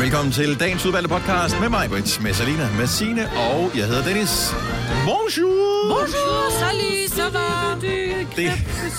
Velkommen 0.00 0.32
til 0.32 0.60
dagens 0.60 0.86
udvalgte 0.86 1.08
podcast 1.08 1.60
med 1.60 1.68
mig, 1.68 1.88
Britt, 1.88 2.22
med 2.22 2.34
Salina, 2.34 2.68
med 2.78 2.86
Signe, 2.86 3.30
og 3.30 3.70
jeg 3.76 3.86
hedder 3.86 4.04
Dennis. 4.04 4.54
Bonjour! 5.04 5.88
Bonjour, 5.94 6.50
salut, 6.62 7.10
ça 7.18 7.26
va? 7.36 7.46
Det, 8.36 8.50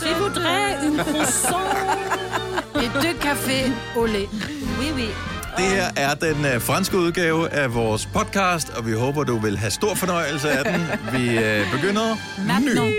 Je 0.08 0.14
voudrais 0.24 0.70
une 0.88 0.98
croissant 1.04 1.70
et 2.84 2.90
deux 3.04 3.16
cafés 3.26 3.72
au 3.96 4.06
lait. 4.06 4.30
Oui, 4.80 4.88
oui. 4.96 5.10
det 5.58 5.66
her 5.66 5.90
er 5.98 6.14
den 6.14 6.56
uh, 6.56 6.62
franske 6.62 6.98
udgave 6.98 7.50
af 7.50 7.74
vores 7.76 8.06
podcast, 8.06 8.70
og 8.70 8.88
vi 8.88 8.92
håber, 8.94 9.24
du 9.24 9.38
vil 9.40 9.58
have 9.58 9.72
stor 9.72 9.96
fornøjelse 9.96 10.52
af 10.52 10.64
den. 10.66 10.82
Vi 11.14 11.38
uh, 11.38 11.72
begynder 11.72 12.18
nu. 12.76 12.92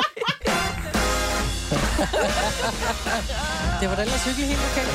Det 3.80 3.88
var 3.90 3.96
da 3.96 4.02
ellers 4.02 4.24
hyggeligt 4.24 4.48
helt 4.48 4.62
lokalt. 4.68 4.92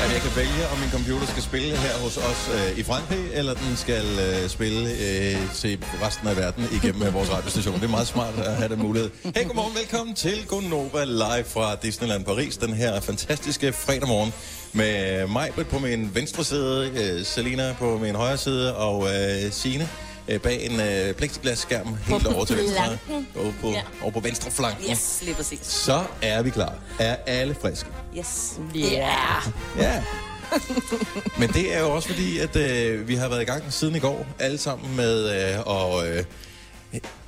Jamen, 0.00 0.12
jeg 0.16 0.22
kan 0.26 0.36
vælge, 0.36 0.62
om 0.72 0.78
min 0.78 0.90
computer 0.90 1.26
skal 1.26 1.42
spille 1.42 1.76
her 1.76 1.94
hos 2.04 2.16
os 2.16 2.50
øh, 2.54 2.78
i 2.78 2.82
Frankrig, 2.82 3.24
eller 3.32 3.54
den 3.54 3.76
skal 3.76 4.04
øh, 4.26 4.48
spille 4.48 4.90
øh, 4.90 5.54
til 5.54 5.78
resten 6.04 6.28
af 6.28 6.36
verden 6.36 6.64
igennem 6.72 7.02
øh, 7.02 7.14
vores 7.14 7.30
radiostation. 7.32 7.74
Det 7.74 7.84
er 7.84 7.88
meget 7.88 8.06
smart 8.06 8.34
at 8.38 8.56
have 8.56 8.68
den 8.68 8.82
mulighed. 8.82 9.10
Hey, 9.36 9.46
godmorgen, 9.46 9.74
velkommen 9.74 10.14
til 10.14 10.46
Gonova 10.46 11.04
live 11.04 11.44
fra 11.44 11.74
Disneyland 11.82 12.24
Paris. 12.24 12.56
Den 12.56 12.72
her 12.74 13.00
fantastiske 13.00 13.72
fredag 13.72 14.08
morgen 14.08 14.32
med 14.72 15.26
mig 15.26 15.50
på 15.70 15.78
min 15.78 16.10
venstre 16.14 16.44
side, 16.44 16.90
øh, 16.96 17.24
Selina 17.24 17.74
på 17.78 17.98
min 17.98 18.14
højre 18.14 18.36
side, 18.38 18.76
og 18.76 19.06
øh, 19.06 19.52
Sine 19.52 19.88
øh, 20.28 20.40
bag 20.40 20.66
en 20.70 20.80
øh, 20.80 21.14
plexiglasskærm 21.14 21.96
helt 22.06 22.26
over 22.26 22.44
til 22.44 22.56
venstre. 22.58 22.98
Over 23.36 23.52
på, 23.60 23.68
Ja. 23.70 23.82
over 24.02 24.10
på 24.10 24.20
venstre 24.20 24.50
flanken. 24.50 24.90
Yes, 24.90 25.20
lige 25.22 25.34
præcis. 25.34 25.60
Så 25.66 26.02
er 26.22 26.42
vi 26.42 26.50
klar. 26.50 26.74
Er 26.98 27.16
alle 27.26 27.56
friske? 27.62 27.88
Yes. 28.18 28.52
Yeah. 28.76 29.42
Ja. 29.78 30.02
Men 31.38 31.48
det 31.48 31.74
er 31.74 31.80
jo 31.80 31.94
også 31.94 32.08
fordi, 32.08 32.38
at 32.38 32.56
øh, 32.56 33.08
vi 33.08 33.14
har 33.14 33.28
været 33.28 33.42
i 33.42 33.44
gang 33.44 33.62
siden 33.72 33.94
i 33.96 33.98
går, 33.98 34.26
alle 34.38 34.58
sammen 34.58 34.96
med 34.96 35.24
øh, 35.30 35.58
at 35.58 36.16
øh, 36.18 36.24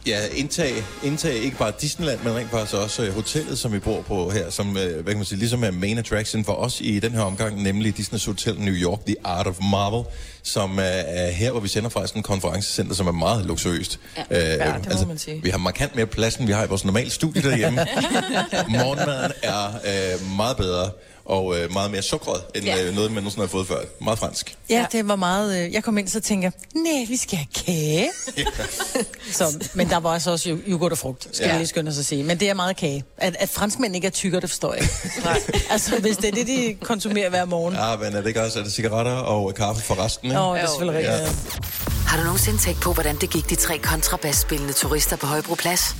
ja, 0.06 0.18
indtage, 0.34 0.84
indtage 1.02 1.38
ikke 1.38 1.56
bare 1.56 1.72
Disneyland, 1.80 2.20
men 2.24 2.36
rent 2.36 2.50
faktisk 2.50 2.74
også 2.74 3.02
øh, 3.02 3.14
hotellet, 3.14 3.58
som 3.58 3.72
vi 3.72 3.78
bor 3.78 4.02
på 4.02 4.30
her, 4.30 4.50
som 4.50 4.76
øh, 4.76 4.94
hvad 4.94 5.04
kan 5.04 5.16
man 5.16 5.24
sige, 5.24 5.38
ligesom 5.38 5.64
er 5.64 5.70
main 5.70 5.98
attraction 5.98 6.44
for 6.44 6.52
os 6.52 6.80
i 6.80 6.98
den 6.98 7.12
her 7.12 7.20
omgang, 7.20 7.62
nemlig 7.62 7.98
Disney's 7.98 8.26
Hotel 8.26 8.60
New 8.60 8.74
York, 8.74 8.98
The 9.06 9.16
Art 9.24 9.46
of 9.46 9.58
Marvel, 9.70 10.04
som 10.42 10.78
øh, 10.78 10.84
er 10.86 11.30
her, 11.30 11.50
hvor 11.50 11.60
vi 11.60 11.68
sender 11.68 11.88
fra 11.88 12.06
sådan 12.06 12.18
en 12.18 12.22
konferencecenter, 12.22 12.94
som 12.94 13.06
er 13.06 13.12
meget 13.12 13.46
luksuriøst. 13.46 14.00
Ja, 14.16 14.54
Ja, 14.54 14.74
det 14.84 15.00
må 15.00 15.06
man 15.06 15.18
sige. 15.18 15.42
Vi 15.42 15.50
har 15.50 15.58
markant 15.58 15.96
mere 15.96 16.06
plads, 16.06 16.36
end 16.36 16.46
vi 16.46 16.52
har 16.52 16.64
i 16.64 16.68
vores 16.68 16.84
normale 16.84 17.10
studie 17.10 17.42
derhjemme. 17.42 17.86
Morgenmaden 18.78 19.32
er 19.42 19.66
øh, 19.66 20.36
meget 20.36 20.56
bedre 20.56 20.90
og 21.26 21.58
øh, 21.58 21.72
meget 21.72 21.90
mere 21.90 22.02
sukret, 22.02 22.40
end 22.54 22.64
Ja. 22.64 22.84
øh, 22.84 22.94
noget, 22.94 23.10
man 23.12 23.22
nogensinde 23.22 23.46
har 23.46 23.50
fået 23.50 23.66
før. 23.66 23.78
Meget 24.00 24.18
fransk. 24.18 24.56
Ja, 24.70 24.86
det 24.92 25.08
var 25.08 25.16
meget... 25.16 25.64
Øh, 25.66 25.72
jeg 25.72 25.84
kom 25.84 25.98
ind, 25.98 26.08
så 26.08 26.20
tænkte 26.20 26.44
jeg, 26.44 26.82
nej, 26.82 27.04
vi 27.08 27.16
skal 27.16 27.38
have 27.38 27.46
kage. 27.66 28.10
så, 29.32 29.68
men 29.74 29.90
der 29.90 29.96
var 29.96 30.10
altså 30.14 30.30
også 30.30 30.48
jo- 30.50 30.58
yoghurt 30.68 30.92
og 30.92 30.98
frugt, 30.98 31.22
skal 31.32 31.36
Ja. 31.40 31.44
ja. 31.46 31.50
jeg 31.52 31.58
lige 31.58 31.68
skynde 31.68 31.88
os 31.88 31.98
at 31.98 32.04
sige. 32.06 32.22
Men 32.24 32.40
det 32.40 32.50
er 32.50 32.54
meget 32.54 32.76
kage. 32.76 33.04
At, 33.18 33.36
at 33.38 33.48
franskmænd 33.48 33.94
ikke 33.94 34.06
er 34.06 34.10
tykkere, 34.10 34.40
det 34.40 34.50
forstår 34.50 34.74
jeg. 34.74 34.88
Nej. 35.24 35.40
altså, 35.70 35.98
hvis 36.00 36.16
det 36.16 36.24
er 36.28 36.32
det, 36.32 36.46
de 36.46 36.76
konsumerer 36.82 37.28
hver 37.30 37.44
morgen. 37.44 37.74
Ja, 37.74 37.96
men 37.96 38.16
er 38.16 38.20
det 38.20 38.28
ikke 38.28 38.42
også 38.42 38.58
er 38.58 38.62
det 38.62 38.72
cigaretter 38.72 39.12
og 39.12 39.54
kaffe 39.54 39.82
for 39.82 40.04
resten? 40.04 40.28
Ikke? 40.28 40.40
Oh, 40.40 40.56
det 40.56 40.62
er 40.64 40.68
selvfølgelig 40.68 41.02
Ja. 41.04 41.14
rigtigt. 41.14 41.58
Har 42.06 42.16
du 42.18 42.24
nogensinde 42.24 42.58
tænkt 42.58 42.80
på, 42.80 42.92
hvordan 42.92 43.16
det 43.16 43.30
gik 43.30 43.50
de 43.50 43.54
tre 43.54 43.78
kontrabasspillende 43.78 44.72
turister 44.72 45.16
på 45.16 45.26
Højbroplads? 45.26 45.96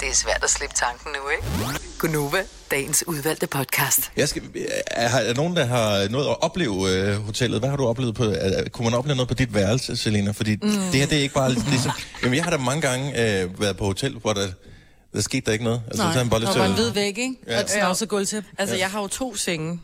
Det 0.00 0.08
er 0.08 0.14
svært 0.14 0.44
at 0.44 0.50
slippe 0.50 0.74
tanken 0.74 1.10
nu, 1.12 1.28
ikke? 1.30 1.80
Gunova, 1.98 2.42
dagens 2.70 3.04
udvalgte 3.06 3.46
podcast. 3.46 4.10
Jeg 4.16 4.28
skal, 4.28 4.42
er, 4.90 5.08
er 5.08 5.24
der 5.26 5.34
nogen, 5.34 5.56
der 5.56 5.64
har 5.64 6.08
noget 6.08 6.26
at 6.26 6.42
opleve 6.42 6.90
øh, 6.90 7.16
hotellet? 7.24 7.60
Hvad 7.60 7.68
har 7.68 7.76
du 7.76 7.86
oplevet 7.86 8.14
på? 8.14 8.24
Er, 8.24 8.68
kunne 8.68 8.84
man 8.84 8.98
opleve 8.98 9.16
noget 9.16 9.28
på 9.28 9.34
dit 9.34 9.54
værelse, 9.54 9.96
Selina? 9.96 10.30
Fordi 10.30 10.56
mm. 10.62 10.68
det 10.70 10.94
her, 10.94 11.06
det 11.06 11.18
er 11.18 11.22
ikke 11.22 11.34
bare 11.34 11.52
ligesom... 11.52 11.92
Jamen, 12.22 12.34
jeg 12.36 12.44
har 12.44 12.50
da 12.50 12.56
mange 12.56 12.80
gange 12.80 13.10
øh, 13.42 13.60
været 13.60 13.76
på 13.76 13.84
hotel, 13.84 14.12
hvor 14.12 14.32
der, 14.32 14.46
der 15.14 15.20
skete 15.20 15.46
der 15.46 15.52
ikke 15.52 15.64
noget. 15.64 15.82
Altså, 15.86 16.02
så 16.02 16.08
har 16.08 16.18
man 16.18 16.30
bare 16.30 16.40
lyst 16.40 16.46
Der 16.46 16.52
til 16.52 16.60
var 16.60 16.68
en 16.68 16.74
hvid 16.74 16.90
væg, 16.90 17.06
ikke? 17.06 17.34
Ja. 17.46 17.54
Og 17.56 17.60
et 17.60 17.70
snavset 17.70 18.08
gulvtæp. 18.08 18.44
Altså, 18.58 18.76
jeg 18.76 18.90
har 18.90 19.00
jo 19.00 19.06
to 19.06 19.36
senge. 19.36 19.80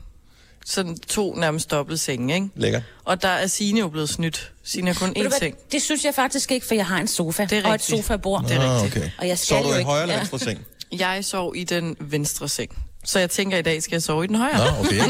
Sådan 0.66 0.98
to 0.98 1.34
nærmest 1.34 1.70
dobbelt 1.70 2.00
senge, 2.00 2.34
ikke? 2.34 2.48
Lækker. 2.56 2.80
Og 3.04 3.22
der 3.22 3.28
er 3.28 3.46
Signe 3.46 3.80
jo 3.80 3.88
blevet 3.88 4.08
snydt. 4.08 4.52
Signe 4.64 4.92
har 4.92 4.98
kun 4.98 5.08
Ved 5.08 5.14
du 5.14 5.20
én 5.20 5.22
hvad, 5.28 5.38
seng. 5.38 5.56
Det 5.72 5.82
synes 5.82 6.04
jeg 6.04 6.14
faktisk 6.14 6.52
ikke, 6.52 6.66
for 6.66 6.74
jeg 6.74 6.86
har 6.86 6.98
en 6.98 7.08
sofa. 7.08 7.42
Det 7.44 7.52
er 7.52 7.62
og 7.62 7.68
et 7.68 7.72
rigtigt. 7.72 7.98
sofa-bord. 7.98 8.44
Det 8.48 8.56
er 8.56 8.60
Ah, 8.60 8.82
rigtigt. 8.82 8.96
okay. 9.04 9.10
Og 9.18 9.28
jeg 9.28 9.38
Så 9.38 9.44
skal 9.46 9.62
du 9.62 9.68
jo 9.68 9.74
i 9.74 9.78
ikke- 9.78 9.84
højre 9.90 10.02
eller 10.02 10.14
Ja. 10.14 10.20
venstre 10.20 10.38
seng? 10.38 10.58
Jeg 10.92 11.24
sov 11.24 11.56
i 11.56 11.64
den 11.64 11.96
venstre 12.00 12.48
seng. 12.48 12.70
Så 13.04 13.18
jeg 13.18 13.30
tænker, 13.30 13.58
i 13.58 13.62
dag 13.62 13.82
skal 13.82 13.94
jeg 13.94 14.02
sove 14.02 14.24
i 14.24 14.26
den 14.26 14.36
højre. 14.36 14.58
Nå, 14.58 14.78
okay. 14.80 15.00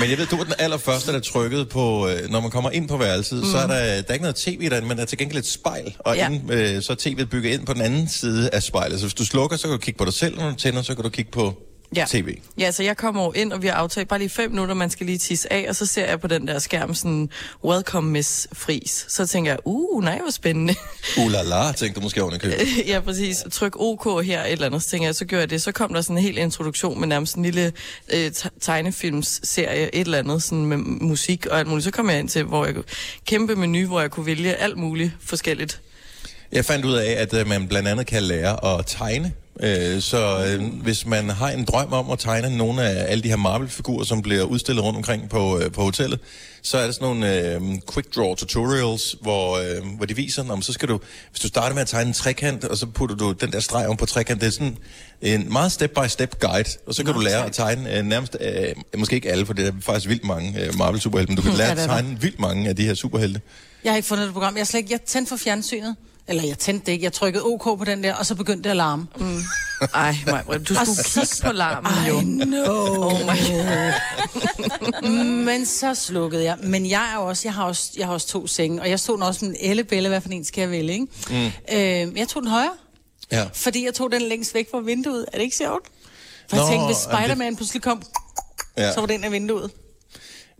Men 0.00 0.10
jeg 0.10 0.18
ved, 0.18 0.26
du 0.26 0.36
var 0.36 0.44
den 0.44 0.54
allerførste, 0.58 1.12
der 1.12 1.20
trykkede 1.20 1.66
på, 1.66 2.08
øh, 2.08 2.30
når 2.30 2.40
man 2.40 2.50
kommer 2.50 2.70
ind 2.70 2.88
på 2.88 2.96
værelset, 2.96 3.38
mm. 3.38 3.44
så 3.50 3.58
er 3.58 3.66
der, 3.66 3.74
der 3.76 4.02
er 4.08 4.12
ikke 4.12 4.22
noget 4.22 4.36
tv 4.36 4.70
derinde, 4.70 4.88
men 4.88 4.96
der 4.96 5.02
er 5.02 5.06
til 5.06 5.18
gengæld 5.18 5.38
et 5.38 5.46
spejl, 5.46 5.96
og 5.98 6.16
ja. 6.16 6.22
Ja. 6.22 6.28
inden, 6.34 6.52
øh, 6.52 6.82
så 6.82 6.92
er 6.92 6.96
tv'et 6.96 7.24
bygget 7.24 7.52
ind 7.52 7.66
på 7.66 7.74
den 7.74 7.82
anden 7.82 8.08
side 8.08 8.50
af 8.52 8.62
spejlet. 8.62 8.98
Så 9.00 9.06
hvis 9.06 9.14
du 9.14 9.24
slukker, 9.24 9.56
så 9.56 9.62
kan 9.62 9.70
du 9.72 9.78
kigge 9.78 9.98
på 9.98 10.04
dig 10.04 10.12
selv, 10.12 10.38
når 10.38 10.50
du 10.50 10.56
tænder, 10.56 10.82
så 10.82 10.94
kan 10.94 11.04
du 11.04 11.10
kigge 11.10 11.30
på 11.30 11.54
Ja. 11.96 12.04
tv. 12.08 12.38
Ja, 12.58 12.70
så 12.70 12.82
jeg 12.82 12.96
kommer 12.96 13.24
jo 13.24 13.32
ind, 13.32 13.52
og 13.52 13.62
vi 13.62 13.66
har 13.66 13.74
aftalt 13.74 14.08
bare 14.08 14.18
lige 14.18 14.28
fem 14.28 14.50
minutter, 14.50 14.74
man 14.74 14.90
skal 14.90 15.06
lige 15.06 15.18
tisse 15.18 15.52
af, 15.52 15.66
og 15.68 15.76
så 15.76 15.86
ser 15.86 16.06
jeg 16.06 16.20
på 16.20 16.26
den 16.26 16.48
der 16.48 16.58
skærm 16.58 16.94
sådan, 16.94 17.28
welcome 17.64 18.10
Miss 18.10 18.48
Fris. 18.52 19.06
Så 19.08 19.26
tænker 19.26 19.50
jeg, 19.52 19.58
uh, 19.64 20.04
nej, 20.04 20.18
hvor 20.22 20.30
spændende. 20.30 20.74
Uh 21.18 21.30
la 21.32 21.42
la, 21.42 21.72
tænkte 21.72 22.00
du 22.00 22.04
måske 22.04 22.22
oven 22.22 22.34
i 22.34 22.38
købet. 22.38 22.58
ja, 22.86 23.00
præcis. 23.00 23.44
Tryk 23.52 23.80
OK 23.80 24.24
her 24.24 24.44
et 24.44 24.52
eller 24.52 24.66
andet, 24.66 24.82
så 24.82 24.88
tænker 24.88 25.06
jeg, 25.08 25.14
så 25.14 25.24
gør 25.24 25.38
jeg 25.38 25.50
det. 25.50 25.62
Så 25.62 25.72
kom 25.72 25.94
der 25.94 26.00
sådan 26.00 26.16
en 26.18 26.22
hel 26.22 26.38
introduktion 26.38 27.00
med 27.00 27.08
nærmest 27.08 27.34
en 27.34 27.42
lille 27.42 27.72
øh, 28.12 28.32
te- 28.32 28.50
tegnefilmsserie, 28.60 29.94
et 29.94 30.00
eller 30.00 30.18
andet, 30.18 30.42
sådan 30.42 30.64
med 30.66 30.76
musik 30.76 31.46
og 31.46 31.58
alt 31.58 31.68
muligt. 31.68 31.84
Så 31.84 31.90
kom 31.90 32.10
jeg 32.10 32.18
ind 32.18 32.28
til, 32.28 32.44
hvor 32.44 32.66
jeg 32.66 32.74
kæmpe 33.26 33.56
menu, 33.56 33.86
hvor 33.86 34.00
jeg 34.00 34.10
kunne 34.10 34.26
vælge 34.26 34.54
alt 34.54 34.76
muligt 34.76 35.12
forskelligt. 35.24 35.80
Jeg 36.52 36.64
fandt 36.64 36.84
ud 36.84 36.94
af, 36.94 37.10
at 37.12 37.34
øh, 37.34 37.46
man 37.48 37.68
blandt 37.68 37.88
andet 37.88 38.06
kan 38.06 38.22
lære 38.22 38.78
at 38.78 38.86
tegne. 38.86 39.32
Øh, 39.62 40.00
så 40.02 40.46
øh, 40.46 40.82
hvis 40.82 41.06
man 41.06 41.30
har 41.30 41.50
en 41.50 41.64
drøm 41.64 41.92
om 41.92 42.10
at 42.10 42.18
tegne 42.18 42.56
nogle 42.56 42.82
af 42.82 43.12
alle 43.12 43.22
de 43.22 43.28
her 43.28 43.36
Marvel-figurer, 43.36 44.04
som 44.04 44.22
bliver 44.22 44.42
udstillet 44.42 44.84
rundt 44.84 44.96
omkring 44.96 45.28
på, 45.28 45.58
øh, 45.58 45.72
på 45.72 45.82
hotellet, 45.82 46.20
så 46.62 46.78
er 46.78 46.84
der 46.84 46.92
sådan 46.92 47.08
nogle 47.08 47.54
øh, 47.54 47.60
quick 47.94 48.16
draw 48.16 48.34
tutorials, 48.34 49.16
hvor, 49.20 49.56
øh, 49.56 49.96
hvor 49.96 50.06
de 50.06 50.16
viser, 50.16 50.50
om 50.50 50.62
så 50.62 50.72
skal 50.72 50.88
du, 50.88 51.00
hvis 51.30 51.40
du 51.40 51.48
starter 51.48 51.74
med 51.74 51.82
at 51.82 51.88
tegne 51.88 52.08
en 52.08 52.14
trekant, 52.14 52.64
og 52.64 52.76
så 52.76 52.86
putter 52.86 53.16
du 53.16 53.32
den 53.32 53.52
der 53.52 53.60
streg 53.60 53.86
om 53.88 53.96
på 53.96 54.06
trekant, 54.06 54.40
det 54.40 54.46
er 54.46 54.50
sådan 54.50 54.76
en 55.22 55.52
meget 55.52 55.72
step-by-step 55.72 56.40
guide, 56.40 56.68
og 56.86 56.94
så 56.94 57.04
kan 57.04 57.14
du 57.14 57.20
lære 57.20 57.46
at 57.46 57.52
tegne 57.52 57.96
øh, 57.98 58.04
nærmest, 58.04 58.36
øh, 58.40 58.98
måske 58.98 59.16
ikke 59.16 59.30
alle, 59.30 59.46
for 59.46 59.52
det 59.52 59.66
er 59.68 59.72
faktisk 59.80 60.08
vildt 60.08 60.24
mange 60.24 60.64
øh, 60.64 60.78
Marvel-superhelte, 60.78 61.30
men 61.30 61.36
du 61.36 61.42
kan 61.42 61.52
lære 61.62 61.70
at 61.70 61.78
tegne 61.78 62.20
vildt 62.20 62.40
mange 62.40 62.68
af 62.68 62.76
de 62.76 62.84
her 62.84 62.94
superhelte. 62.94 63.40
Jeg 63.84 63.92
har 63.92 63.96
ikke 63.96 64.08
fundet 64.08 64.26
det 64.26 64.32
program. 64.32 64.56
Jeg, 64.56 64.66
slet 64.66 64.78
ikke, 64.80 64.92
jeg 64.92 65.00
tændte 65.00 65.28
for 65.28 65.36
fjernsynet. 65.36 65.96
Eller 66.30 66.42
jeg 66.46 66.58
tændte 66.58 66.86
det 66.86 66.92
ikke. 66.92 67.04
Jeg 67.04 67.12
trykkede 67.12 67.44
OK 67.44 67.62
på 67.78 67.84
den 67.86 68.04
der, 68.04 68.14
og 68.14 68.26
så 68.26 68.34
begyndte 68.34 68.62
det 68.64 68.70
at 68.70 68.76
larme. 68.76 69.06
Mm. 69.18 69.38
Ej, 69.94 70.14
Maja, 70.26 70.58
du 70.58 70.74
skulle 70.74 71.04
kigge 71.04 71.36
på 71.44 71.52
larmen 71.52 71.92
jo. 72.08 72.14
Oh 72.72 73.20
my 73.20 73.36
Men 75.44 75.66
så 75.66 75.94
slukkede 75.94 76.44
jeg. 76.44 76.56
Men 76.62 76.90
jeg 76.90 77.12
er 77.14 77.16
også, 77.18 77.42
jeg 77.48 77.54
har 77.54 77.64
også, 77.64 77.90
jeg 77.98 78.06
har 78.06 78.12
også 78.14 78.28
to 78.28 78.46
senge, 78.46 78.82
og 78.82 78.90
jeg 78.90 79.00
stod 79.00 79.20
også 79.22 79.44
med 79.44 79.54
en 79.54 79.70
ellebælle, 79.70 80.08
hvad 80.08 80.20
for 80.20 80.28
en 80.28 80.44
skal 80.44 80.60
jeg 80.62 80.70
vælge, 80.70 80.92
ikke? 80.92 81.06
Mm. 81.30 81.46
Øh, 81.72 82.18
jeg 82.18 82.28
tog 82.28 82.42
den 82.42 82.50
højre, 82.50 82.72
Ja. 83.32 83.46
fordi 83.54 83.84
jeg 83.84 83.94
tog 83.94 84.12
den 84.12 84.22
længst 84.22 84.54
væk 84.54 84.70
fra 84.70 84.78
vinduet. 84.80 85.26
Er 85.32 85.36
det 85.36 85.44
ikke 85.44 85.56
sjovt? 85.56 85.86
For 86.50 86.56
jeg 86.56 86.64
Nå, 86.64 86.70
tænkte, 86.70 86.86
hvis 86.86 86.96
jamen 87.06 87.16
det- 87.18 87.24
Spider-Man 87.24 87.56
pludselig 87.56 87.82
kom, 87.82 88.02
Ja. 88.78 88.92
så 88.92 89.00
var 89.00 89.06
den 89.06 89.24
af 89.24 89.32
vinduet. 89.32 89.70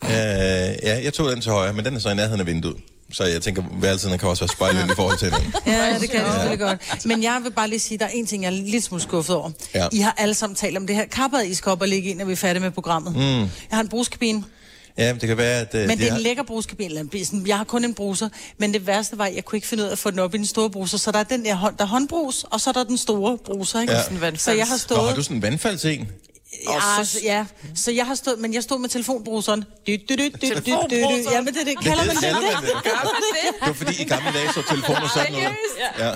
Øh, 0.04 0.10
ja, 0.10 1.02
jeg 1.04 1.12
tog 1.14 1.30
den 1.30 1.40
til 1.40 1.52
højre, 1.52 1.72
men 1.72 1.84
den 1.84 1.96
er 1.96 2.00
så 2.00 2.10
i 2.10 2.14
nærheden 2.14 2.40
af 2.40 2.46
vinduet. 2.46 2.76
Så 3.12 3.24
jeg 3.24 3.42
tænker, 3.42 3.62
værelserne 3.80 4.18
kan 4.18 4.28
også 4.28 4.42
være 4.42 4.48
spejlet 4.48 4.90
i 4.92 4.94
forhold 4.96 5.18
til 5.18 5.30
den. 5.30 5.54
Ja, 5.72 5.98
det 6.00 6.10
kan 6.10 6.24
det 6.24 6.32
selvfølgelig 6.32 6.58
godt. 6.58 7.06
Men 7.06 7.22
jeg 7.22 7.40
vil 7.42 7.50
bare 7.50 7.68
lige 7.68 7.80
sige, 7.80 7.98
der 7.98 8.04
er 8.04 8.08
en 8.08 8.26
ting, 8.26 8.42
jeg 8.42 8.48
er 8.48 8.62
lidt 8.62 8.84
smule 8.84 9.02
skuffet 9.02 9.36
over. 9.36 9.50
Ja. 9.74 9.88
I 9.92 9.98
har 9.98 10.14
alle 10.18 10.34
sammen 10.34 10.56
talt 10.56 10.76
om 10.76 10.86
det 10.86 10.96
her 10.96 11.06
kappede, 11.06 11.48
I 11.48 11.54
skal 11.54 11.72
op 11.72 11.80
og 11.80 11.88
ligge 11.88 12.10
ind, 12.10 12.18
når 12.18 12.24
vi 12.24 12.32
er 12.32 12.36
færdige 12.36 12.62
med 12.62 12.70
programmet. 12.70 13.16
Mm. 13.16 13.20
Jeg 13.20 13.48
har 13.70 13.80
en 13.80 13.88
bruskabine, 13.88 14.44
Ja, 14.98 15.12
det 15.12 15.28
kan 15.28 15.36
være, 15.36 15.60
at... 15.60 15.74
Uh, 15.74 15.80
men 15.80 15.98
det 15.98 16.08
er 16.08 16.14
en 16.14 16.20
lækker 16.20 16.42
bruskabine. 16.42 17.08
Jeg 17.46 17.56
har 17.56 17.64
kun 17.64 17.84
en 17.84 17.94
bruser, 17.94 18.28
men 18.58 18.74
det 18.74 18.86
værste 18.86 19.18
var, 19.18 19.24
at 19.24 19.34
jeg 19.34 19.44
kunne 19.44 19.56
ikke 19.56 19.66
finde 19.68 19.82
ud 19.82 19.88
af 19.88 19.92
at 19.92 19.98
få 19.98 20.10
den 20.10 20.18
op 20.18 20.34
i 20.34 20.38
den 20.38 20.46
store 20.46 20.70
bruser. 20.70 20.98
Så 20.98 21.12
der 21.12 21.18
er 21.18 21.22
den 21.22 21.44
der, 21.44 21.54
hånd, 21.54 21.76
der 21.76 21.84
er 21.84 21.88
håndbrus, 21.88 22.44
og 22.50 22.60
så 22.60 22.70
er 22.70 22.74
der 22.74 22.84
den 22.84 22.98
store 22.98 23.38
bruser, 23.38 23.80
ikke? 23.80 23.92
Ja. 23.92 24.02
Sådan 24.02 24.16
en 24.16 24.20
vandfalds. 24.20 24.42
Så 24.42 24.52
jeg 24.52 24.66
har 24.66 24.74
Nå, 24.74 24.78
stået... 24.78 25.08
har 25.08 25.14
du 25.14 25.22
sådan 25.22 25.36
en 25.36 25.42
vandfaldsen? 25.42 26.08
Ja, 26.68 27.04
så, 27.04 27.18
ja, 27.22 27.44
så 27.74 27.90
jeg 27.92 28.06
har 28.06 28.14
stået, 28.14 28.38
men 28.38 28.54
jeg 28.54 28.62
stod 28.62 28.78
med 28.78 28.88
telefonbruseren. 28.88 29.64
Dy. 29.86 29.88
Ja, 30.10 31.40
men 31.40 31.54
det, 31.54 31.66
det 31.66 31.80
kalder 31.84 32.04
man 32.06 32.16
det. 32.16 32.22
det. 32.22 32.72
Det 32.84 33.66
var 33.66 33.72
fordi 33.72 34.02
i 34.02 34.04
gamle 34.04 34.32
dage 34.32 34.52
så 34.54 34.62
telefoner 34.70 35.08
sådan 35.14 35.32
noget. 35.32 35.48
Ja. 35.98 36.10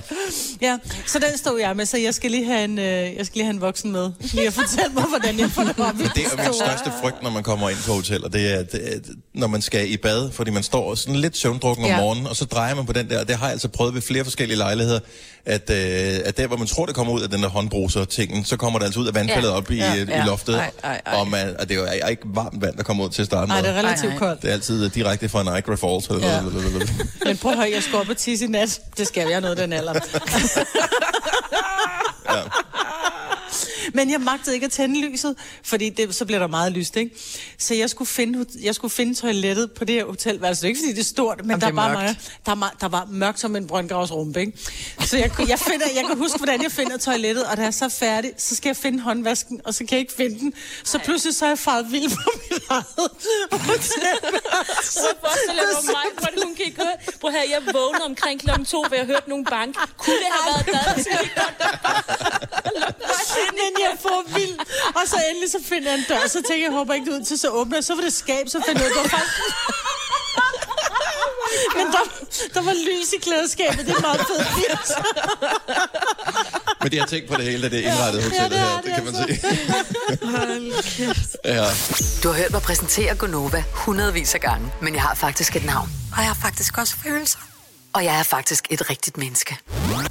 Ja, 0.61 0.79
så 1.07 1.19
den 1.19 1.39
stod 1.39 1.61
jeg 1.61 1.77
med, 1.77 1.87
så 1.87 1.99
jeg 1.99 2.15
skal 2.15 2.31
lige 2.31 2.45
have 2.47 2.65
en, 2.65 2.79
øh, 2.79 2.85
jeg 3.17 3.27
skal 3.27 3.35
lige 3.35 3.45
have 3.45 3.55
en 3.55 3.61
voksen 3.61 3.93
med. 3.93 4.11
Lige 4.21 4.47
at 4.47 4.53
fortælle 4.53 4.95
mig, 4.95 5.05
hvordan 5.05 5.39
jeg 5.39 5.51
får 5.51 5.63
det 5.63 5.79
op. 5.79 5.95
i 6.01 6.03
Det 6.03 6.25
er 6.27 6.45
min 6.45 6.55
største 6.55 6.93
frygt, 7.03 7.23
når 7.23 7.31
man 7.31 7.43
kommer 7.43 7.71
ind 7.71 7.79
på 7.87 7.93
hoteller. 7.93 8.29
Det 8.29 8.53
er, 8.55 8.59
at, 8.59 8.75
at 8.75 9.03
når 9.35 9.47
man 9.47 9.63
skal 9.63 9.93
i 9.93 9.97
bad, 9.97 10.31
fordi 10.33 10.51
man 10.51 10.63
står 10.63 10.95
sådan 10.95 11.17
lidt 11.17 11.37
søvndrukken 11.37 11.85
om 11.85 11.91
Ja. 11.91 12.01
morgenen, 12.01 12.27
og 12.27 12.37
så 12.37 12.45
drejer 12.45 12.75
man 12.75 12.87
på 12.87 12.93
den 12.93 13.11
der. 13.11 13.21
og 13.21 13.29
Det 13.29 13.37
har 13.37 13.47
jeg 13.47 13.53
altså 13.53 13.69
prøvet 13.69 13.95
ved 13.95 14.03
flere 14.03 14.25
forskellige 14.25 14.59
lejligheder, 14.59 15.01
at, 15.47 15.71
øh, 15.71 16.21
at 16.25 16.37
der, 16.37 16.47
hvor 16.47 16.57
man 16.57 16.67
tror, 16.67 16.87
det 16.87 16.95
kommer 16.95 17.13
ud 17.13 17.21
af 17.23 17.29
den 17.31 17.43
der 17.43 17.49
håndbruser-tingen, 17.49 18.45
så 18.45 18.57
kommer 18.57 18.79
det 18.79 18.87
altså 18.87 19.01
ud 19.01 19.07
af 19.07 19.15
vandfaldet 19.15 19.49
Ja. 19.49 19.55
op 19.55 19.71
i, 19.71 19.77
Ja. 19.77 19.95
i 19.95 19.99
Ja. 19.99 20.25
Loftet. 20.35 20.55
Ej, 20.55 20.71
ej, 20.85 21.01
ej. 21.07 21.15
Og, 21.21 21.29
man, 21.29 21.57
og 21.61 21.69
det 21.69 21.77
er 21.77 21.81
jo 22.03 22.09
ikke 22.09 22.23
varmt 22.25 22.63
vand, 22.63 22.77
der 22.77 22.83
kommer 22.83 23.05
ud 23.05 23.11
til 23.11 23.23
at 23.23 23.27
starte 23.27 23.49
Nej, 23.49 23.57
med. 23.63 23.69
det 23.69 23.77
er 23.77 23.83
relativt 23.83 24.05
Ej, 24.07 24.13
ej. 24.13 24.19
koldt. 24.19 24.43
Det 24.43 24.49
er 24.49 24.53
altid 24.53 24.89
direkte 24.91 25.29
fra 25.29 25.43
Niagara 25.43 25.75
Falls. 25.77 26.11
Ja. 26.25 26.41
Men 27.27 27.37
prøv 27.37 27.53
at 27.53 27.59
høre, 27.59 27.71
jeg 27.75 27.83
skal 27.83 27.99
op 27.99 28.09
og 28.09 28.17
tisse 28.17 28.45
i 28.45 28.49
nat. 28.49 28.81
Det 28.99 29.07
skal 29.07 29.29
jeg, 29.29 29.41
noget 29.41 29.59
den 29.59 29.73
alder. 29.73 29.95
Ja. 32.35 32.41
Men 33.95 34.11
jeg 34.11 34.21
magtede 34.21 34.55
ikke 34.55 34.65
at 34.67 34.73
tænde 34.73 35.01
lyset, 35.01 35.37
fordi 35.63 35.89
det, 35.89 36.15
så 36.15 36.25
bliver 36.25 36.39
der 36.39 36.47
meget 36.47 36.73
lyst, 36.73 36.97
ikke? 36.97 37.17
Så 37.59 37.75
jeg 37.75 37.91
skulle 37.91 38.09
finde, 38.09 38.47
jeg 38.63 38.75
skulle 38.75 38.93
finde 38.93 39.15
toilettet 39.15 39.73
på 39.73 39.85
det 39.85 39.95
her 39.95 40.05
hotelværelse. 40.05 40.63
Det 40.63 40.67
er 40.67 40.69
ikke, 40.69 40.81
fordi 40.81 40.93
det 40.93 41.01
er 41.01 41.05
stort, 41.05 41.39
men 41.41 41.51
Jamen, 41.51 41.61
der, 41.61 41.67
er 41.67 41.73
var 41.73 41.89
mørkt. 41.89 41.99
mange, 42.03 42.19
der, 42.47 42.55
var, 42.55 42.75
der 42.81 42.89
var 42.89 43.07
mørkt 43.11 43.41
som 43.41 43.57
en 43.57 43.67
brøndgravs 43.67 44.13
rumpe, 44.13 44.41
ikke? 44.41 44.53
Så 45.01 45.17
jeg, 45.19 45.33
kunne- 45.33 45.49
jeg, 45.49 45.59
finder, 45.59 45.87
jeg 45.95 46.05
kan 46.09 46.19
huske, 46.19 46.37
hvordan 46.39 46.63
jeg 46.63 46.73
finder 46.73 46.97
toilettet, 46.97 47.45
og 47.47 47.57
da 47.57 47.61
jeg 47.63 47.67
er 47.67 47.71
så 47.71 47.89
færdig, 47.89 48.33
så 48.39 48.57
skal 48.57 48.69
jeg 48.69 48.77
finde 48.77 49.01
håndvasken, 49.01 49.61
og 49.65 49.75
så 49.75 49.79
kan 49.79 49.89
jeg 49.91 50.01
ikke 50.01 50.13
finde 50.17 50.39
den. 50.39 50.53
Så 50.85 50.99
pludselig 50.99 51.35
så 51.35 51.45
er 51.45 51.49
jeg 51.49 51.59
faret 51.59 51.93
vild 51.93 52.11
på 52.11 52.31
mit 52.51 52.63
eget 52.71 52.85
hotelværelse. 52.97 53.91
Så 54.83 55.07
forestiller 55.21 55.63
jeg 55.63 55.85
mig, 55.85 56.05
hvordan 56.19 56.43
hun 56.45 56.55
kan 56.55 56.73
høre. 56.77 56.97
Prøv 57.21 57.31
her, 57.31 57.43
jeg 57.51 57.75
vågnede 57.75 58.05
omkring 58.05 58.41
klokken 58.41 58.67
to, 58.67 58.85
ved 58.91 58.99
at 58.99 59.07
høre 59.07 59.21
nogen 59.27 59.45
bank. 59.45 59.75
Kunne 59.99 60.17
det 60.17 60.27
have 60.37 60.55
været 60.55 60.67
bad? 60.67 61.05
Så 61.05 61.11
gik 61.21 61.31
Men 63.61 63.73
jeg 63.91 63.97
får 64.03 64.19
vild. 64.37 64.59
Og 64.99 65.03
så 65.07 65.17
endelig 65.31 65.51
så 65.51 65.59
finder 65.69 65.91
jeg 65.91 65.99
en 65.99 66.05
dør, 66.09 66.23
så 66.27 66.33
tænker 66.49 66.55
jeg, 66.55 66.63
jeg 66.63 66.73
håber 66.79 66.95
ikke 66.95 67.07
det 67.11 67.19
ud 67.21 67.25
til, 67.25 67.39
så 67.39 67.49
åbner 67.49 67.77
jeg. 67.77 67.85
Så 67.85 67.95
var 67.95 68.03
det 68.03 68.13
skab, 68.13 68.45
så 68.49 68.59
finder 68.67 68.83
jeg 68.83 68.91
ud 68.91 68.95
det 68.97 69.03
var 69.13 69.19
faktisk... 69.19 69.37
Men 71.77 71.87
der, 71.87 72.05
der 72.55 72.63
var 72.63 72.73
lys 72.73 73.13
i 73.13 73.19
klædeskabet, 73.23 73.87
det 73.87 73.95
er 73.97 74.01
meget 74.01 74.21
fedt. 74.21 74.47
Men 76.83 76.93
de 76.93 76.99
har 76.99 77.07
tænkt 77.07 77.29
på 77.31 77.37
det 77.37 77.45
hele, 77.45 77.63
da 77.63 77.69
det 77.77 77.87
er 77.87 77.93
indrettet 77.93 78.21
Ja, 78.21 78.25
hotellet 78.25 78.51
det 78.51 78.59
er 78.59 78.65
her. 78.65 78.77
det 78.77 78.85
Det 78.85 78.95
kan 78.95 79.05
man 79.05 79.15
altså. 79.17 80.91
sige. 80.91 81.15
ja. 81.45 81.65
Du 82.23 82.29
har 82.29 82.35
hørt 82.37 82.51
mig 82.53 82.63
præsentere 82.63 83.15
Gonova 83.17 83.65
hundredvis 83.73 84.35
af 84.35 84.41
gange, 84.41 84.73
men 84.83 84.95
jeg 84.95 85.03
har 85.03 85.15
faktisk 85.15 85.57
et 85.57 85.65
navn. 85.65 85.89
Og 86.13 86.19
jeg 86.19 86.27
har 86.27 86.39
faktisk 86.43 86.79
også 86.79 86.95
følelser. 87.05 87.39
Og 87.95 88.05
jeg 88.05 88.19
er 88.19 88.23
faktisk 88.23 88.67
et 88.71 88.91
rigtigt 88.91 89.17
menneske. 89.17 89.57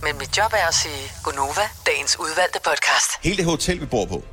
Men 0.04 0.18
mit 0.20 0.38
job 0.38 0.54
er 0.54 0.68
at 0.68 0.74
sige 0.74 1.12
Gonova, 1.24 1.62
dagens 1.86 2.20
udvalgte 2.20 2.60
podcast. 2.66 3.10
Hele 3.24 3.38
det 3.38 3.46
hotel, 3.46 3.82
vi 3.82 3.86
bor 3.86 4.06
på, 4.06 4.24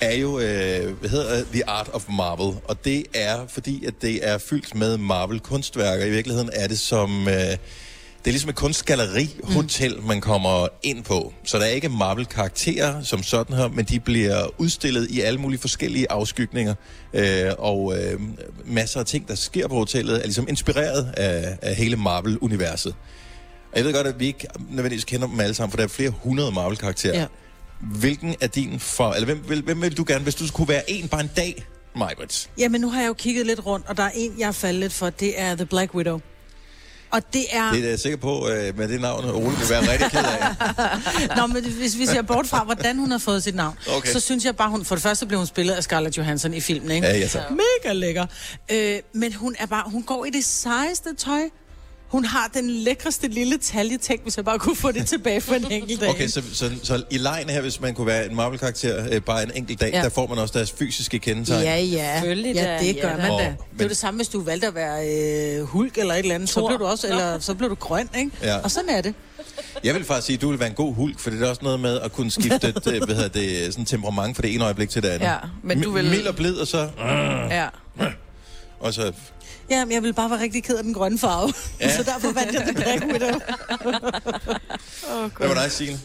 er 0.00 0.16
jo, 0.16 0.38
øh, 0.38 0.98
hvad 1.00 1.10
hedder? 1.10 1.44
The 1.52 1.68
Art 1.68 1.88
of 1.92 2.04
Marvel. 2.08 2.60
Og 2.64 2.84
det 2.84 3.06
er, 3.14 3.46
fordi 3.46 3.84
at 3.84 3.94
det 4.02 4.28
er 4.28 4.38
fyldt 4.38 4.74
med 4.74 4.96
Marvel-kunstværker. 4.98 6.04
I 6.04 6.10
virkeligheden 6.10 6.50
er 6.52 6.68
det 6.68 6.78
som... 6.78 7.28
Øh, 7.28 7.56
det 8.28 8.32
er 8.32 8.34
ligesom 8.34 8.50
et 8.50 8.56
kunstgalleri-hotel, 8.56 9.96
mm. 9.98 10.06
man 10.06 10.20
kommer 10.20 10.68
ind 10.82 11.04
på. 11.04 11.32
Så 11.44 11.58
der 11.58 11.64
er 11.64 11.68
ikke 11.68 11.88
Marvel-karakterer 11.88 13.02
som 13.02 13.22
sådan 13.22 13.56
her, 13.56 13.68
men 13.68 13.84
de 13.84 14.00
bliver 14.00 14.60
udstillet 14.60 15.10
i 15.10 15.20
alle 15.20 15.40
mulige 15.40 15.60
forskellige 15.60 16.12
afskygninger. 16.12 16.74
Øh, 17.14 17.50
og 17.58 17.98
øh, 17.98 18.20
masser 18.64 19.00
af 19.00 19.06
ting, 19.06 19.28
der 19.28 19.34
sker 19.34 19.68
på 19.68 19.74
hotellet, 19.74 20.16
er 20.16 20.22
ligesom 20.22 20.46
inspireret 20.48 21.14
af, 21.16 21.58
af 21.62 21.74
hele 21.74 21.96
Marvel-universet. 21.96 22.94
Og 23.72 23.78
jeg 23.78 23.84
ved 23.84 23.92
godt, 23.92 24.06
at 24.06 24.20
vi 24.20 24.26
ikke 24.26 24.46
nødvendigvis 24.70 25.04
kender 25.04 25.26
dem 25.26 25.40
alle 25.40 25.54
sammen, 25.54 25.70
for 25.70 25.76
der 25.76 25.84
er 25.84 25.88
flere 25.88 26.10
hundrede 26.10 26.52
Marvel-karakterer. 26.52 27.20
Ja. 27.20 27.26
Hvilken 27.80 28.34
er 28.40 28.46
din 28.46 28.80
for... 28.80 29.12
Eller 29.12 29.26
hvem, 29.26 29.38
hvem, 29.38 29.64
hvem 29.64 29.82
vil 29.82 29.96
du 29.96 30.04
gerne, 30.08 30.22
hvis 30.22 30.34
du 30.34 30.46
skulle 30.46 30.68
være 30.68 30.90
en 30.90 31.08
bare 31.08 31.20
en 31.20 31.30
dag, 31.36 31.66
Majbrits? 31.96 32.50
Jamen, 32.58 32.80
nu 32.80 32.90
har 32.90 33.00
jeg 33.00 33.08
jo 33.08 33.14
kigget 33.14 33.46
lidt 33.46 33.66
rundt, 33.66 33.86
og 33.88 33.96
der 33.96 34.02
er 34.02 34.10
en, 34.14 34.34
jeg 34.38 34.48
er 34.48 34.52
faldet 34.52 34.80
lidt 34.80 34.92
for. 34.92 35.10
Det 35.10 35.40
er 35.40 35.54
The 35.54 35.66
Black 35.66 35.94
Widow. 35.94 36.20
Og 37.10 37.32
det 37.32 37.44
er... 37.50 37.72
Det 37.72 37.84
er 37.84 37.88
jeg 37.88 37.98
sikker 37.98 38.18
på, 38.18 38.48
øh, 38.48 38.78
med 38.78 38.88
det 38.88 39.00
navn, 39.00 39.24
Ole 39.24 39.56
vil 39.56 39.70
være 39.70 39.92
rigtig 39.92 40.10
ked 40.10 40.18
af. 40.18 41.36
Nå, 41.36 41.46
men 41.46 41.64
hvis 41.64 41.98
vi 41.98 42.06
ser 42.06 42.22
bort 42.22 42.46
fra, 42.46 42.64
hvordan 42.64 42.98
hun 42.98 43.10
har 43.10 43.18
fået 43.18 43.42
sit 43.42 43.54
navn, 43.54 43.74
Okay. 43.96 44.12
så 44.12 44.20
synes 44.20 44.44
jeg 44.44 44.56
bare, 44.56 44.70
hun... 44.70 44.84
For 44.84 44.94
det 44.94 45.02
første 45.02 45.26
blev 45.26 45.38
hun 45.38 45.46
spillet 45.46 45.74
af 45.74 45.82
Scarlett 45.82 46.18
Johansson 46.18 46.54
i 46.54 46.60
filmen, 46.60 46.90
ikke? 46.90 47.06
Ja, 47.06 47.16
ja, 47.18 47.26
tak. 47.26 47.42
Mega 47.50 47.92
lækker. 47.92 48.26
Øh, 48.72 48.96
men 49.14 49.32
hun 49.32 49.56
er 49.58 49.66
bare... 49.66 49.90
Hun 49.90 50.02
går 50.02 50.24
i 50.24 50.30
det 50.30 50.44
sejeste 50.44 51.14
tøj. 51.14 51.40
Hun 52.08 52.24
har 52.24 52.50
den 52.54 52.70
lækreste 52.70 53.28
lille 53.28 53.58
taljetæk, 53.58 54.22
hvis 54.22 54.36
jeg 54.36 54.44
bare 54.44 54.58
kunne 54.58 54.76
få 54.76 54.92
det 54.92 55.06
tilbage 55.06 55.40
for 55.40 55.54
en 55.54 55.72
enkelt 55.72 56.00
dag. 56.00 56.08
Okay, 56.10 56.28
så, 56.28 56.42
så, 56.52 56.70
så 56.82 57.02
i 57.10 57.18
lejen 57.18 57.48
her, 57.50 57.60
hvis 57.60 57.80
man 57.80 57.94
kunne 57.94 58.06
være 58.06 58.26
en 58.30 58.36
Marvel-karakter 58.36 59.06
øh, 59.12 59.22
bare 59.22 59.42
en 59.42 59.50
enkelt 59.54 59.80
dag, 59.80 59.90
ja. 59.90 59.96
Ja. 59.98 60.02
der 60.04 60.08
får 60.10 60.26
man 60.26 60.38
også 60.38 60.58
deres 60.58 60.72
fysiske 60.72 61.18
kendetegn. 61.18 61.62
Ja, 61.64 61.76
ja. 61.80 62.14
Selvfølgelig 62.20 62.54
ja, 62.54 62.64
da, 62.64 62.78
det 62.82 62.96
ja 62.96 63.00
gør 63.02 63.16
da. 63.16 63.22
man 63.22 63.30
Åh, 63.30 63.40
da. 63.40 63.54
Det 63.78 63.84
er 63.84 63.88
det 63.88 63.96
samme, 63.96 64.18
hvis 64.18 64.28
du 64.28 64.40
valgte 64.42 64.66
at 64.66 64.74
være 64.74 65.08
øh, 65.58 65.62
hulk 65.64 65.98
eller 65.98 66.14
et 66.14 66.18
eller 66.18 66.34
andet. 66.34 66.48
Så 66.48 66.60
Thor. 66.60 66.68
blev 66.68 66.78
du 66.78 66.84
også, 66.86 67.06
eller 67.08 67.38
så 67.38 67.54
blev 67.54 67.70
du 67.70 67.74
grøn, 67.74 68.08
ikke? 68.18 68.30
Ja. 68.42 68.58
Og 68.58 68.70
sådan 68.70 68.88
er 68.90 69.00
det. 69.00 69.14
Jeg 69.84 69.94
vil 69.94 70.04
faktisk 70.04 70.26
sige, 70.26 70.34
at 70.34 70.40
du 70.40 70.50
vil 70.50 70.58
være 70.58 70.68
en 70.68 70.74
god 70.74 70.94
hulk, 70.94 71.18
for 71.18 71.30
det 71.30 71.42
er 71.42 71.48
også 71.48 71.62
noget 71.64 71.80
med 71.80 72.00
at 72.00 72.12
kunne 72.12 72.30
skifte 72.30 72.68
et, 72.68 72.86
øh, 72.92 73.04
hvad 73.04 73.14
hedder 73.16 73.28
det, 73.28 73.72
sådan 73.72 73.84
temperament 73.84 74.36
fra 74.36 74.42
det 74.42 74.54
ene 74.54 74.64
øjeblik 74.64 74.90
til 74.90 75.02
det 75.02 75.08
andet. 75.08 75.26
Ja, 75.26 75.36
men 75.62 75.82
du 75.82 75.90
vil- 75.90 76.04
Mild 76.10 76.26
og 76.26 76.36
blid, 76.36 76.54
og 76.54 76.66
så... 76.66 76.88
Ja. 77.50 77.66
Og 78.80 78.94
så 78.94 79.12
Ja, 79.70 79.84
men 79.84 79.92
jeg 79.94 80.02
vil 80.02 80.12
bare 80.12 80.30
være 80.30 80.40
rigtig 80.40 80.64
ked 80.64 80.76
af 80.76 80.84
den 80.84 80.94
grønne 80.94 81.18
farve. 81.18 81.52
Ja. 81.80 81.92
Så 81.96 82.02
derfor 82.02 82.32
vandt 82.32 82.52
jeg 82.54 82.62
The 82.62 82.72
Black 82.74 83.04
Widow. 83.04 83.38
hvad 85.38 85.48
var 85.48 85.54
dig, 85.54 85.72
Signe? 85.72 85.98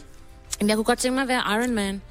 Jamen, 0.60 0.68
jeg 0.68 0.76
kunne 0.76 0.84
godt 0.84 0.98
tænke 0.98 1.14
mig 1.14 1.22
at 1.22 1.28
være 1.28 1.42
Iron 1.60 1.74
Man. 1.74 2.02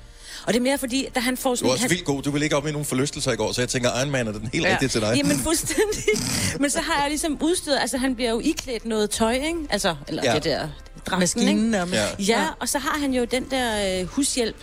Og 0.47 0.53
det 0.53 0.59
er 0.59 0.63
mere 0.63 0.77
fordi, 0.77 1.07
da 1.15 1.19
han 1.19 1.37
får 1.37 1.49
Du 1.49 1.55
sådan... 1.55 1.67
var 1.67 1.71
også 1.73 1.83
han, 1.83 1.89
vildt 1.89 2.05
god. 2.05 2.21
Du 2.21 2.31
ville 2.31 2.45
ikke 2.45 2.55
op 2.55 2.63
med 2.63 2.71
nogen 2.71 2.85
forlystelser 2.85 3.31
i 3.31 3.35
går, 3.35 3.51
så 3.51 3.61
jeg 3.61 3.69
tænker, 3.69 3.89
Iron 3.99 4.11
Man 4.11 4.27
er 4.27 4.31
den 4.31 4.49
helt 4.53 4.65
Ja. 4.65 4.71
rigtige 4.71 4.89
til 4.89 5.01
dig. 5.01 5.13
Jamen 5.17 5.37
fuldstændig. 5.37 6.03
Men 6.61 6.69
så 6.69 6.81
har 6.81 7.01
jeg 7.01 7.09
ligesom 7.09 7.37
udstyret, 7.41 7.77
altså 7.79 7.97
han 7.97 8.15
bliver 8.15 8.29
jo 8.31 8.39
iklædt 8.39 8.85
noget 8.85 9.09
tøj, 9.09 9.31
ikke? 9.33 9.59
Altså, 9.69 9.95
eller 10.07 10.23
Ja. 10.25 10.33
det 10.35 10.43
der 10.43 10.59
dragten, 11.05 11.19
Maskinen 11.19 11.73
ikke? 11.73 11.87
Ja. 11.95 12.05
Ja, 12.19 12.45
og 12.59 12.69
så 12.69 12.79
har 12.79 12.99
han 12.99 13.13
jo 13.13 13.25
den 13.25 13.45
der 13.51 13.99
øh, 14.01 14.07
hushjælp, 14.07 14.55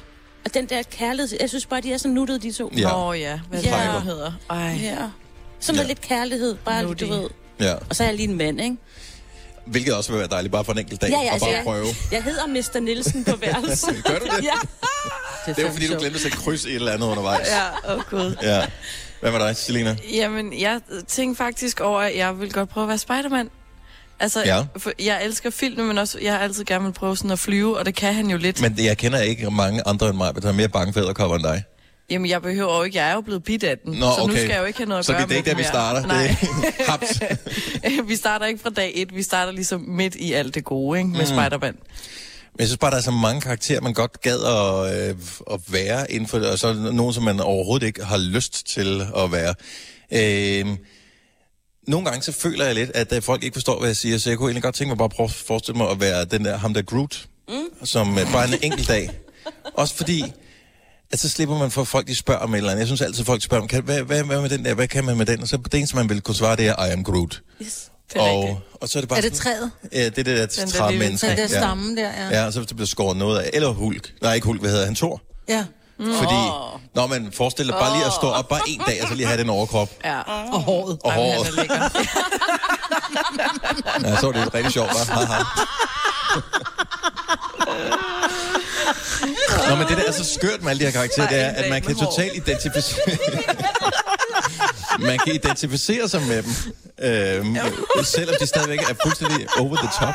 og 0.45 0.55
den 0.55 0.67
der 0.67 0.83
kærlighed. 0.83 1.39
Jeg 1.41 1.49
synes 1.49 1.67
bare, 1.67 1.81
de 1.81 1.93
er 1.93 1.99
så 1.99 2.09
nuttede, 2.09 2.39
de 2.39 2.53
to. 2.53 2.73
Ja. 2.77 2.89
Nå 2.91 3.13
ja, 3.13 3.41
hvad 3.49 3.63
ja. 3.63 3.93
det 3.95 4.03
hedder. 4.03 4.33
Ej. 4.51 4.79
Ja. 4.83 4.97
Sådan 5.61 5.77
Ja. 5.77 5.83
med 5.83 5.89
lidt 5.89 6.01
kærlighed, 6.01 6.57
bare 6.65 6.83
Nu 6.83 6.89
lidt, 6.89 7.01
du 7.01 7.07
ved. 7.07 7.29
Ja. 7.61 7.75
Og 7.91 7.97
så 7.97 8.03
er 8.03 8.07
jeg 8.09 8.17
lige 8.17 8.29
en 8.29 8.37
mand, 8.39 8.61
ikke? 8.61 8.77
Hvilket 9.67 9.95
også 9.95 10.11
vil 10.13 10.19
være 10.19 10.29
dejligt, 10.29 10.53
bare 10.53 10.65
for 10.65 10.73
en 10.73 10.79
enkelt 10.79 11.01
dag, 11.01 11.11
Ja, 11.11 11.17
ja, 11.21 11.27
og 11.27 11.33
altså, 11.33 11.47
bare 11.47 11.55
jeg, 11.57 11.65
prøve. 11.65 11.87
jeg 12.13 12.23
hedder 12.23 12.47
Mr. 12.47 12.81
Nielsen 12.81 13.25
på 13.25 13.37
værelset. 13.37 14.03
Gør 14.07 14.19
du 14.19 14.25
det? 14.25 14.45
ja. 14.45 14.51
Det 15.47 15.59
er 15.59 15.63
jo 15.63 15.73
fordi, 15.73 15.87
du 15.87 15.99
glemte 15.99 16.15
at 16.17 16.21
sætte 16.23 16.37
kryds 16.37 16.65
i 16.65 16.69
et 16.69 16.75
eller 16.75 16.93
andet 16.93 17.07
undervejs. 17.07 17.49
Ja, 17.49 17.93
åh 17.93 17.99
oh, 17.99 18.05
gud. 18.11 18.37
ja. 18.43 18.67
Hvad 19.21 19.31
med 19.33 19.41
dig, 19.41 19.57
Selina? 19.57 19.97
Jamen, 20.13 20.61
jeg 20.61 20.81
tænkte 21.09 21.39
faktisk 21.39 21.81
over, 21.81 22.01
at 22.01 22.17
jeg 22.17 22.41
vil 22.41 22.53
godt 22.53 22.69
prøve 22.69 22.85
at 22.85 22.89
være 22.89 22.99
Spiderman. 22.99 23.49
Altså, 24.21 24.43
Ja. 24.45 24.65
for 24.79 24.93
jeg 24.99 25.25
elsker 25.25 25.51
film, 25.51 25.85
men 25.85 25.99
også, 25.99 26.19
jeg 26.23 26.33
har 26.33 26.39
altid 26.39 26.65
gerne 26.65 26.85
vil 26.85 26.93
prøve 26.93 27.17
sådan 27.17 27.31
at 27.31 27.39
flyve, 27.39 27.79
og 27.79 27.87
det 27.87 27.95
kan 27.95 28.15
han 28.15 28.27
jo 28.31 28.37
lidt. 28.37 28.61
Men... 28.61 28.75
Men 28.77 28.85
jeg 28.85 28.99
kender 28.99 29.21
ikke 29.21 29.51
mange 29.51 29.83
andre 29.87 30.09
end 30.09 30.17
mig, 30.17 30.43
der 30.43 30.49
er 30.49 30.53
mere 30.53 30.69
bange 30.69 30.93
for 30.93 31.01
æderkopper 31.01 31.37
end 31.37 31.45
dig. 31.45 31.63
Jamen, 32.11 32.31
jeg 32.31 32.43
behøver 32.43 32.77
jo 32.77 32.83
ikke, 32.83 32.99
jeg 32.99 33.11
er 33.11 33.15
jo 33.15 33.21
blevet 33.21 33.45
bidt 33.45 33.65
af 33.65 33.79
den, 33.79 33.95
Nå, 33.95 34.01
så 34.01 34.23
okay. 34.23 34.33
nu 34.33 34.39
skal 34.39 34.49
jeg 34.49 34.61
jo 34.61 34.65
ikke 34.65 34.79
have 34.79 34.89
noget 34.89 34.99
at 34.99 35.05
Så 35.05 35.13
gøre 35.13 35.23
det 35.23 35.33
er 35.33 35.37
ikke 35.37 35.51
der, 35.51 35.57
med 35.57 35.65
vi 35.65 35.69
starter. 35.69 36.07
Nej. 36.07 36.37
Er 37.99 38.03
vi 38.09 38.17
starter 38.17 38.47
ikke 38.47 38.61
fra 38.61 38.71
dag 38.71 38.93
et, 38.95 39.15
vi 39.15 39.23
starter 39.23 39.53
ligesom 39.53 39.81
midt 39.81 40.15
i 40.15 40.33
alt 40.33 40.55
det 40.55 40.65
gode, 40.65 40.99
ikke? 40.99 41.11
Med 41.11 41.21
mm. 41.21 41.27
Spider-Man. 41.27 41.75
Men 42.53 42.59
jeg 42.59 42.67
synes 42.67 42.79
bare, 42.79 42.91
der 42.91 42.97
er 42.97 43.01
så 43.01 43.11
mange 43.11 43.41
karakterer, 43.41 43.81
man 43.81 43.95
godt 43.95 44.21
gad 44.21 44.39
at, 44.45 45.09
øh, 45.09 45.17
at 45.51 45.61
være 45.69 46.13
inden 46.13 46.29
for 46.29 46.39
og 46.39 46.59
så 46.59 46.69
er 46.69 46.73
der 46.73 46.93
nogen, 46.93 47.15
som 47.15 47.23
man 47.23 47.41
overhovedet 47.41 47.87
ikke 47.87 48.05
har 48.05 48.19
lyst 48.19 48.67
til 48.67 49.03
at 49.17 49.33
være. 49.33 49.55
Øh, 50.13 50.67
nogle 51.89 52.07
gange 52.07 52.23
så 52.23 52.33
føler 52.33 52.65
jeg 52.65 52.75
lidt, 52.75 52.91
at 52.95 53.13
øh, 53.13 53.23
folk 53.23 53.45
ikke 53.45 53.55
forstår, 53.55 53.79
hvad 53.79 53.89
jeg 53.89 53.97
siger, 53.97 54.19
så 54.19 54.31
jeg 54.31 54.39
kunne 54.39 54.49
egentlig 54.49 54.63
godt 54.63 54.75
tænke 54.75 54.89
mig 54.89 54.99
bare 54.99 55.05
at 55.05 55.11
prøve 55.11 55.25
at 55.25 55.33
forestille 55.33 55.79
mig 55.79 55.91
at 55.91 56.01
være 56.01 56.25
den 56.25 56.45
der, 56.45 56.57
ham 56.57 56.75
der 56.75 56.83
Groot, 56.83 57.27
mm. 57.49 57.87
som 57.87 58.19
øh, 58.19 58.33
bare 58.33 58.49
en 58.49 58.55
enkelt 58.63 58.89
dag. 58.89 59.11
Også 59.75 59.95
fordi, 59.95 60.25
at 61.13 61.21
så 61.21 61.29
slipper 61.29 61.59
man 61.59 61.71
for, 61.71 61.81
at 61.81 61.89
folk 61.89 62.07
de 62.07 62.15
spørger 62.15 62.41
om 62.41 62.55
et 62.55 62.59
eller 62.59 62.71
andet. 62.71 62.81
Jeg 62.81 62.87
synes 62.87 63.01
altid, 63.01 63.21
at 63.21 63.27
folk 63.27 63.43
spørger, 63.43 63.67
kan, 63.67 63.83
hvad, 63.83 64.03
hvad, 64.03 64.23
hvad 64.23 64.41
med 64.41 64.49
den 64.51 64.65
der, 64.65 64.75
hvad 64.75 64.89
kan 64.89 65.05
man 65.05 65.17
med 65.17 65.27
den? 65.27 65.43
Og 65.43 65.49
så 65.49 65.57
det 65.57 65.75
eneste, 65.75 65.97
man 65.97 66.09
vil 66.09 66.21
kunne 66.21 66.35
svare, 66.35 66.57
det 66.57 66.67
er, 66.69 66.85
I 66.87 66.91
am 66.91 67.05
Groot. 67.05 67.41
Yes. 67.63 67.91
Det 68.13 68.17
er 68.17 68.21
og, 68.21 68.39
rigtigt. 68.41 68.59
og 68.81 68.89
så 68.89 68.99
er 68.99 69.01
det 69.01 69.09
bare 69.09 69.19
Er 69.19 69.23
det 69.23 69.33
træet? 69.33 69.71
Ja, 69.93 70.05
det 70.05 70.19
er 70.19 70.25
det 70.25 70.27
der 70.27 70.67
træ 70.67 70.91
lille 70.91 71.05
menneske. 71.05 71.27
Den 71.27 71.37
der 71.37 71.43
ja. 71.97 72.03
der, 72.03 72.29
ja. 72.31 72.41
Ja, 72.41 72.47
og 72.47 72.53
så 72.53 72.65
bliver 72.75 72.87
skåret 72.87 73.17
noget 73.17 73.39
af. 73.39 73.51
Eller 73.53 73.69
Hulk. 73.69 74.13
Nej, 74.23 74.35
ikke 74.35 74.47
Hulk, 74.47 74.61
hvad 74.61 74.71
hedder 74.71 74.85
han? 74.85 74.95
Thor. 74.95 75.23
Ja. 75.49 75.65
Fordi, 75.99 76.41
når 76.95 77.07
man 77.07 77.33
forestiller 77.33 77.73
bare 77.79 77.97
lige 77.97 78.07
at 78.07 78.13
stå 78.13 78.27
op 78.29 78.49
bare 78.49 78.61
en 78.67 78.81
dag, 78.87 79.03
og 79.03 79.09
så 79.09 79.15
lige 79.15 79.27
have 79.27 79.41
den 79.41 79.51
overkrop 79.51 79.89
Ja. 80.05 80.21
Og 80.53 80.61
håret. 80.63 80.99
og 81.05 81.11
Ej, 81.11 81.17
håret. 81.17 81.49
er 81.49 81.53
lækker. 81.53 81.89
Ja, 84.05 84.17
så 84.17 84.27
var 84.27 84.33
det 84.33 84.55
rigtig 84.55 84.73
sjovt, 84.73 84.91
hva'? 84.91 86.00
Nå, 89.71 89.77
men 89.77 89.87
det 89.89 89.97
der 89.97 90.05
er 90.05 90.13
så 90.13 90.25
skørt 90.25 90.63
med 90.63 90.71
alle 90.71 90.81
de 90.81 90.85
her 90.85 90.93
karakterer, 90.93 91.29
det 91.29 91.41
er, 91.41 91.49
at 91.49 91.71
man 91.71 91.83
kan 91.83 91.97
totalt 91.97 92.37
identificere... 92.37 93.17
man 95.11 95.19
kan 95.19 95.35
identificere 95.35 96.09
sig 96.09 96.23
med 96.23 96.43
dem, 96.43 96.53
øhm, 97.03 97.57
selvom 98.05 98.37
de 98.41 98.47
stadigvæk 98.47 98.79
er 98.79 98.95
fuldstændig 99.03 99.47
over 99.59 99.77
the 99.77 99.89
top. 100.01 100.15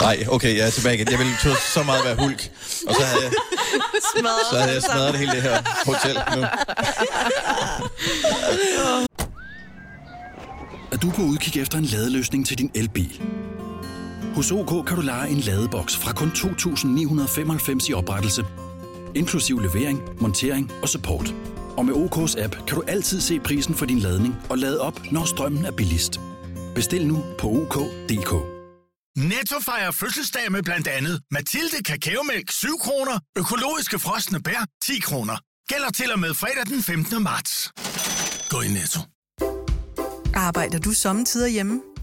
Nej, 0.00 0.26
okay, 0.28 0.56
jeg 0.56 0.66
er 0.66 0.70
tilbage 0.70 0.94
igen. 0.94 1.10
Jeg 1.10 1.18
ville 1.18 1.32
tro 1.42 1.50
så 1.74 1.82
meget 1.82 2.04
være 2.04 2.14
hulk, 2.14 2.50
og 2.88 2.94
så 2.94 3.02
havde 3.04 3.22
jeg, 3.22 3.32
så 4.50 4.58
havde 4.58 4.74
jeg 4.74 4.82
smadret 4.82 5.12
det 5.12 5.20
hele 5.20 5.32
det 5.32 5.42
her 5.42 5.62
hotel 5.86 6.22
nu. 6.36 6.46
at 10.92 11.02
du 11.02 11.08
er 11.08 11.12
på 11.12 11.22
udkig 11.22 11.62
efter 11.62 11.78
en 11.78 11.84
ladeløsning 11.84 12.46
til 12.46 12.58
din 12.58 12.70
elbil. 12.74 13.20
Hos 14.36 14.50
OK 14.50 14.86
kan 14.86 14.96
du 14.96 15.02
lege 15.02 15.28
en 15.28 15.40
ladeboks 15.40 15.96
fra 15.96 16.12
kun 16.12 16.28
2.995 16.28 17.90
i 17.90 17.92
oprettelse, 17.92 18.44
inklusiv 19.14 19.58
levering, 19.58 20.00
montering 20.20 20.72
og 20.82 20.88
support. 20.88 21.34
Og 21.76 21.86
med 21.86 21.94
OK's 21.94 22.42
app 22.42 22.56
kan 22.66 22.76
du 22.76 22.82
altid 22.86 23.20
se 23.20 23.40
prisen 23.40 23.74
for 23.74 23.86
din 23.86 23.98
ladning 23.98 24.34
og 24.50 24.58
lade 24.58 24.80
op, 24.80 25.12
når 25.12 25.24
strømmen 25.24 25.64
er 25.64 25.70
billigst. 25.70 26.20
Bestil 26.74 27.06
nu 27.06 27.24
på 27.38 27.46
OK.dk. 27.48 28.32
Netto 29.16 29.60
fejrer 29.64 29.90
fødselsdag 29.90 30.52
med 30.52 30.62
blandt 30.62 30.88
andet 30.88 31.20
Mathilde 31.30 31.82
Kakaomælk 31.84 32.50
7 32.50 32.68
kroner, 32.80 33.18
økologiske 33.38 33.98
frosne 33.98 34.42
bær 34.42 34.66
10 34.84 35.00
kroner. 35.00 35.36
Gælder 35.68 35.90
til 35.90 36.12
og 36.12 36.18
med 36.18 36.34
fredag 36.34 36.66
den 36.66 36.82
15. 36.82 37.22
marts. 37.22 37.72
Gå 38.48 38.60
i 38.60 38.68
Netto. 38.68 39.00
Arbejder 40.34 40.78
du 40.78 40.92
sommetider 40.92 41.46
hjemme? 41.46 41.80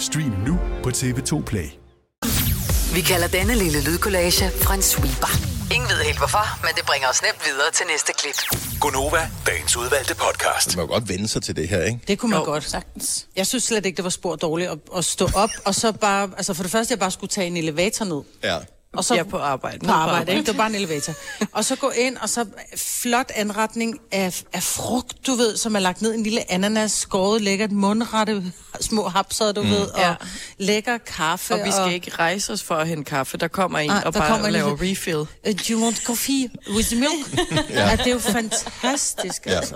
Stream 0.00 0.32
nu 0.46 0.58
på 0.82 0.88
TV2 0.88 1.42
Play. 1.44 1.68
Vi 2.94 3.00
kalder 3.00 3.28
denne 3.28 3.54
lille 3.54 3.84
lydkollage 3.84 4.44
en 4.74 4.82
sweeper. 4.82 5.32
Ingen 5.74 5.88
ved 5.88 5.96
helt 6.04 6.18
hvorfor, 6.18 6.46
men 6.64 6.70
det 6.76 6.84
bringer 6.86 7.08
os 7.08 7.22
nemt 7.22 7.40
videre 7.46 7.70
til 7.72 7.86
næste 7.92 8.12
klip. 8.18 8.38
Gonova, 8.80 9.30
dagens 9.46 9.76
udvalgte 9.76 10.14
podcast. 10.14 10.76
Man 10.76 10.86
kan 10.86 10.92
godt 10.94 11.08
vende 11.08 11.28
sig 11.28 11.42
til 11.42 11.56
det 11.56 11.68
her, 11.68 11.82
ikke? 11.84 12.00
Det 12.08 12.18
kunne 12.18 12.30
man 12.30 12.38
Jo, 12.38 12.44
godt. 12.44 12.64
Sagtens. 12.64 13.26
Jeg 13.36 13.46
synes 13.46 13.64
slet 13.64 13.86
ikke, 13.86 13.96
det 13.96 14.04
var 14.04 14.10
spor 14.10 14.36
dårligt 14.36 14.70
at, 14.70 14.78
at 14.96 15.04
stå 15.04 15.28
op, 15.34 15.50
og 15.64 15.74
så 15.74 15.92
bare... 15.92 16.30
Altså 16.36 16.54
for 16.54 16.62
det 16.62 16.72
første, 16.72 16.92
jeg 16.92 16.98
bare 16.98 17.10
skulle 17.10 17.30
tage 17.30 17.46
en 17.46 17.56
elevator 17.56 18.04
ned. 18.04 18.22
Ja. 18.44 18.58
Og 18.92 19.04
så 19.04 19.14
Ja, 19.14 19.22
på 19.22 19.38
arbejde. 19.38 19.78
På 19.78 19.82
Ned 19.86 19.88
på 19.88 19.94
arbejde, 19.94 20.16
arbejde. 20.18 20.32
ikke? 20.32 20.46
Det 20.46 20.56
var 20.56 20.62
bare 20.64 20.68
en 20.70 20.74
elevator. 20.74 21.12
og 21.52 21.64
så 21.64 21.76
gå 21.76 21.90
ind, 21.90 22.16
og 22.16 22.28
så 22.28 22.46
flot 22.76 23.30
anretning 23.34 23.98
af, 24.12 24.42
af 24.52 24.62
frugt, 24.62 25.26
du 25.26 25.34
ved, 25.34 25.56
som 25.56 25.74
er 25.76 25.80
lagt 25.80 26.02
ned 26.02 26.14
en 26.14 26.22
lille 26.22 26.52
ananas, 26.52 26.92
skåret 26.92 27.42
lækkert, 27.42 27.72
mundrette 27.72 28.52
små 28.80 29.08
hapser, 29.08 29.52
du 29.52 29.62
mm. 29.62 29.70
ved, 29.70 29.80
og 29.86 30.00
Ja. 30.00 30.14
lækker 30.58 30.98
kaffe. 30.98 31.54
Og 31.54 31.60
vi 31.66 31.70
skal 31.70 31.92
ikke 31.92 32.10
rejse 32.18 32.52
os 32.52 32.62
for 32.62 32.74
at 32.74 32.88
hente 32.88 33.04
kaffe. 33.04 33.36
Der 33.36 33.48
kommer 33.48 33.78
en 33.78 33.90
Nej, 33.90 34.02
og 34.06 34.12
bare 34.12 34.28
kommer 34.28 34.50
laver 34.50 34.76
lille- 34.76 34.90
refill. 34.92 35.16
Uh, 35.18 35.26
do 35.44 35.50
you 35.70 35.82
want 35.82 36.04
coffee 36.04 36.50
with 36.74 36.96
milk? 36.96 37.50
ja. 37.70 37.88
ja. 37.88 37.96
det 37.96 38.06
er 38.06 38.10
jo 38.10 38.18
fantastisk, 38.18 39.46
Ja. 39.46 39.50
altså. 39.56 39.74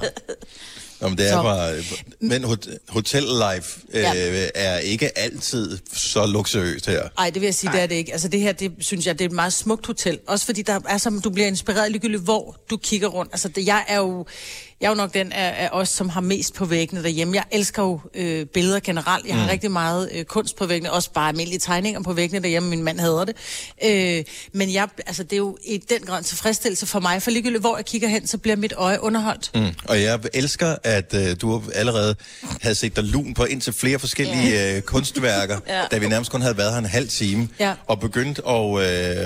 Nå, 1.04 1.08
men 1.08 1.18
det 1.18 1.26
er 1.28 1.32
Så- 1.32 1.42
bare... 1.42 1.74
Men 2.20 2.44
hot- 2.44 2.68
hotel 2.88 3.22
life 3.22 3.80
øh, 3.92 4.00
Ja. 4.02 4.46
er 4.54 4.78
ikke 4.78 5.18
altid 5.18 5.78
så 5.92 6.26
luksuriøst 6.26 6.86
her. 6.86 7.08
Nej, 7.18 7.30
det 7.30 7.40
vil 7.42 7.46
jeg 7.46 7.54
sige, 7.54 7.72
det 7.72 7.80
er 7.82 7.86
det 7.86 7.94
ikke. 7.94 8.12
Altså 8.12 8.28
det 8.28 8.40
her, 8.40 8.52
det 8.52 8.72
synes 8.78 9.06
jeg, 9.06 9.18
det 9.18 9.24
er 9.24 9.28
et 9.28 9.34
meget 9.34 9.52
smukt 9.52 9.86
hotel. 9.86 10.18
Også 10.26 10.46
fordi 10.46 10.62
der 10.62 10.80
er 10.88 10.98
som, 10.98 11.20
du 11.20 11.30
bliver 11.30 11.46
inspireret 11.48 11.90
ligegyldigt, 11.92 12.22
hvor 12.22 12.56
du 12.70 12.76
kigger 12.76 13.08
rundt. 13.08 13.32
Altså 13.32 13.48
det, 13.48 13.66
jeg 13.66 13.84
er 13.88 13.96
jo... 13.96 14.26
Jeg 14.84 14.90
er 14.90 14.94
jo 14.94 14.96
nok 14.96 15.14
den 15.14 15.32
af, 15.32 15.54
af 15.64 15.68
os, 15.72 15.88
som 15.88 16.08
har 16.08 16.20
mest 16.20 16.54
på 16.54 16.64
væggene 16.64 17.02
derhjemme. 17.02 17.36
Jeg 17.36 17.44
elsker 17.50 17.82
jo 17.82 18.00
øh, 18.14 18.46
billeder 18.46 18.80
generelt. 18.80 19.26
Jeg 19.26 19.34
har 19.34 19.42
Mm. 19.44 19.50
rigtig 19.50 19.70
meget 19.70 20.08
øh, 20.14 20.24
kunst 20.24 20.56
på 20.56 20.66
væggene. 20.66 20.92
Også 20.92 21.10
bare 21.10 21.28
almindelige 21.28 21.58
tegninger 21.58 22.02
på 22.02 22.12
væggene 22.12 22.42
derhjemme. 22.42 22.68
Min 22.70 22.82
mand 22.82 23.00
hader 23.00 23.24
det. 23.24 23.36
Øh, 23.84 24.24
men 24.52 24.72
jeg, 24.72 24.88
altså, 25.06 25.22
det 25.22 25.32
er 25.32 25.36
jo 25.36 25.56
i 25.64 25.76
den 25.76 26.00
grad 26.00 26.18
en 26.18 26.24
tilfredsstillelse 26.24 26.86
for 26.86 27.00
mig. 27.00 27.22
For 27.22 27.30
ligegyldigt, 27.30 27.60
hvor 27.60 27.76
jeg 27.76 27.84
kigger 27.84 28.08
hen, 28.08 28.26
så 28.26 28.38
bliver 28.38 28.56
mit 28.56 28.72
øje 28.76 29.02
underholdt. 29.02 29.50
Mm. 29.54 29.66
Og 29.88 30.02
jeg 30.02 30.18
elsker, 30.34 30.76
at 30.84 31.14
øh, 31.14 31.36
du 31.40 31.62
allerede 31.74 32.16
havde 32.62 32.74
set 32.74 32.96
dig 32.96 33.04
lun 33.04 33.34
på 33.34 33.44
indtil 33.44 33.72
flere 33.72 33.98
forskellige 33.98 34.76
øh, 34.76 34.82
kunstværker, 34.82 35.58
Ja. 35.68 35.82
da 35.90 35.98
vi 35.98 36.08
nærmest 36.08 36.30
kun 36.30 36.42
havde 36.42 36.56
været 36.56 36.72
her 36.72 36.78
en 36.78 36.86
halv 36.86 37.08
time, 37.08 37.48
Ja. 37.60 37.74
og 37.86 38.00
begyndt 38.00 38.40
at, 38.48 38.70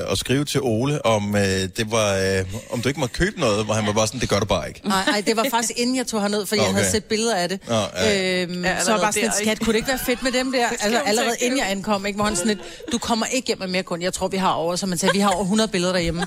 øh, 0.05 0.13
at 0.13 0.19
skrive 0.19 0.45
til 0.45 0.61
Ole, 0.63 1.07
om, 1.07 1.37
øh, 1.37 1.43
det 1.43 1.91
var, 1.91 2.15
øh, 2.17 2.45
om 2.71 2.81
du 2.83 2.89
ikke 2.89 3.01
måtte 3.01 3.15
købe 3.15 3.41
noget, 3.41 3.65
hvor 3.65 3.75
han 3.75 3.87
var 3.87 3.93
bare 3.93 4.07
sådan, 4.07 4.21
det 4.21 4.29
gør 4.29 4.39
du 4.41 4.47
bare 4.47 4.69
ikke. 4.69 4.81
Nej, 4.89 5.23
det 5.27 5.37
var 5.37 5.47
faktisk 5.51 5.73
inden 5.79 5.97
jeg 5.97 6.07
tog 6.07 6.21
herned, 6.21 6.47
for 6.47 6.57
okay. 6.57 6.65
jeg 6.65 6.75
havde 6.75 6.91
set 6.91 7.05
billeder 7.05 7.35
af 7.35 7.49
det. 7.49 7.61
Nå, 7.69 7.75
ja. 7.75 8.43
Øhm, 8.43 8.65
Ja, 8.65 8.81
så 8.85 8.91
var 8.93 8.99
bare 9.01 9.13
sådan 9.13 9.23
lidt, 9.23 9.33
der, 9.33 9.37
skat, 9.43 9.51
ikke? 9.51 9.65
kunne 9.65 9.73
det 9.73 9.79
ikke 9.79 9.89
være 9.89 9.99
fedt 10.07 10.23
med 10.23 10.33
dem 10.33 10.53
der? 10.53 10.69
Altså 10.83 10.99
allerede 11.07 11.37
inden 11.41 11.59
jeg 11.59 11.71
ankom, 11.71 12.07
ikke? 12.07 12.17
Hvor 12.17 12.25
han 12.25 12.37
sådan 12.37 12.49
lidt, 12.49 12.61
du 12.93 12.99
kommer 12.99 13.27
ikke 13.27 13.47
hjem 13.47 13.59
med 13.59 13.67
mere 13.69 13.83
kun. 13.83 14.03
Jeg 14.03 14.13
tror, 14.13 14.29
vi 14.29 14.37
har 14.37 14.53
over, 14.53 14.77
som 14.77 14.89
man 14.89 14.99
sagde, 14.99 15.13
vi 15.15 15.21
har 15.21 15.31
over 15.31 15.43
100 15.43 15.69
billeder 15.71 15.93
derhjemme. 15.93 16.27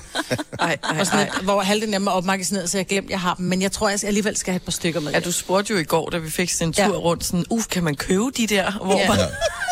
Ej, 0.60 0.76
ej, 0.84 1.00
Og 1.00 1.06
sådan 1.06 1.18
ej. 1.20 1.24
lidt, 1.34 1.44
hvor 1.44 1.60
halvdelen 1.60 1.94
af 1.94 2.00
dem 2.00 2.06
er 2.06 2.10
opmagasineret, 2.10 2.70
så 2.70 2.78
jeg 2.78 2.86
glemt, 2.86 3.10
jeg 3.10 3.20
har 3.20 3.34
dem. 3.34 3.46
Men 3.46 3.62
jeg 3.62 3.72
tror, 3.72 3.88
jeg 3.88 3.98
alligevel 4.04 4.36
skal 4.36 4.52
have 4.52 4.56
et 4.56 4.62
par 4.62 4.72
stykker 4.72 5.00
med. 5.00 5.12
Ja, 5.12 5.20
du 5.20 5.32
spurgte 5.32 5.72
jo 5.72 5.78
i 5.78 5.84
går, 5.84 6.10
da 6.10 6.18
vi 6.18 6.30
fik 6.30 6.50
sådan 6.50 6.68
en 6.68 6.72
tur 6.72 6.82
Ja. 6.82 6.88
rundt, 6.90 7.24
sådan, 7.24 7.44
uh, 7.50 7.62
kan 7.70 7.84
man 7.84 7.94
købe 7.94 8.24
de 8.36 8.46
der? 8.46 8.70
Hvor 8.84 8.98
Ja. 8.98 9.08
man, 9.08 9.18
Ja. 9.18 9.24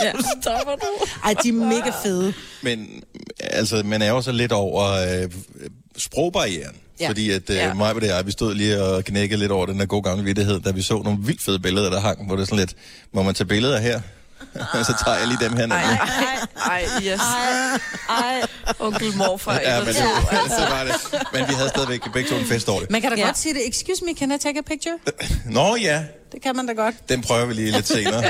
Ja. 0.07 0.12
stopper 0.42 0.73
du? 0.80 0.87
Ej, 1.25 1.35
de 1.42 1.49
er 1.49 1.52
mega 1.52 1.90
fede. 2.02 2.33
Men 2.62 2.87
altså, 3.40 3.83
man 3.85 4.02
er 4.02 4.09
jo 4.09 4.23
så 4.23 4.33
lidt 4.33 4.52
over 4.52 4.85
øh, 4.92 5.30
sprogbarrieren. 5.99 6.76
Ja. 7.00 7.04
Ja. 7.04 7.09
Fordi 7.09 7.30
at 7.30 7.50
øh, 7.50 7.56
Ja. 7.56 7.66
ja. 7.66 7.75
mig 7.75 7.94
og 7.94 8.02
jeg, 8.06 8.26
vi 8.26 8.30
stod 8.32 8.54
lige 8.54 8.82
og 8.82 9.04
knækkede 9.04 9.40
lidt 9.40 9.52
over 9.52 9.66
den 9.66 9.80
der 9.80 9.87
gode 9.87 10.02
gamle 10.02 10.25
vittighed, 10.25 10.61
da 10.61 10.70
vi 10.70 10.82
så 10.82 11.02
nogle 11.04 11.18
vildt 11.23 11.42
fede 11.42 11.59
billeder, 11.59 11.90
der 11.90 12.00
hang, 12.00 12.26
hvor 12.26 12.37
det 12.37 12.42
er 12.42 12.47
sådan 12.47 12.59
lidt, 12.59 12.75
må 13.14 13.23
man 13.23 13.35
tage 13.35 13.47
billeder 13.47 13.78
her? 13.80 14.00
Og 14.54 14.85
så 14.87 14.94
tager 15.04 15.18
jeg 15.18 15.26
lige 15.28 15.38
dem 15.40 15.56
her 15.56 15.66
ned. 15.66 15.76
Ej, 15.76 15.82
ej, 16.56 16.70
ej, 16.70 16.85
yes. 17.12 17.20
Ej. 18.09 18.42
Onkel 18.78 19.16
morfar. 19.16 19.61
Ja, 19.61 19.78
men 19.85 19.94
to. 19.94 20.00
det, 20.00 20.38
altså, 20.42 20.61
var 20.75 20.85
det. 20.85 20.94
Men 21.32 21.49
vi 21.49 21.54
havde 21.54 21.68
stadigvæk 21.68 22.00
begge 22.12 22.30
to 22.30 22.37
en 22.37 22.44
fest 22.47 22.68
over 22.68 22.80
det. 22.80 22.90
Man 22.90 23.00
kan 23.00 23.11
da 23.11 23.16
Ja. 23.16 23.25
godt 23.26 23.38
sige 23.38 23.54
det. 23.54 23.68
Excuse 23.68 24.04
me, 24.04 24.14
can 24.14 24.32
I 24.32 24.38
take 24.38 24.59
a 24.59 24.62
picture? 24.62 24.99
Nå 25.47 25.76
ja, 25.76 26.04
Det 26.32 26.42
kan 26.42 26.56
man 26.56 26.66
da 26.66 26.73
godt. 26.73 26.94
den 27.09 27.23
prøver 27.23 27.47
vi 27.47 27.54
lige 27.54 27.70
lidt 27.70 27.88
senere. 27.88 28.25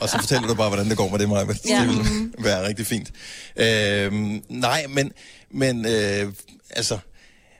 og 0.00 0.08
så 0.08 0.18
fortæller 0.18 0.48
du 0.48 0.54
bare, 0.54 0.68
hvordan 0.68 0.88
det 0.88 0.96
går 0.96 1.08
med 1.08 1.18
det, 1.18 1.28
Maja. 1.28 1.44
Det 1.46 1.60
Ja. 1.68 1.84
vil 1.84 2.30
være 2.38 2.68
rigtig 2.68 2.86
fint. 2.86 3.08
Øhm, 3.56 4.42
nej, 4.48 4.84
men, 4.88 5.12
men 5.52 5.86
øh, 5.86 6.32
altså, 6.70 6.98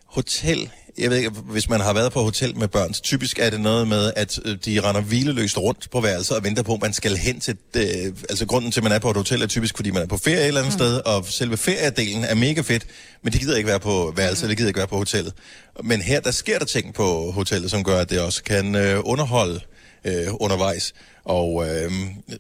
hotel... 0.07 0.71
Jeg 0.99 1.11
ved 1.11 1.17
ikke, 1.17 1.31
hvis 1.31 1.69
man 1.69 1.81
har 1.81 1.93
været 1.93 2.13
på 2.13 2.23
hotel 2.23 2.57
med 2.57 2.69
børn, 2.69 2.95
så 2.95 3.03
typisk 3.03 3.39
er 3.39 3.51
det 3.51 3.61
noget 3.61 3.89
med, 3.89 4.13
at 4.17 4.39
øh, 4.45 4.57
de 4.65 4.81
render 4.81 5.01
hvileløst 5.01 5.59
rundt 5.59 5.91
på 5.91 6.01
værelset 6.01 6.37
og 6.37 6.45
venter 6.45 6.63
på, 6.63 6.75
at 6.75 6.83
man 6.83 6.93
skal 6.93 7.17
hen 7.17 7.41
til... 7.41 7.57
Øh, 7.77 7.83
altså 8.29 8.47
grunden 8.47 8.73
til, 8.73 8.81
at 8.81 8.85
man 8.85 8.93
er 8.93 8.99
på 8.99 9.11
et 9.11 9.17
hotel, 9.17 9.43
er 9.43 9.47
typisk, 9.47 9.77
fordi 9.77 9.91
man 9.91 10.03
er 10.03 10.07
på 10.07 10.17
ferie 10.17 10.37
et 10.37 10.47
eller 10.47 10.61
andet 10.61 10.75
mm. 10.75 10.79
sted, 10.79 10.97
og 10.97 11.27
selve 11.27 11.57
feriedelen 11.57 12.25
er 12.25 12.35
mega 12.35 12.61
fedt, 12.61 12.87
men 13.23 13.33
de 13.33 13.39
gider 13.39 13.57
ikke 13.57 13.69
være 13.69 13.81
på 13.81 14.13
værelset, 14.17 14.43
mm. 14.43 14.47
eller 14.47 14.57
gider 14.57 14.69
ikke 14.69 14.79
være 14.79 14.89
på 14.89 14.97
hotellet. 14.97 15.33
Men 15.85 16.01
her, 16.01 16.21
der 16.21 16.31
sker 16.31 16.59
der 16.59 16.67
ting 16.67 16.95
på 16.95 17.31
hotellet, 17.31 17.71
som 17.71 17.85
gør, 17.85 17.99
at 17.99 18.11
det 18.11 18.21
også 18.21 18.43
kan 18.43 18.75
øh, 18.75 19.01
underholde 19.05 19.61
øh, 20.05 20.15
undervejs. 20.41 20.93
Og, 21.25 21.69
øh, 21.69 21.93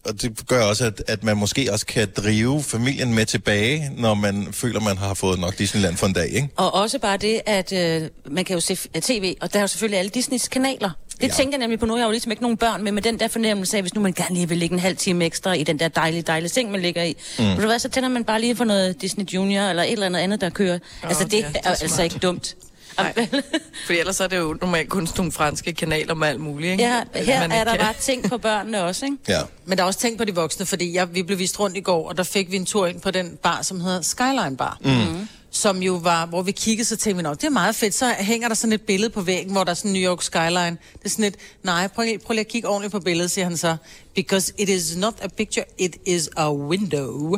og 0.04 0.22
det 0.22 0.46
gør 0.46 0.64
også, 0.64 0.84
at, 0.86 1.02
at 1.08 1.24
man 1.24 1.36
måske 1.36 1.72
også 1.72 1.86
kan 1.86 2.08
drive 2.16 2.62
familien 2.62 3.14
med 3.14 3.26
tilbage, 3.26 3.90
når 3.96 4.14
man 4.14 4.48
føler, 4.52 4.80
man 4.80 4.96
har 4.98 5.14
fået 5.14 5.38
nok 5.38 5.58
Disneyland 5.58 5.96
for 5.96 6.06
en 6.06 6.12
dag, 6.12 6.28
ikke? 6.28 6.48
Og 6.56 6.74
også 6.74 6.98
bare 6.98 7.16
det, 7.16 7.40
at 7.46 7.72
øh, 7.72 8.08
man 8.30 8.44
kan 8.44 8.54
jo 8.54 8.60
se 8.60 8.74
tv, 9.02 9.34
og 9.40 9.52
der 9.52 9.58
er 9.58 9.62
jo 9.62 9.66
selvfølgelig 9.66 9.98
alle 9.98 10.08
Disneys 10.10 10.48
kanaler. 10.48 10.90
Det 11.20 11.28
Ja. 11.28 11.32
tænker 11.32 11.52
jeg 11.52 11.58
nemlig 11.58 11.78
på 11.80 11.86
nu. 11.86 11.96
Jeg 11.96 12.02
har 12.02 12.06
jo 12.06 12.10
ligesom 12.10 12.32
ikke 12.32 12.42
nogen 12.42 12.56
børn, 12.56 12.84
men 12.84 12.94
med 12.94 13.02
den 13.02 13.20
der 13.20 13.28
fornemmelse 13.28 13.76
af, 13.76 13.82
hvis 13.82 13.94
nu 13.94 14.00
man 14.00 14.12
gerne 14.12 14.34
lige 14.34 14.48
vil 14.48 14.58
ligge 14.58 14.72
en 14.72 14.78
halv 14.78 14.96
time 14.96 15.24
ekstra 15.24 15.52
i 15.52 15.64
den 15.64 15.78
der 15.78 15.88
dejlige, 15.88 16.22
dejlige 16.22 16.48
seng, 16.48 16.70
man 16.70 16.80
ligger 16.82 17.02
i. 17.02 17.16
Mm. 17.38 17.44
Ved 17.44 17.56
du 17.56 17.66
hvad, 17.66 17.78
så 17.78 17.88
tænder 17.88 18.08
man 18.08 18.24
bare 18.24 18.40
lige 18.40 18.56
for 18.56 18.64
noget 18.64 19.02
Disney 19.02 19.24
Junior, 19.24 19.62
eller 19.62 19.82
et 19.82 19.92
eller 19.92 20.06
andet 20.06 20.20
andet, 20.20 20.40
der 20.40 20.50
kører. 20.50 20.74
Oh, 21.02 21.08
altså, 21.08 21.24
det 21.24 21.32
ja, 21.32 21.38
det 21.38 21.56
er 21.56 21.70
er, 21.70 21.76
altså 21.82 22.02
ikke 22.02 22.18
dumt. 22.18 22.56
Nej. 22.98 23.28
Fordi 23.86 23.98
ellers 23.98 24.20
er 24.20 24.26
det 24.26 24.38
jo 24.38 24.56
normalt 24.60 24.88
kun 24.88 25.06
sådan 25.06 25.18
nogle 25.20 25.32
franske 25.32 25.72
kanaler 25.72 26.14
med 26.14 26.28
alt 26.28 26.40
muligt, 26.40 26.72
ikke? 26.72 26.84
Ja, 26.84 27.02
her 27.14 27.40
Man 27.40 27.52
er 27.52 27.64
der 27.64 27.70
kan- 27.70 27.80
bare 27.80 27.94
ting 28.00 28.28
på 28.30 28.38
børnene 28.38 28.82
også, 28.82 29.04
ikke? 29.04 29.16
Ja. 29.28 29.40
Men 29.64 29.78
der 29.78 29.84
er 29.84 29.86
også 29.86 29.98
tænkt 30.00 30.18
på 30.18 30.24
de 30.24 30.34
voksne, 30.34 30.66
fordi 30.66 30.94
jeg, 30.94 31.14
vi 31.14 31.22
blev 31.22 31.38
vist 31.38 31.60
rundt 31.60 31.76
i 31.76 31.80
går, 31.80 32.08
og 32.08 32.16
der 32.16 32.22
fik 32.22 32.50
vi 32.50 32.56
en 32.56 32.66
tur 32.66 32.86
ind 32.86 33.00
på 33.00 33.10
den 33.10 33.38
bar, 33.42 33.62
som 33.62 33.80
hedder 33.80 34.00
Skyline 34.02 34.56
Bar. 34.56 34.78
Mm. 34.80 35.28
Som 35.54 35.82
jo 35.82 35.94
var, 35.94 36.26
hvor 36.26 36.42
vi 36.42 36.52
kiggede, 36.52 36.88
så 36.88 36.96
tænkte 36.96 37.16
vi, 37.16 37.22
"Nå, 37.22 37.34
det 37.34 37.44
er 37.44 37.50
meget 37.50 37.74
fedt. 37.76 37.94
Så 37.94 38.14
hænger 38.18 38.48
der 38.48 38.54
sådan 38.54 38.72
et 38.72 38.82
billede 38.82 39.10
på 39.10 39.20
væggen, 39.20 39.52
hvor 39.52 39.64
der 39.64 39.70
er 39.70 39.74
sådan 39.74 39.90
New 39.90 40.02
York 40.10 40.22
skyline. 40.22 40.70
Det 40.92 41.04
er 41.04 41.08
sådan 41.08 41.24
et, 41.24 41.34
nej, 41.62 41.88
prøv, 41.88 42.04
lige- 42.04 42.18
prøv 42.18 42.32
lige 42.34 42.40
at 42.40 42.48
kigge 42.48 42.68
ordentligt 42.68 42.92
på 42.92 43.00
billedet, 43.00 43.30
siger 43.30 43.44
han 43.44 43.56
så. 43.56 43.76
Because 44.14 44.52
it 44.58 44.68
is 44.68 44.96
not 44.96 45.14
a 45.22 45.28
picture, 45.28 45.64
it 45.78 45.96
is 46.06 46.28
a 46.36 46.52
window. 46.52 47.36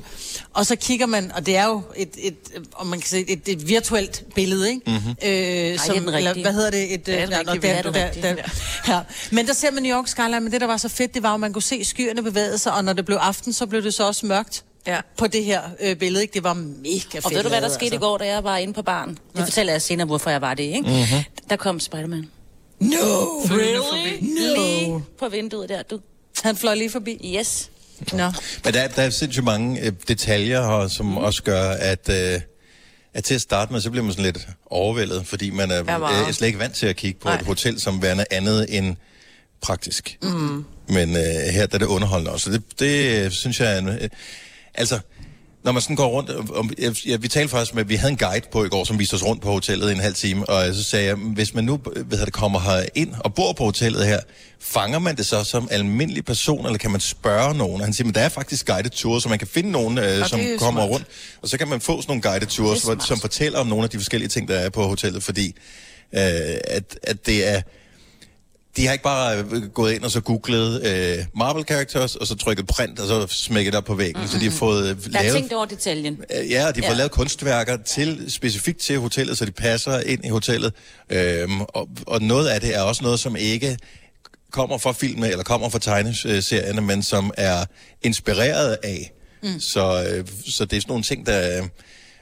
Og 0.53 0.67
så 0.67 0.77
kigger 0.77 1.07
man, 1.07 1.33
og 1.33 1.47
det 1.47 1.57
er 1.57 1.65
jo 1.67 1.83
et, 1.97 2.11
et, 2.19 2.37
om 2.73 2.87
man 2.87 3.01
kan 3.01 3.09
sige, 3.09 3.31
et, 3.31 3.41
et 3.47 3.69
virtuelt 3.69 4.25
billede, 4.35 4.69
ikke? 4.69 4.81
Mhm. 4.87 4.97
Øh, 4.97 5.29
det 5.29 5.75
er 5.75 5.79
som, 5.79 5.97
den 5.99 6.15
eller, 6.15 6.43
hvad 6.43 6.53
hedder 6.53 6.71
det? 6.71 6.95
Et, 6.95 7.07
Det 7.07 7.15
er 7.21 7.27
den 7.27 7.33
øh, 7.33 7.39
rigtige 7.39 7.75
den 7.83 7.95
der- 7.95 8.05
rigtige. 8.07 8.23
der- 8.23 8.37
Ja. 8.95 9.01
Men 9.31 9.47
der 9.47 9.53
ser 9.53 9.71
man 9.71 9.83
New 9.83 9.97
York 9.97 10.09
skyline, 10.09 10.41
men 10.41 10.53
det, 10.53 10.61
der 10.61 10.67
var 10.67 10.77
så 10.77 10.89
fedt, 10.89 11.15
det 11.15 11.23
var, 11.23 11.35
at 11.35 11.41
man 11.41 11.53
kunne 11.53 11.63
se 11.63 11.85
skyerne 11.85 12.23
bevæge 12.23 12.59
sig, 12.59 12.73
og 12.73 12.85
når 12.85 12.93
det 12.93 13.05
blev 13.05 13.17
aften, 13.17 13.53
så 13.53 13.67
blev 13.67 13.83
det 13.83 13.95
så 13.95 14.07
også 14.07 14.27
mørkt 14.27 14.65
ja. 14.87 15.01
på 15.19 15.27
det 15.27 15.45
her 15.45 15.63
øh, 15.81 15.97
billede, 15.97 16.23
ikke? 16.23 16.35
Det 16.35 16.45
var 16.45 16.55
mega 16.55 16.99
fedt. 16.99 17.25
Og 17.27 17.33
ved 17.35 17.43
du, 17.43 17.49
hvad 17.49 17.61
der 17.61 17.69
skete 17.69 17.85
altså. 17.85 17.97
i 17.97 17.99
går, 17.99 18.19
da 18.19 18.27
jeg 18.27 18.45
var 18.45 18.57
inde 18.57 18.73
på 18.73 18.83
baren? 18.83 19.19
Det 19.37 19.45
fortæller 19.45 19.73
jeg 19.73 19.83
senere, 19.83 20.07
hvorfor 20.07 20.31
jeg 20.31 20.41
var 20.41 20.55
det, 20.55 20.63
ikke? 20.63 20.81
Mhm. 20.81 21.25
Der 21.51 21.57
kom 21.57 21.81
Spider-Man. 21.81 22.29
No! 22.81 22.97
Really? 23.51 24.19
No. 24.21 24.55
Lige 24.55 25.05
på 25.19 25.29
vinduet 25.29 25.69
der, 25.69 25.83
du. 25.83 26.01
Han 26.43 26.57
fløj 26.57 26.75
lige 26.75 26.91
forbi? 26.91 27.37
Yes. 27.39 27.71
Nå. 28.13 28.33
Men 28.65 28.75
der, 28.75 28.89
der 28.89 29.03
er 29.03 29.11
sindssygt 29.11 29.45
mange 29.45 29.81
øh, 29.81 29.93
detaljer 30.09 30.63
her, 30.67 30.89
som 30.89 31.07
mm. 31.07 31.17
også 31.17 31.43
gør, 31.43 31.71
at, 31.71 32.09
øh, 32.09 32.41
at 33.15 33.25
til 33.25 33.35
at 33.35 33.41
starte 33.41 33.73
med, 33.73 33.81
så 33.81 33.91
bliver 33.91 34.05
man 34.05 34.13
sådan 34.13 34.25
lidt 34.25 34.49
overvældet, 34.67 35.27
fordi 35.27 35.51
man 35.51 35.71
er, 35.71 35.75
Ja, 35.75 36.29
er 36.29 36.33
slet 36.33 36.47
ikke 36.47 36.59
vant 36.59 36.75
til 36.75 36.87
at 36.87 36.97
kigge 36.97 37.21
på 37.21 37.29
Nej. 37.29 37.39
et 37.39 37.47
hotel 37.47 37.81
som 37.81 38.03
værende 38.03 38.25
andet 38.31 38.67
end 38.77 38.97
praktisk. 39.61 40.19
Mm. 40.23 40.65
Men 40.89 41.17
øh, 41.17 41.23
her 41.53 41.67
der 41.67 41.75
er 41.75 41.79
det 41.79 41.87
underholdende 41.87 42.33
også. 42.33 42.51
Det, 42.51 42.63
det 42.79 43.25
øh, 43.25 43.31
synes 43.31 43.61
jeg 43.61 43.75
er 43.75 43.79
en, 43.79 43.89
øh, 43.89 44.09
altså, 44.75 44.99
når 45.65 45.73
man 45.73 45.83
sådan 45.83 45.97
går 45.97 46.07
rundt, 46.07 46.31
og, 46.31 46.71
jeg, 47.07 47.23
vi 47.23 47.29
talte 47.29 47.49
faktisk 47.49 47.75
med, 47.75 47.85
vi 47.85 47.95
havde 47.95 48.11
en 48.11 48.19
guide 48.19 48.47
på 48.53 48.65
i 48.65 48.69
går, 48.69 48.85
som 48.85 48.99
viste 48.99 49.15
os 49.15 49.25
rundt 49.25 49.43
på 49.43 49.51
hotellet 49.51 49.89
i 49.89 49.93
en 49.93 50.01
halv 50.01 50.15
time, 50.15 50.49
og 50.49 50.75
så 50.75 50.83
sagde 50.83 51.07
jeg, 51.07 51.15
hvis 51.15 51.55
man 51.55 51.65
nu 51.65 51.81
hedder 52.11 52.25
det, 52.25 52.35
kommer 52.35 52.61
her 52.61 52.87
ind 52.95 53.15
og 53.19 53.35
bor 53.35 53.53
på 53.53 53.65
hotellet 53.65 54.07
her, 54.07 54.21
fanger 54.61 54.99
man 54.99 55.17
det 55.17 55.27
så 55.27 55.45
som 55.45 55.69
almindelig 55.71 56.25
person, 56.25 56.67
eller 56.67 56.79
kan 56.79 56.91
man 56.91 57.01
spørge 57.01 57.55
nogen? 57.55 57.81
Og 57.81 57.87
han 57.87 57.93
siger, 57.95 58.05
men 58.05 58.15
der 58.15 58.21
er 58.21 58.29
faktisk 58.29 58.67
guided 58.67 58.91
tours, 58.91 59.23
så 59.23 59.29
man 59.29 59.39
kan 59.39 59.49
finde 59.49 59.71
nogen, 59.71 59.99
øh, 59.99 60.27
som 60.27 60.41
er 60.41 60.59
kommer 60.59 60.81
smart. 60.81 60.91
rundt, 60.91 61.07
og 61.43 61.49
så 61.49 61.59
kan 61.59 61.69
man 61.69 61.81
få 61.81 62.03
sådan 62.03 62.11
nogle 62.11 62.23
guided 62.23 62.47
tours, 62.47 62.83
hvor, 62.83 62.97
som 63.07 63.21
fortæller 63.21 63.59
om 63.59 63.67
nogle 63.67 63.85
af 63.85 63.91
de 63.91 63.99
forskellige 63.99 64.29
ting, 64.29 64.49
der 64.49 64.59
er 64.59 64.71
på 64.71 64.83
hotellet, 64.83 65.23
fordi 65.23 65.47
øh, 66.13 66.21
at, 66.65 66.99
at 67.03 67.27
det 67.27 67.49
er 67.49 67.63
de 68.77 68.87
har 68.87 68.93
ikke 68.93 69.03
bare 69.05 69.39
øh, 69.39 69.63
gået 69.69 69.93
ind 69.93 70.03
og 70.05 70.11
så 70.11 70.21
googlet 70.21 70.87
øh, 70.87 71.25
Marvel 71.37 71.65
Characters, 71.65 72.17
og 72.17 72.27
så 72.27 72.35
trykket 72.35 72.67
print, 72.67 73.01
og 73.01 73.07
så 73.09 73.27
smækket 73.31 73.73
det 73.73 73.79
op 73.79 73.85
på 73.85 73.95
væggen. 73.95 74.17
Mm-hmm. 74.17 74.29
Så 74.33 74.39
de 74.39 74.45
har 74.45 74.51
fået 74.59 74.89
øh, 74.91 75.13
Der 75.13 75.19
er 75.19 75.23
lavet... 75.23 75.35
tænkt 75.35 75.53
over 75.53 75.65
detaljen. 75.65 76.19
Øh, 76.41 76.51
Ja, 76.51 76.59
de 76.59 76.63
har 76.63 76.73
fået 76.73 76.83
Ja. 76.83 76.93
lavet 76.95 77.11
kunstværker 77.11 77.77
til, 77.77 78.25
specifikt 78.33 78.79
til 78.79 78.99
hotellet, 78.99 79.39
så 79.39 79.45
de 79.45 79.51
passer 79.53 80.01
ind 80.01 80.25
i 80.25 80.29
hotellet. 80.29 80.73
Øhm, 81.11 81.61
og, 81.61 81.89
og 82.07 82.23
noget 82.23 82.49
af 82.49 82.61
det 82.61 82.75
er 82.77 82.81
også 82.81 83.03
noget, 83.05 83.21
som 83.21 83.37
ikke 83.37 83.79
kommer 84.51 84.79
fra 84.79 84.93
filmen, 84.93 85.31
eller 85.31 85.45
kommer 85.45 85.69
fra 85.69 85.79
tegneserierne, 85.79 86.81
men 86.81 87.03
som 87.03 87.31
er 87.37 87.65
inspireret 88.03 88.77
af. 88.83 89.13
Mm. 89.43 89.61
Så, 89.61 90.07
øh, 90.11 90.25
så 90.47 90.65
det 90.65 90.77
er 90.77 90.81
sådan 90.81 90.91
nogle 90.91 91.05
ting, 91.05 91.27
der... 91.27 91.59
øh, 91.63 91.69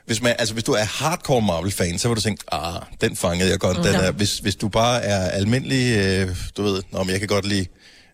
Hvis, 0.06 0.23
man, 0.23 0.35
altså, 0.38 0.54
hvis 0.54 0.64
du 0.64 0.73
er 0.73 0.85
hardcore 0.85 1.42
Marvel-fan, 1.42 1.99
så 1.99 2.09
vil 2.09 2.16
du 2.16 2.21
tænke, 2.21 2.44
ah, 2.52 2.82
den 3.00 3.16
fangede 3.16 3.50
jeg 3.50 3.59
godt. 3.59 3.76
Mm. 3.76 3.82
Den 3.82 3.92
Ja. 3.92 4.00
er, 4.00 4.11
hvis, 4.11 4.38
hvis 4.38 4.56
du 4.56 4.68
bare 4.68 5.02
er 5.02 5.28
almindelig, 5.30 5.97
øh, 5.97 6.37
du 6.56 6.62
ved, 6.62 6.82
om 6.92 7.11
jeg 7.11 7.18
kan 7.18 7.28
godt 7.28 7.47
lide 7.47 7.66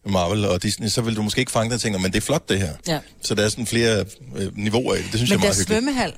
Marvel 0.06 0.44
og 0.44 0.62
Disney, 0.62 0.88
så 0.88 1.00
vil 1.02 1.16
du 1.16 1.22
måske 1.22 1.38
ikke 1.38 1.52
fange 1.52 1.64
den 1.64 1.74
og 1.74 1.80
tænke, 1.80 1.98
men 1.98 2.12
det 2.12 2.16
er 2.16 2.20
flot 2.26 2.48
det 2.48 2.58
her. 2.58 2.72
Ja. 2.88 2.98
Så 3.22 3.34
der 3.34 3.44
er 3.44 3.48
sådan 3.48 3.66
flere 3.66 4.04
øh, 4.36 4.58
niveauer 4.58 4.94
i 4.94 4.98
det. 4.98 5.04
Det 5.12 5.14
synes 5.14 5.30
Men 5.30 5.30
jeg 5.30 5.36
er 5.36 5.40
meget 5.40 5.56
hyggeligt. 5.56 5.68
svømmehal, 5.84 6.12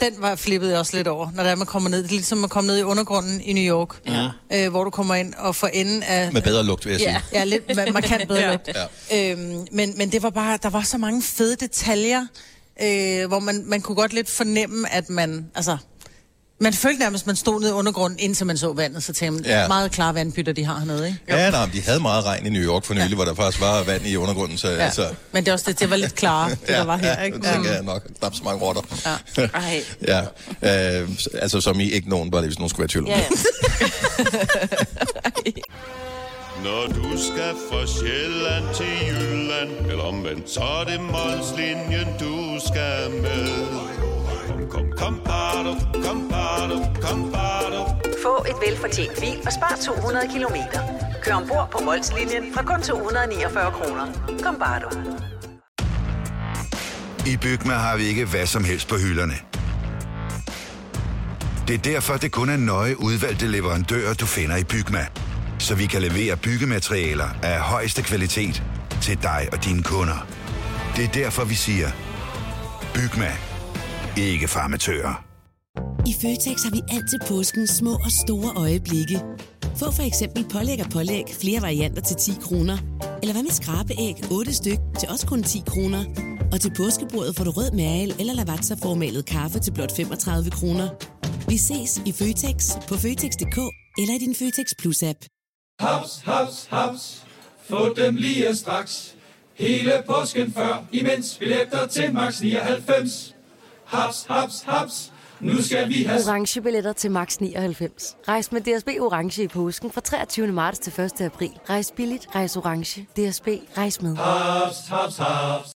den 0.00 0.12
var 0.18 0.34
flippet 0.34 0.70
jeg 0.70 0.78
også 0.78 0.96
lidt 0.96 1.08
over, 1.08 1.30
når 1.34 1.42
der 1.42 1.54
man 1.56 1.66
kommer 1.66 1.90
ned. 1.90 1.98
Det 2.02 2.06
er 2.06 2.10
ligesom 2.10 2.44
at 2.44 2.50
komme 2.50 2.68
ned 2.68 2.78
i 2.78 2.82
undergrunden 2.82 3.40
i 3.40 3.52
New 3.52 3.74
York, 3.76 3.88
Ja. 4.06 4.28
øh, 4.64 4.70
hvor 4.70 4.84
du 4.84 4.90
kommer 4.90 5.14
ind 5.14 5.34
og 5.34 5.56
får 5.56 5.66
enden 5.66 6.02
af... 6.02 6.32
Med 6.32 6.42
bedre 6.42 6.64
lugt, 6.64 6.84
vil 6.84 6.90
jeg 6.90 7.00
sige. 7.00 7.10
Ja, 7.12 7.20
ja 7.38 7.44
lidt 7.44 7.62
ma- 7.70 7.90
markant 7.92 8.28
bedre 8.28 8.40
Ja. 8.48 8.50
lugt. 8.52 8.68
Øhm, 9.14 9.66
men, 9.72 9.94
men 9.96 10.12
det 10.12 10.22
var 10.22 10.30
bare, 10.30 10.58
der 10.62 10.70
var 10.70 10.82
så 10.82 10.98
mange 10.98 11.22
fede 11.22 11.56
detaljer, 11.56 12.26
øh, 12.82 13.28
hvor 13.28 13.38
man, 13.38 13.62
man 13.66 13.80
kunne 13.80 13.96
godt 13.96 14.12
lidt 14.12 14.30
fornemme, 14.30 14.92
at 14.92 15.10
man, 15.10 15.46
altså, 15.54 15.76
man 16.62 16.72
følte 16.72 16.98
nærmest, 17.00 17.22
at 17.22 17.26
man 17.26 17.36
stod 17.36 17.60
nede 17.60 17.70
i 17.70 17.74
undergrunden, 17.74 18.18
indtil 18.18 18.46
man 18.46 18.58
så 18.58 18.72
vandet, 18.72 19.02
så 19.02 19.12
tænkte 19.12 19.42
man, 19.42 19.50
Ja. 19.50 19.60
ja. 19.62 19.68
meget 19.68 19.92
klare 19.92 20.14
vandpytter, 20.14 20.52
de 20.52 20.64
har 20.64 20.78
hernede, 20.78 21.06
ikke? 21.06 21.18
Ja, 21.28 21.50
nej, 21.50 21.68
de 21.72 21.82
havde 21.82 22.00
meget 22.00 22.24
regn 22.24 22.46
i 22.46 22.50
New 22.50 22.62
York 22.62 22.84
for 22.84 22.94
nylig, 22.94 23.08
ja. 23.08 23.14
hvor 23.14 23.24
der 23.24 23.34
faktisk 23.34 23.60
var 23.60 23.82
vand 23.82 24.06
i 24.06 24.16
undergrunden, 24.16 24.58
så 24.58 24.68
ja. 24.68 24.74
Ja. 24.76 24.84
altså... 24.84 25.08
Men 25.32 25.44
det 25.44 25.48
er 25.48 25.52
også 25.52 25.64
det, 25.68 25.80
det 25.80 25.90
var 25.90 25.96
lidt 25.96 26.14
klarere, 26.14 26.50
det 26.66 26.68
der 26.68 26.84
var 26.84 26.96
her, 26.96 27.22
ikke? 27.22 27.36
det 27.36 27.44
tænker 27.46 27.72
jeg 27.72 27.82
nok. 27.82 28.06
Der 28.20 28.26
er 28.26 28.30
så 28.32 28.42
mange 28.44 28.60
rotter. 28.62 28.82
Ja. 29.36 29.42
Ej. 29.60 29.82
ja, 30.62 31.00
øh, 31.02 31.08
altså 31.34 31.60
som 31.60 31.80
i 31.80 31.90
ikke 31.90 32.08
nogen, 32.08 32.30
bare 32.30 32.40
det, 32.42 32.48
hvis 32.48 32.58
nogen 32.58 32.70
skulle 32.70 32.80
være 32.80 32.86
i 32.86 32.88
tvivl. 32.88 33.04
om 33.04 33.10
Ja, 33.10 33.18
ja. 33.18 33.26
Når 36.64 36.86
du 36.86 37.08
skal 37.18 37.52
fra 37.68 37.86
Sjælland 37.86 38.64
til 38.74 38.92
Jylland 39.08 39.90
Eller 39.90 40.04
omvendt, 40.04 40.50
så 40.50 40.60
er 40.60 40.84
det 40.84 41.00
Molslinjen, 41.00 42.08
du 42.20 42.34
skal 42.68 43.10
med 43.22 43.48
Kom, 44.48 44.60
kom, 44.70 44.92
kom, 44.98 45.20
bado, 45.24 45.72
kom, 46.04 46.28
bado, 46.28 46.76
kom, 47.02 47.32
bado. 47.32 47.80
Få 48.22 48.44
et 48.50 48.56
velfortjent 48.66 49.20
bil 49.20 49.38
og 49.46 49.52
spar 49.52 49.78
200 49.84 50.28
kilometer. 50.32 50.80
Kør 51.22 51.34
ombord 51.34 51.68
på 51.72 51.78
Molslinjen 51.84 52.54
fra 52.54 52.62
kun 52.62 52.82
249 52.82 53.72
kroner. 53.72 54.06
Kom 54.42 54.56
bare 54.58 54.80
du. 54.80 54.88
I 57.26 57.36
Bygma 57.36 57.72
har 57.72 57.96
vi 57.96 58.04
ikke 58.04 58.24
hvad 58.24 58.46
som 58.46 58.64
helst 58.64 58.88
på 58.88 58.96
hylderne. 58.96 59.34
Det 61.68 61.74
er 61.74 61.82
derfor, 61.92 62.16
det 62.16 62.32
kun 62.32 62.48
er 62.48 62.56
nøje 62.56 63.00
udvalgte 63.00 63.46
leverandører, 63.46 64.14
du 64.14 64.26
finder 64.26 64.56
i 64.56 64.64
Bygma. 64.64 65.06
Så 65.60 65.74
vi 65.74 65.86
kan 65.86 66.02
levere 66.02 66.36
byggematerialer 66.36 67.28
af 67.42 67.60
højeste 67.60 68.02
kvalitet 68.02 68.62
til 69.02 69.22
dig 69.22 69.48
og 69.52 69.64
dine 69.64 69.82
kunder. 69.82 70.26
Det 70.96 71.04
er 71.04 71.12
derfor, 71.22 71.44
vi 71.44 71.54
siger, 71.54 71.88
Bygma. 72.94 73.32
Ikke 74.16 74.48
farmatører. 74.48 75.24
I 76.06 76.14
Føtex 76.22 76.62
har 76.62 76.70
vi 76.70 76.80
altid 76.96 77.18
påsken 77.28 77.66
små 77.66 77.92
og 77.92 78.10
store 78.10 78.52
øjeblikke. 78.56 79.20
Få 79.76 79.90
for 79.92 80.02
eksempel 80.02 80.44
pålæg 80.52 80.80
og 80.84 80.90
pålæg 80.90 81.24
flere 81.40 81.62
varianter 81.62 82.02
til 82.02 82.16
10 82.16 82.32
kroner. 82.42 82.78
Eller 83.22 83.32
hvad 83.32 83.42
med 83.42 83.50
skrabeæg 83.50 84.14
8 84.30 84.54
styk 84.54 84.78
til 85.00 85.08
også 85.08 85.26
kun 85.26 85.42
10 85.42 85.62
kroner. 85.66 86.04
Og 86.52 86.60
til 86.60 86.72
påskebordet 86.76 87.36
får 87.36 87.44
du 87.44 87.50
rød 87.50 87.70
mal 87.72 88.14
eller 88.20 88.34
lavatserformalet 88.34 89.26
kaffe 89.26 89.58
til 89.58 89.72
blot 89.72 89.96
35 89.96 90.50
kroner. 90.50 90.88
Vi 91.48 91.56
ses 91.56 92.02
i 92.06 92.12
Føtex 92.12 92.58
på 92.88 92.94
Føtex.dk 92.94 93.58
eller 94.00 94.14
i 94.14 94.18
din 94.18 94.34
Føtex 94.34 94.66
Plus-app. 94.78 95.39
Haps, 95.80 96.22
haps, 96.24 96.68
haps. 96.70 97.22
Få 97.70 97.94
dem 97.94 98.14
lige 98.16 98.56
straks. 98.56 99.14
Hele 99.54 100.02
påsken 100.06 100.52
før, 100.52 100.84
imens 100.92 101.36
billetter 101.38 101.86
til 101.86 102.14
max 102.14 102.40
99. 102.40 103.34
Haps, 103.84 104.26
haps, 104.28 104.62
haps. 104.66 105.12
Nu 105.40 105.62
skal 105.62 105.88
vi 105.88 106.02
have... 106.02 106.20
Orange 106.28 106.60
billetter 106.62 106.92
til 106.92 107.10
max 107.10 107.36
99. 107.36 108.16
Rejs 108.28 108.52
med 108.52 108.60
DSB 108.60 108.88
Orange 109.00 109.42
i 109.42 109.48
påsken 109.48 109.90
fra 109.92 110.00
23. 110.00 110.46
marts 110.46 110.78
til 110.78 111.00
1. 111.00 111.20
april. 111.20 111.50
Rejs 111.70 111.92
billigt, 111.96 112.28
rejs 112.34 112.56
orange. 112.56 113.02
DSB, 113.02 113.48
rejs 113.76 114.02
med. 114.02 114.16
Haps, 114.16 114.76
haps, 114.88 115.16
haps. 115.16 115.70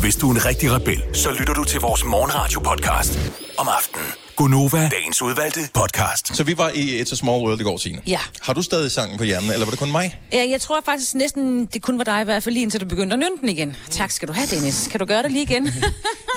Hvis 0.00 0.16
du 0.16 0.30
er 0.30 0.34
en 0.34 0.44
rigtig 0.44 0.72
rebel, 0.72 1.02
så 1.12 1.30
lytter 1.38 1.54
du 1.54 1.64
til 1.64 1.80
vores 1.80 2.04
morgenradio-podcast 2.04 3.18
om 3.58 3.68
aftenen. 3.68 4.25
Gunova, 4.36 4.88
dagens 4.92 5.22
udvalgte 5.22 5.60
podcast. 5.74 6.36
Så 6.36 6.44
vi 6.44 6.58
var 6.58 6.70
i 6.74 7.00
It's 7.02 7.12
a 7.12 7.16
Small 7.16 7.42
World 7.42 7.60
i 7.60 7.62
går, 7.64 7.76
Signe. 7.76 8.00
Ja. 8.06 8.18
Har 8.42 8.52
du 8.52 8.62
stadig 8.62 8.90
sangen 8.92 9.18
på 9.18 9.24
hjernen, 9.24 9.50
eller 9.50 9.64
var 9.66 9.70
det 9.70 9.78
kun 9.78 9.90
mig? 9.92 10.18
Ja, 10.32 10.44
jeg 10.50 10.60
tror 10.60 10.80
faktisk 10.84 11.14
næsten, 11.14 11.66
det 11.66 11.82
kun 11.82 11.98
var 11.98 12.04
dig 12.04 12.20
i 12.20 12.24
hvert 12.24 12.42
fald 12.42 12.52
lige 12.52 12.62
indtil 12.62 12.80
du 12.80 12.86
begyndte 12.86 13.14
at 13.14 13.18
nynde 13.18 13.36
den 13.40 13.48
igen. 13.48 13.76
Tak 13.90 14.10
skal 14.10 14.28
du 14.28 14.32
have, 14.32 14.46
Dennis. 14.46 14.88
Kan 14.90 15.00
du 15.00 15.06
gøre 15.06 15.22
det 15.22 15.32
lige 15.32 15.42
igen? 15.42 15.68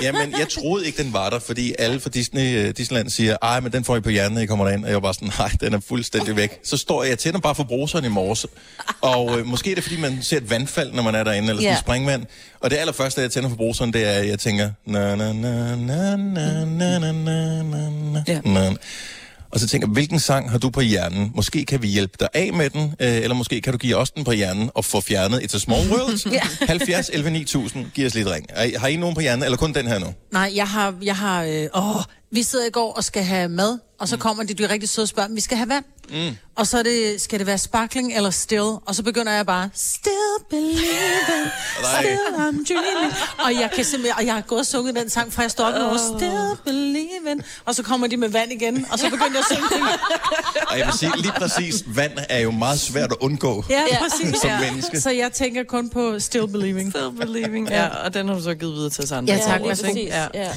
Jamen, 0.02 0.32
jeg 0.38 0.48
troede 0.48 0.86
ikke, 0.86 1.02
den 1.02 1.12
var 1.12 1.30
der, 1.30 1.38
fordi 1.38 1.74
alle 1.78 2.00
fra 2.00 2.10
Disney, 2.10 2.64
uh, 2.68 2.70
Disneyland 2.76 3.10
siger, 3.10 3.36
ej, 3.42 3.60
men 3.60 3.72
den 3.72 3.84
får 3.84 3.96
I 3.96 4.00
på 4.00 4.10
hjernen, 4.10 4.34
når 4.34 4.40
I 4.42 4.46
kommer 4.46 4.64
derind. 4.64 4.84
Og 4.84 4.88
jeg 4.90 4.94
var 4.94 5.00
bare 5.00 5.14
sådan, 5.14 5.32
nej, 5.38 5.50
den 5.60 5.74
er 5.74 5.80
fuldstændig 5.88 6.36
væk. 6.36 6.58
Så 6.64 6.76
står 6.76 7.02
jeg, 7.02 7.10
jeg 7.10 7.18
tænder 7.18 7.38
bare 7.40 7.54
for 7.54 7.64
bruseren 7.64 8.04
i 8.04 8.08
morges. 8.08 8.46
Og 9.00 9.38
øh, 9.38 9.46
måske 9.46 9.70
er 9.70 9.74
det, 9.74 9.84
fordi 9.84 10.00
man 10.00 10.18
ser 10.22 10.36
et 10.36 10.50
vandfald, 10.50 10.92
når 10.92 11.02
man 11.02 11.14
er 11.14 11.24
derinde, 11.24 11.48
eller 11.48 11.62
sådan 11.62 11.74
Ja. 11.74 11.80
springvand. 11.80 12.24
Og 12.60 12.70
det 12.70 12.76
allerførste, 12.76 13.20
jeg 13.20 13.30
tænder 13.30 13.48
for 13.48 13.56
bruseren, 13.56 13.92
det 13.92 14.04
er, 14.08 14.12
at 14.12 14.28
jeg 14.28 14.38
tænker, 14.38 14.70
na 14.86 15.16
na 15.16 15.32
na 15.32 15.76
na 15.76 16.16
na 16.16 16.98
na 16.98 16.98
na 17.12 17.62
na 17.62 17.89
na 18.12 18.24
Ja. 18.28 18.40
na. 18.44 18.70
Og 19.52 19.60
så 19.60 19.66
tænker 19.66 19.88
jeg, 19.88 19.92
hvilken 19.92 20.18
sang 20.20 20.50
har 20.50 20.58
du 20.58 20.70
på 20.70 20.80
hjernen? 20.80 21.32
Måske 21.34 21.64
kan 21.64 21.82
vi 21.82 21.88
hjælpe 21.88 22.14
dig 22.20 22.28
af 22.34 22.52
med 22.52 22.70
den, 22.70 22.94
øh, 23.00 23.16
eller 23.16 23.34
måske 23.34 23.60
kan 23.60 23.72
du 23.72 23.78
give 23.78 23.96
os 23.96 24.10
den 24.10 24.24
på 24.24 24.32
hjernen 24.32 24.70
og 24.74 24.84
få 24.84 25.00
fjernet 25.00 25.38
It's 25.40 25.56
a 25.56 25.58
Small 25.58 25.90
World. 25.92 26.32
Ja. 26.60 26.66
70 26.66 27.10
11 27.12 27.30
9000, 27.30 27.86
giv 27.94 28.06
os 28.06 28.14
lidt 28.14 28.28
ring. 28.28 28.46
Er 28.48 28.78
Har 28.78 28.88
I 28.88 28.96
nogen 28.96 29.14
på 29.14 29.20
hjernen, 29.20 29.44
eller 29.44 29.56
kun 29.58 29.74
den 29.74 29.86
her 29.86 29.98
nu? 29.98 30.06
Nej, 30.32 30.52
jeg 30.54 30.68
har, 30.68 30.94
jeg 31.02 31.16
har, 31.16 31.44
øh, 31.44 31.66
åh, 31.74 32.02
vi 32.32 32.42
sidder 32.42 32.66
i 32.66 32.70
går 32.70 32.92
og 32.92 33.04
skal 33.04 33.22
have 33.22 33.48
mad, 33.48 33.78
og 34.00 34.08
så 34.08 34.16
kommer 34.16 34.44
de, 34.44 34.54
de 34.54 34.62
er 34.64 34.70
rigtig 34.70 34.88
søde 34.88 35.04
og 35.04 35.08
spørger, 35.08 35.28
vi 35.28 35.40
skal 35.40 35.56
have 35.56 35.68
vand. 35.68 35.84
Mm. 36.10 36.36
Og 36.56 36.66
så 36.66 36.78
er 36.78 36.82
det, 36.82 37.20
skal 37.20 37.38
det 37.38 37.46
være 37.46 37.58
sparkling 37.58 38.16
eller 38.16 38.30
still? 38.30 38.60
Og 38.60 38.94
så 38.94 39.02
begynder 39.02 39.32
jeg 39.32 39.46
bare, 39.46 39.70
still 39.74 40.12
believing, 40.50 41.46
still 41.98 42.18
I'm 42.36 42.64
dreaming. 42.68 43.14
Og 43.44 43.52
jeg, 43.54 43.70
kan 43.74 43.84
simpelthen, 43.84 44.18
og 44.18 44.26
jeg 44.26 44.34
har 44.34 44.40
gået 44.40 44.58
og 44.60 44.66
sunget 44.66 44.94
den 44.94 45.10
sang, 45.10 45.32
fra 45.32 45.42
jeg 45.42 45.50
står 45.50 45.64
op 45.64 45.74
morges, 45.80 46.00
still 46.00 46.56
believing. 46.64 47.42
Og 47.64 47.74
så 47.74 47.82
kommer 47.82 48.06
de 48.06 48.16
med 48.16 48.28
vand 48.28 48.52
igen, 48.52 48.86
og 48.92 48.98
så 48.98 49.04
begynder 49.10 49.26
jeg 49.26 49.38
at 49.38 49.56
synge 49.56 49.68
den. 49.74 49.82
Og 50.70 50.78
jeg 50.78 50.86
vil 50.86 50.94
sige, 50.98 51.12
lige 51.16 51.32
præcis, 51.32 51.84
vand 51.86 52.12
er 52.28 52.38
jo 52.38 52.50
meget 52.50 52.80
svært 52.80 53.12
at 53.12 53.16
undgå 53.20 53.64
Ja, 53.70 53.82
præcis. 53.98 54.36
som 54.40 54.50
Ja. 54.50 54.60
menneske. 54.60 55.00
Så 55.00 55.10
jeg 55.10 55.32
tænker 55.32 55.64
kun 55.64 55.90
på 55.90 56.18
still 56.20 56.48
believing. 56.48 56.90
Still 56.92 57.10
believing, 57.20 57.68
ja. 57.68 57.86
Og 57.88 58.14
den 58.14 58.28
har 58.28 58.34
du 58.34 58.42
så 58.42 58.54
givet 58.54 58.74
videre 58.74 58.90
til 58.90 59.04
os 59.04 59.12
andre. 59.12 59.34
Ja, 59.34 59.40
tak. 59.40 59.60
Ja, 59.60 59.68
præcis. 59.68 60.08
Ja. 60.34 60.48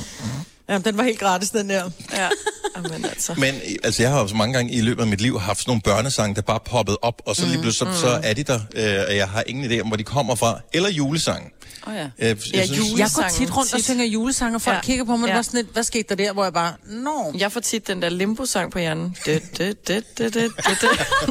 Ja. 0.70 0.74
Ja, 0.74 0.80
den 0.80 0.98
var 0.98 1.04
helt 1.04 1.20
gratis, 1.20 1.50
den 1.50 1.70
der. 1.70 1.90
Ja, 2.14 2.30
men 2.92 3.06
altså. 3.06 3.34
Men 3.38 3.56
altså, 3.84 4.04
jeg 4.04 4.12
har 4.12 4.22
jo 4.22 4.28
så 4.28 4.36
mange 4.36 4.54
gange 4.54 4.72
i 4.74 4.82
løbet 4.82 5.02
af 5.02 5.08
mit 5.08 5.22
liv 5.22 5.40
haft 5.40 5.60
sådan 5.60 5.70
nogle 5.70 5.82
børnesange, 5.82 6.36
der 6.36 6.42
bare 6.42 6.60
poppet 6.66 6.98
op, 7.02 7.22
og 7.26 7.36
så 7.36 7.46
lige 7.46 7.62
pludselig 7.62 7.94
så, 7.96 8.00
så 8.02 8.20
er 8.24 8.34
de 8.34 8.44
der, 8.44 8.60
øh, 8.76 9.06
og 9.08 9.16
jeg 9.16 9.30
har 9.30 9.44
ingen 9.48 9.72
idé 9.72 9.82
om, 9.82 9.88
hvor 9.88 9.98
de 9.98 10.04
kommer 10.04 10.36
fra. 10.36 10.60
Eller 10.74 10.90
julesange. 10.90 11.50
Oh, 11.88 11.94
ja. 11.96 12.04
Øh, 12.04 12.10
jeg 12.20 12.38
Ja, 12.54 12.66
synes-. 12.66 13.00
Jeg 13.00 13.10
går 13.16 13.24
tit 13.34 13.58
rundt 13.58 13.74
og 13.74 13.80
synger 13.82 14.06
julesange, 14.06 14.56
og 14.58 14.62
folk 14.62 14.76
Ja. 14.76 14.82
kigger 14.82 15.06
på 15.06 15.16
mig, 15.18 15.28
Ja. 15.28 15.36
ja. 15.36 15.42
sådan 15.44 15.58
lidt, 15.60 15.74
hvad 15.74 15.84
skete 15.84 16.04
der 16.10 16.16
der, 16.16 16.34
hvor 16.34 16.44
jeg 16.44 16.54
bare, 16.54 16.74
nå. 16.86 17.34
Jeg 17.38 17.52
får 17.52 17.60
tit 17.60 17.88
den 17.88 18.02
der 18.02 18.10
limbo-sang 18.10 18.72
på 18.72 18.80
hjernen. 18.80 19.18
Det, 19.26 19.58
det, 19.58 19.88
det, 19.88 20.04
det, 20.18 20.34
det. 20.34 20.52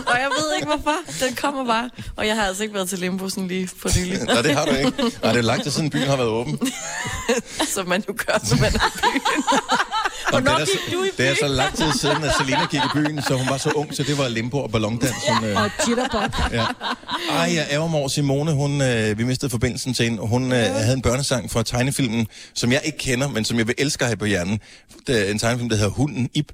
Og 0.06 0.18
jeg 0.20 0.28
ved 0.38 0.54
ikke 0.56 0.66
hvorfor. 0.66 1.24
Den 1.26 1.34
kommer 1.34 1.64
bare. 1.64 1.90
Og 2.16 2.26
jeg 2.26 2.36
har 2.36 2.42
altså 2.46 2.62
ikke 2.62 2.74
været 2.74 2.88
til 2.88 2.98
limbo 2.98 3.28
sådan 3.28 3.48
lige 3.48 3.68
for 3.78 3.98
nylig. 3.98 4.18
Nej, 4.24 4.42
det 4.42 4.54
har 4.54 4.64
du 4.66 4.70
ikke. 4.74 4.92
Nej, 5.22 5.32
det 5.32 5.38
er 5.38 5.42
lang 5.42 5.62
tid 5.62 5.70
siden 5.70 5.90
byen 5.90 6.02
har 6.08 6.16
været 6.16 6.28
åben. 6.28 6.58
Som 7.74 7.88
man 7.88 8.04
jo 8.08 8.14
gør, 8.26 8.48
når 8.50 8.60
man 8.60 8.74
er 8.74 8.90
byen. 9.02 9.22
Er, 10.33 10.59
gik 10.59 10.66
så, 10.66 10.79
du 10.92 11.03
i 11.03 11.09
det 11.18 11.29
er 11.29 11.35
så 11.35 11.49
lang 11.49 11.77
tid 11.77 11.92
siden, 12.01 12.25
at 12.25 12.33
Selina 12.38 12.66
gik 12.71 12.81
i 12.81 12.88
byen, 12.95 13.23
så 13.23 13.35
hun 13.37 13.47
var 13.49 13.57
så 13.57 13.71
ung, 13.71 13.95
så 13.97 14.03
det 14.03 14.18
var 14.18 14.29
limbo 14.29 14.59
og 14.59 14.71
ballondans. 14.71 15.14
Hun, 15.29 15.45
øh, 15.45 15.62
Og 15.62 15.71
jitterbug. 15.88 16.21
ja. 16.53 16.64
Ej, 17.31 17.51
jeg 17.55 17.66
ærger 17.71 17.88
mig 17.88 17.99
over 18.01 18.09
Simone. 18.09 18.53
Hun, 18.53 18.81
øh, 18.83 19.18
vi 19.18 19.25
mistede 19.25 19.51
forbindelsen 19.51 19.95
til 19.95 20.05
hende. 20.05 20.23
Hun 20.23 20.53
øh, 20.53 20.59
havde 20.59 20.92
en 20.95 21.03
børnesang 21.03 21.51
fra 21.51 21.62
tegnefilmen, 21.62 22.27
som 22.55 22.73
jeg 22.73 22.81
ikke 22.85 22.99
kender, 22.99 23.29
men 23.29 23.45
som 23.45 23.59
jeg 23.59 23.66
vil 23.66 23.75
elske 23.79 24.03
at 24.05 24.09
have 24.09 24.16
på 24.16 24.25
hjernen. 24.25 24.61
Det 25.07 25.27
er 25.27 25.31
en 25.31 25.38
tegnefilm, 25.38 25.68
der 25.68 25.77
hedder 25.77 25.90
Hunden 25.90 26.29
Ip. 26.35 26.53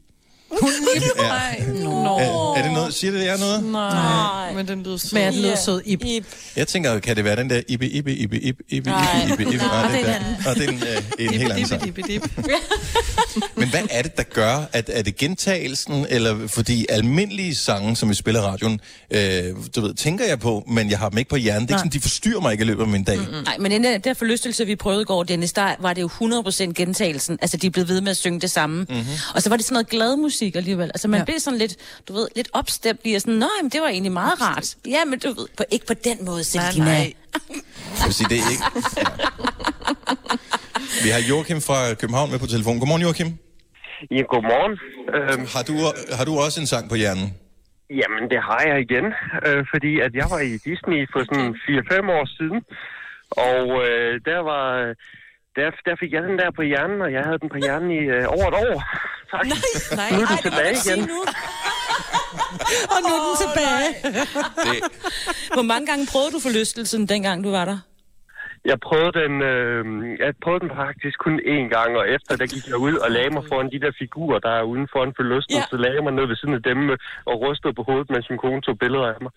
Hunden 0.60 0.87
Ja. 1.16 1.28
Nej, 1.28 1.64
no. 1.82 2.16
Er, 2.16 2.54
er 2.58 2.62
det 2.62 2.72
noget? 2.72 2.94
Siger 2.94 3.10
det 3.12 3.24
jer 3.24 3.38
noget? 3.38 3.64
Nej, 3.64 4.52
men 4.54 4.68
den 4.68 4.82
lyder 4.82 4.96
sød. 4.96 5.12
Men 5.12 5.32
den 5.32 5.42
lyder 5.42 5.56
sød. 5.56 5.82
Ip. 5.84 6.04
Ip. 6.04 6.24
Jeg 6.56 6.68
tænker, 6.68 6.98
kan 6.98 7.16
det 7.16 7.24
være 7.24 7.36
den 7.36 7.50
der 7.50 7.60
Ibe, 7.68 7.88
Ibe, 7.88 8.14
Ibe, 8.14 8.38
Ibe, 8.38 8.62
Ibe. 8.68 8.90
Ibe, 9.32 9.42
Ibe, 9.42 9.54
Ibe? 9.54 9.64
Nej, 9.64 9.90
det 9.90 10.08
er 10.08 10.16
en 10.16 10.24
den. 10.24 10.46
Og 10.46 10.54
det 10.54 10.64
er 10.64 10.72
en, 10.72 10.82
øh, 11.18 11.26
en 11.26 11.34
helt 11.34 11.52
anden 11.52 11.66
sang. 11.66 11.82
Men 13.56 13.68
hvad 13.68 13.80
er 13.90 14.02
det, 14.02 14.16
der 14.16 14.22
gør, 14.22 14.68
at 14.72 14.90
er 14.92 15.02
det 15.02 15.16
gentagelsen, 15.16 16.06
eller 16.08 16.48
fordi 16.48 16.86
almindelige 16.88 17.54
sange, 17.54 17.96
som 17.96 18.08
vi 18.08 18.14
spiller 18.14 18.40
i 18.40 18.44
radioen, 18.44 18.80
øh, 19.10 19.20
du 19.76 19.80
ved, 19.80 19.94
tænker 19.94 20.24
jeg 20.24 20.40
på, 20.40 20.64
men 20.68 20.90
jeg 20.90 20.98
har 20.98 21.08
dem 21.08 21.18
ikke 21.18 21.30
på 21.30 21.36
hjernen. 21.36 21.62
Det 21.62 21.70
er 21.70 21.74
ikke 21.74 21.80
sådan, 21.80 21.92
de 21.92 22.00
forstyrrer 22.00 22.40
mig 22.40 22.52
ikke 22.52 22.62
i 22.62 22.66
løbet 22.66 22.82
af 22.82 22.88
min 22.88 23.04
dag. 23.04 23.18
Nej, 23.44 23.58
men 23.58 23.70
den 23.70 23.84
der, 23.84 23.98
der 23.98 24.14
forlystelse, 24.14 24.66
vi 24.66 24.76
prøvede 24.76 25.02
i 25.02 25.04
går, 25.04 25.22
Dennis, 25.22 25.52
der 25.52 25.74
var 25.80 25.92
det 25.92 26.02
jo 26.02 26.08
100% 26.08 26.72
gentagelsen. 26.72 27.38
Altså, 27.42 27.56
de 27.56 27.70
blev 27.70 27.88
ved 27.88 28.00
med 28.00 28.10
at 28.10 28.16
synge 28.16 28.40
det 28.40 28.50
samme. 28.50 28.76
Mhm. 28.76 28.96
Mm-hmm. 28.96 29.12
Og 29.34 29.42
så 29.42 29.48
var 29.48 29.56
det 29.56 29.64
sådan 29.64 29.74
noget 29.74 29.88
glad 29.88 30.16
musik 30.16 30.56
alligevel. 30.56 30.87
Altså, 30.94 31.08
man 31.08 31.20
ja. 31.20 31.24
blev 31.24 31.38
sådan 31.38 31.58
lidt, 31.58 31.74
du 32.08 32.12
ved, 32.12 32.28
lidt 32.36 32.48
opstemt 32.52 33.00
i, 33.04 33.14
og 33.14 33.20
sådan, 33.20 33.34
nej, 33.34 33.58
men 33.62 33.70
det 33.70 33.80
var 33.80 33.88
egentlig 33.88 34.12
meget 34.12 34.40
rart. 34.42 34.76
Ja, 34.86 35.04
men 35.04 35.18
du 35.18 35.28
ved, 35.28 35.46
på, 35.56 35.62
ikke 35.70 35.86
på 35.86 35.94
den 35.94 36.24
måde, 36.24 36.44
Selina. 36.44 36.84
nej. 36.84 37.12
Jeg 37.98 38.04
vil 38.04 38.14
sige, 38.14 38.28
det 38.28 38.36
er 38.38 38.50
ikke... 38.52 38.64
Ja. 38.96 39.04
Vi 41.04 41.08
har 41.14 41.20
Joachim 41.30 41.60
fra 41.68 41.94
København 42.00 42.30
med 42.30 42.38
på 42.38 42.46
telefon. 42.54 42.78
Godmorgen, 42.78 43.02
Joachim. 43.02 43.28
Ja, 44.16 44.22
godmorgen. 44.32 44.74
Øhm, 45.16 45.44
Har 45.54 45.62
du, 45.70 45.74
har 46.18 46.24
du 46.28 46.32
også 46.44 46.60
en 46.60 46.66
sang 46.66 46.84
på 46.92 46.96
hjernen? 47.02 47.28
jamen, 48.00 48.24
det 48.32 48.40
har 48.48 48.62
jeg 48.70 48.76
igen, 48.86 49.06
øh, 49.46 49.60
fordi 49.72 49.92
at 50.06 50.12
jeg 50.20 50.26
var 50.34 50.40
i 50.50 50.52
Disney 50.68 51.00
for 51.12 51.20
sådan 51.28 51.50
4-5 52.10 52.18
år 52.18 52.24
siden, 52.38 52.58
og 53.50 53.64
øh, 53.88 54.12
der 54.30 54.40
var... 54.50 54.64
Der, 55.56 55.70
der 55.88 55.94
fik 56.02 56.12
jeg 56.12 56.22
den 56.28 56.38
der 56.38 56.50
på 56.58 56.62
hjernen, 56.62 57.00
og 57.06 57.10
jeg 57.12 57.22
havde 57.26 57.38
den 57.42 57.48
på 57.54 57.58
hjernen 57.64 57.90
i 57.90 58.02
øh, 58.16 58.24
over 58.36 58.46
et 58.50 58.56
år. 58.68 58.78
Tak. 59.32 59.44
Nej, 60.00 60.08
nu 60.16 60.20
er 60.22 60.26
den 60.26 60.36
ej, 60.36 60.42
tilbage 60.46 60.74
igen. 60.84 60.98
nu. 61.12 61.18
Og 62.94 62.98
nu 63.04 63.10
er 63.18 63.22
den 63.26 63.36
tilbage. 63.44 63.88
Det, 64.66 64.78
Hvor 65.56 65.62
mange 65.72 65.86
gange 65.90 66.04
prøvede 66.12 66.30
du 66.36 66.40
forlystelsen, 66.46 67.06
dengang 67.08 67.44
du 67.44 67.50
var 67.50 67.64
der? 67.64 67.78
Jeg 68.64 68.78
prøvede 68.88 69.12
den, 69.22 69.32
øh, 69.52 69.82
jeg 70.24 70.30
prøvede 70.44 70.60
den 70.64 70.72
faktisk 70.84 71.16
kun 71.26 71.36
én 71.54 71.66
gang, 71.76 71.90
og 72.00 72.04
efter 72.16 72.32
der 72.40 72.46
gik 72.54 72.64
jeg 72.72 72.76
ud 72.76 72.94
og 73.04 73.10
lagde 73.16 73.30
mig 73.36 73.42
foran 73.50 73.70
de 73.74 73.80
der 73.84 73.92
figurer, 74.02 74.38
der 74.46 74.52
er 74.60 74.62
uden 74.72 74.86
for 74.92 75.00
en 75.04 75.12
forlysten, 75.18 75.56
Ja. 75.56 75.64
så 75.72 75.76
lagde 75.82 75.94
jeg 75.98 76.04
mig 76.08 76.12
ned 76.18 76.26
ved 76.30 76.36
siden 76.36 76.54
af 76.58 76.62
dem 76.70 76.80
øh, 76.90 76.98
og 77.30 77.34
rystede 77.42 77.74
på 77.78 77.82
hovedet, 77.88 78.10
mens 78.14 78.26
min 78.30 78.38
kone 78.44 78.60
tog 78.66 78.76
billeder 78.84 79.06
af 79.14 79.18
mig. 79.24 79.32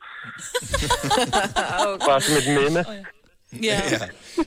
Bare 2.09 2.21
som 2.25 2.33
et 2.41 2.47
minde. 2.59 2.81
Ja. 2.91 3.03
Ja. 3.63 3.81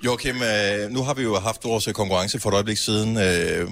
Joachim, 0.05 0.37
øh, 0.37 0.91
nu 0.91 1.03
har 1.03 1.15
vi 1.15 1.23
jo 1.23 1.35
haft 1.39 1.65
vores 1.65 1.89
konkurrence 1.95 2.41
for 2.41 2.49
et 2.51 2.55
øjeblik 2.55 2.77
siden. 2.77 3.11
Øh, 3.27 3.69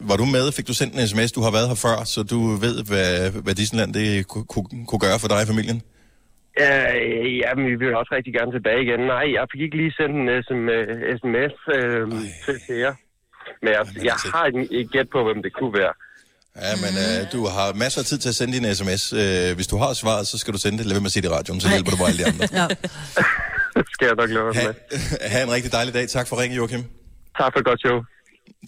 var- 0.00 0.16
du 0.16 0.24
med? 0.24 0.52
Fik 0.52 0.66
du 0.68 0.74
sendt 0.74 0.94
en 0.94 1.08
sms? 1.08 1.32
Du 1.32 1.40
har 1.40 1.50
været 1.50 1.68
her 1.68 1.74
før, 1.74 2.04
så 2.04 2.22
du 2.22 2.38
ved, 2.64 2.84
hvad, 2.84 3.30
hvad 3.30 3.54
Disneyland 3.54 3.94
det 3.94 4.26
kunne, 4.28 4.44
kunne, 4.44 4.66
kunne 4.86 4.98
gøre 5.06 5.18
for 5.18 5.28
dig 5.28 5.40
og 5.40 5.46
familien? 5.46 5.82
Øh, 6.60 7.38
jamen, 7.42 7.64
vi 7.70 7.74
vil 7.82 7.94
også 8.00 8.12
rigtig 8.18 8.32
gerne 8.38 8.52
tilbage 8.56 8.80
igen. 8.86 9.00
Nej, 9.14 9.24
jeg 9.36 9.44
fik 9.52 9.60
ikke 9.66 9.76
lige 9.82 9.92
sendt 9.98 10.14
en 10.22 10.26
SM, 10.46 10.62
øh, 10.76 11.18
sms 11.20 11.54
øh, 11.76 12.02
til 12.44 12.56
til 12.66 12.76
jer. 12.84 12.94
Men 13.62 13.70
jeg, 13.76 14.04
jeg 14.04 14.16
har 14.34 14.44
et, 14.50 14.68
et 14.80 14.92
gæt 14.92 15.08
på, 15.14 15.24
hvem 15.24 15.42
det 15.42 15.52
kunne 15.58 15.74
være. 15.82 15.92
Ja, 16.64 16.72
men 16.84 16.92
øh, 17.04 17.32
du 17.34 17.40
har 17.46 17.72
masser 17.74 18.00
af 18.00 18.06
tid 18.06 18.18
til 18.18 18.28
at 18.28 18.34
sende 18.34 18.52
din 18.58 18.74
sms. 18.74 19.12
Øh, 19.12 19.54
hvis 19.56 19.66
du 19.66 19.76
har 19.76 19.92
svaret, 19.92 20.26
så 20.26 20.38
skal 20.38 20.52
du 20.54 20.58
sende 20.58 20.78
det. 20.78 20.86
Lad 20.86 20.94
være 20.94 21.00
med 21.00 21.06
at 21.06 21.12
sige 21.12 21.22
det 21.22 21.28
i 21.28 21.32
radioen, 21.32 21.60
så 21.60 21.68
hjælper 21.68 21.90
du 21.90 21.96
bare 21.96 22.08
alle 22.08 22.24
de 22.24 22.28
andre. 22.32 22.46
Skal 23.86 24.06
jeg 24.06 24.14
nok 24.16 24.30
lade 24.30 24.44
være 24.44 24.54
med. 24.54 24.74
Ha, 25.20 25.28
ha' 25.28 25.42
en 25.42 25.52
rigtig 25.52 25.72
dejlig 25.72 25.94
dag. 25.94 26.08
Tak 26.08 26.26
for 26.28 26.40
ringen, 26.40 26.56
Joachim. 26.56 26.84
Tak 27.38 27.52
for 27.52 27.58
et 27.60 27.66
godt 27.66 27.80
show. 27.80 27.98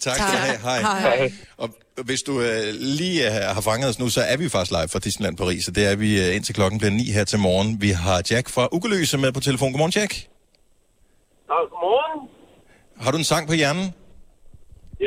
Tak 0.01 0.15
skal 0.15 0.31
du 0.31 0.37
have. 0.37 0.57
Hej. 0.57 0.79
Hej. 0.99 1.31
Og 1.57 1.69
hvis 2.05 2.21
du 2.21 2.41
øh, 2.41 2.63
lige 2.99 3.25
øh, 3.27 3.55
har 3.55 3.61
fanget 3.61 3.89
os 3.89 3.99
nu, 3.99 4.09
så 4.09 4.21
er 4.21 4.37
vi 4.37 4.49
faktisk 4.49 4.71
live 4.71 4.89
fra 4.93 4.99
Disneyland 4.99 5.37
Paris, 5.37 5.67
og 5.67 5.75
det 5.75 5.91
er 5.91 5.95
vi 5.95 6.09
øh, 6.27 6.35
indtil 6.35 6.55
klokken 6.55 6.79
bliver 6.79 6.91
9 6.91 7.11
her 7.11 7.23
til 7.23 7.39
morgen. 7.39 7.81
Vi 7.81 7.89
har 7.89 8.21
Jack 8.31 8.49
fra 8.49 8.67
Ugeløse 8.71 9.17
med 9.17 9.31
på 9.31 9.39
telefon. 9.39 9.71
Godmorgen, 9.71 9.93
Jack. 9.95 10.13
Ja, 11.49 11.57
godmorgen. 11.71 12.29
Har 13.03 13.11
du 13.11 13.17
en 13.17 13.23
sang 13.23 13.47
på 13.47 13.53
hjernen? 13.53 13.93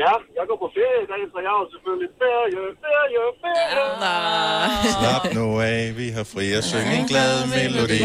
Ja, 0.03 0.13
jeg 0.37 0.43
går 0.49 0.57
på 0.63 0.69
ferie 0.77 0.99
i 1.05 1.07
dag, 1.13 1.23
så 1.33 1.37
jeg 1.47 1.51
har 1.57 1.65
selvfølgelig 1.73 2.09
ferie, 2.21 2.61
ferie, 2.83 3.23
ferie. 3.43 3.85
Nej. 3.99 4.67
Slap 4.97 5.23
nu 5.37 5.45
af, 5.61 5.97
vi 5.97 6.07
har 6.09 6.23
fri 6.23 6.45
at 6.59 6.63
synge 6.63 6.93
en 6.99 7.07
glad 7.11 7.33
melodi. 7.55 8.01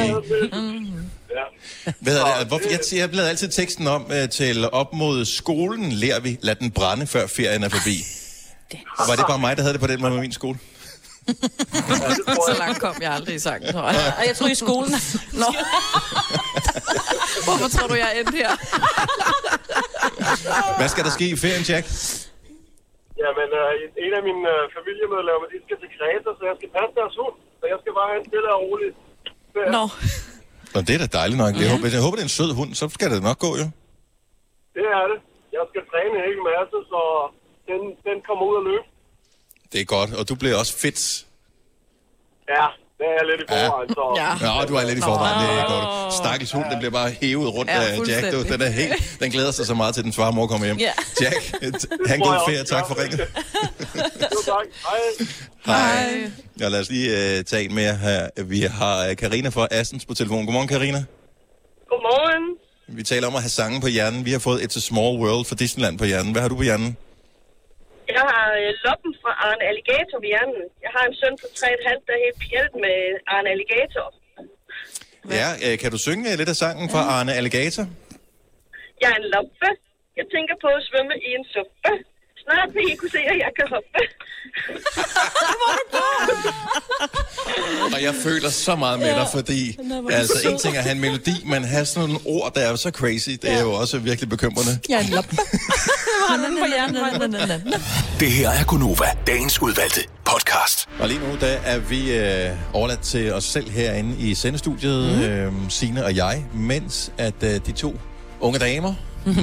Hvad 2.01 2.17
er 2.19 2.39
det? 2.39 2.47
Hvorfor? 2.49 2.69
Jeg, 2.71 2.81
jeg 3.01 3.11
bladrer 3.11 3.29
altid 3.29 3.49
teksten 3.49 3.87
om 3.87 4.03
uh, 4.05 4.29
til 4.29 4.71
op 4.73 4.95
mod 4.95 5.25
skolen, 5.25 5.93
lærer 5.93 6.21
vi, 6.21 6.39
lad 6.43 6.55
den 6.55 6.71
brænde, 6.71 7.07
før 7.07 7.27
ferien 7.27 7.63
er 7.63 7.69
forbi. 7.69 7.97
Var 9.09 9.17
det 9.17 9.25
bare 9.29 9.39
mig, 9.39 9.57
der 9.57 9.63
havde 9.63 9.73
det 9.73 9.81
på 9.81 9.87
den 9.87 10.01
måde 10.01 10.13
med 10.13 10.21
min 10.21 10.33
skole? 10.33 10.59
Så 12.49 12.55
langt 12.59 12.79
kom 12.81 12.95
jeg 13.05 13.13
aldrig 13.19 13.35
i 13.35 13.39
sangen, 13.49 13.73
tror 13.73 13.87
jeg. 13.97 14.13
Og 14.19 14.23
jeg 14.29 14.35
tror 14.37 14.49
i 14.57 14.59
skolen. 14.65 14.95
Nå. 15.43 15.49
Hvorfor 17.47 17.69
tror 17.75 17.87
du, 17.93 17.95
jeg 18.03 18.09
er 18.13 18.17
endt 18.21 18.35
her? 18.41 18.51
Hvad 20.79 20.89
skal 20.93 21.03
der 21.07 21.13
ske 21.19 21.27
i 21.37 21.39
ferien, 21.45 21.65
Jack? 21.71 21.87
Jamen, 23.23 23.51
øh, 23.61 24.05
en 24.05 24.13
af 24.19 24.23
mine 24.29 24.45
øh, 24.55 24.63
familiemedlemmer, 24.77 25.47
de 25.53 25.59
skal 25.67 25.77
til 25.83 25.91
Kreta, 25.97 26.31
så 26.39 26.43
jeg 26.51 26.57
skal 26.61 26.71
passe 26.77 26.93
deres 27.01 27.15
hund. 27.21 27.37
Så 27.61 27.65
jeg 27.73 27.79
skal 27.83 27.93
bare 27.99 28.09
have 28.13 28.21
en 28.23 28.27
stille 28.31 28.49
og 28.55 28.61
rolig 28.67 28.89
ferie. 29.55 29.71
Nå. 29.77 29.85
Nå, 30.75 30.79
det 30.87 30.93
er 30.97 31.01
da 31.05 31.09
dejligt 31.19 31.39
nok. 31.45 31.53
Jeg, 31.63 31.69
håber, 31.73 31.87
jeg 31.97 32.03
håber, 32.07 32.17
det 32.19 32.25
er 32.27 32.31
en 32.33 32.39
sød 32.41 32.51
hund, 32.59 32.71
så 32.81 32.85
skal 32.97 33.11
det 33.15 33.23
nok 33.29 33.39
gå, 33.47 33.51
jo. 33.63 33.67
Det 34.77 34.87
er 34.99 35.05
det. 35.13 35.19
Jeg 35.57 35.65
skal 35.71 35.83
træne 35.91 36.13
en 36.19 36.25
hel 36.29 36.41
masse, 36.51 36.77
så 36.93 37.01
den, 37.71 37.81
den 38.09 38.17
kommer 38.27 38.45
ud 38.51 38.55
og 38.61 38.65
løbe. 38.69 38.87
Det 39.73 39.79
er 39.81 39.89
godt, 39.97 40.11
og 40.19 40.23
du 40.29 40.35
bliver 40.41 40.57
også 40.63 40.75
fedt. 40.85 41.01
Ja, 42.55 42.67
det 43.01 43.07
er 43.13 43.17
jeg 43.21 43.27
lidt 43.31 43.41
i 43.45 43.47
forvejen, 43.49 43.89
så... 43.99 44.05
Ja. 44.23 44.31
Ja, 44.47 44.65
du 44.69 44.75
er 44.75 44.85
lidt 44.91 44.99
i 44.99 45.03
forvejen, 45.11 45.37
det 45.43 45.49
er 45.61 45.67
godt. 45.75 46.15
Stakkels 46.15 46.53
hund, 46.53 46.67
den 46.73 46.79
bliver 46.79 46.95
bare 47.01 47.11
hævet 47.21 47.55
rundt 47.55 47.71
Ja, 47.71 47.83
af 47.83 47.99
Jack. 48.09 48.33
Du, 48.33 48.43
den, 48.53 48.63
er 48.63 48.71
helt, 48.81 49.17
den 49.21 49.31
glæder 49.31 49.51
sig 49.51 49.67
så 49.67 49.75
meget 49.75 49.95
til, 49.95 50.05
den 50.05 50.13
svarer 50.13 50.33
mor 50.33 50.47
kommer 50.47 50.67
hjem. 50.67 50.79
Ja. 50.79 50.93
Jack, 51.23 51.41
han 52.07 52.19
god 52.21 52.35
ferie. 52.49 52.65
Tak 52.65 52.85
for 52.89 53.03
ringet. 53.03 53.19
Jo, 54.33 54.39
tak. 54.47 54.67
Hej. 54.89 55.77
Hej. 55.77 56.31
Ja, 56.61 56.69
lad 56.69 56.81
os 56.81 56.91
lige 56.91 57.39
uh, 57.39 57.45
tage 57.45 57.65
en 57.65 57.75
mere 57.75 57.95
her. 57.95 58.29
Vi 58.45 58.61
har 58.61 59.09
uh, 59.09 59.17
Karina 59.17 59.49
fra 59.49 59.69
Assens 59.71 60.05
på 60.07 60.15
telefon. 60.15 60.45
Godmorgen, 60.45 60.69
Karina. 60.69 61.05
Godmorgen. 61.91 62.57
Vi 62.89 63.03
taler 63.03 63.27
om 63.27 63.35
at 63.35 63.41
have 63.41 63.51
sange 63.51 63.81
på 63.81 63.87
hjernen. 63.87 64.25
Vi 64.25 64.33
har 64.33 64.39
fået 64.39 64.61
It's 64.61 64.77
a 64.77 64.81
Small 64.81 65.19
World 65.19 65.45
for 65.45 65.55
Disneyland 65.55 65.99
på 65.99 66.05
hjernen. 66.05 66.33
Hvad 66.33 66.43
har 66.43 66.49
du 66.49 66.57
på 66.57 66.63
hjernen? 66.63 66.97
Jeg 68.19 68.25
har 68.33 68.45
øh, 68.61 68.71
loppen 68.87 69.13
fra 69.23 69.33
Arne 69.47 69.65
Alligator 69.71 70.17
på 70.23 70.29
hjernen. 70.33 70.63
Jeg 70.85 70.91
har 70.97 71.05
en 71.09 71.15
søn 71.21 71.35
på 71.43 71.47
3,5, 71.61 72.07
der 72.07 72.13
er 72.17 72.23
helt 72.27 72.39
pjælt 72.45 72.75
med 72.85 72.99
Arne 73.35 73.49
Alligator. 73.55 74.07
Ja, 75.39 75.49
uh, 75.65 75.75
kan 75.81 75.91
du 75.95 75.99
synge 76.07 76.25
uh, 76.31 76.35
lidt 76.41 76.51
af 76.55 76.59
sangen 76.65 76.87
fra 76.95 77.03
Arne 77.17 77.33
Alligator? 77.39 77.85
Jeg 79.01 79.09
er 79.15 79.19
en 79.23 79.29
loppe. 79.35 79.69
Jeg 80.19 80.27
tænker 80.35 80.55
på 80.65 80.69
at 80.79 80.83
svømme 80.89 81.15
i 81.29 81.31
en 81.39 81.45
suppe. 81.55 81.93
Snart 82.51 82.69
bare, 82.75 82.85
så 82.85 82.93
I 82.93 82.97
kunne 82.97 83.11
se, 83.11 83.19
at 83.19 83.39
jeg 83.39 83.51
kan 83.57 83.67
hoppe. 83.69 83.89
Og 87.95 88.03
jeg 88.03 88.15
føler 88.15 88.49
så 88.49 88.77
meget 88.77 88.99
med 88.99 89.09
dig, 89.09 89.27
fordi 89.33 89.79
altså, 90.11 90.49
en 90.49 90.59
ting 90.59 90.75
er 90.75 90.79
at 90.79 90.85
have 90.85 90.95
en 90.95 91.01
melodi, 91.01 91.45
men 91.47 91.65
have 91.65 91.87
sådan 91.87 92.09
nogle 92.09 92.21
ord, 92.27 92.55
der 92.55 92.61
er 92.61 92.77
så 92.77 92.91
crazy, 92.91 93.31
det 93.31 93.53
er 93.53 93.61
jo 93.61 93.73
også 93.73 93.99
virkelig 93.99 94.29
bekymrende. 94.29 94.81
Jeg 94.89 94.97
er 94.97 95.01
en 95.01 95.09
lop. 95.11 95.25
Det 98.21 98.31
her 98.31 98.51
er 98.51 98.65
Gunova, 98.65 99.05
dagens 99.27 99.63
udvalgte 99.63 100.01
podcast. 100.25 100.89
Og 100.99 101.09
lige 101.09 101.21
nu, 101.21 101.37
der 101.41 101.47
er 101.47 101.79
vi 101.79 102.17
øh, 102.19 102.51
overladt 102.73 103.01
til 103.01 103.33
os 103.33 103.45
selv 103.45 103.71
herinde 103.71 104.17
i 104.19 104.35
sendestudiet, 104.35 105.17
mm. 105.17 105.23
øh, 105.23 105.53
Sine 105.69 106.05
og 106.05 106.17
jeg, 106.17 106.45
mens 106.55 107.13
at 107.19 107.43
øh, 107.43 107.61
de 107.67 107.73
to 107.73 107.97
unge 108.41 108.59
damer. 108.59 108.95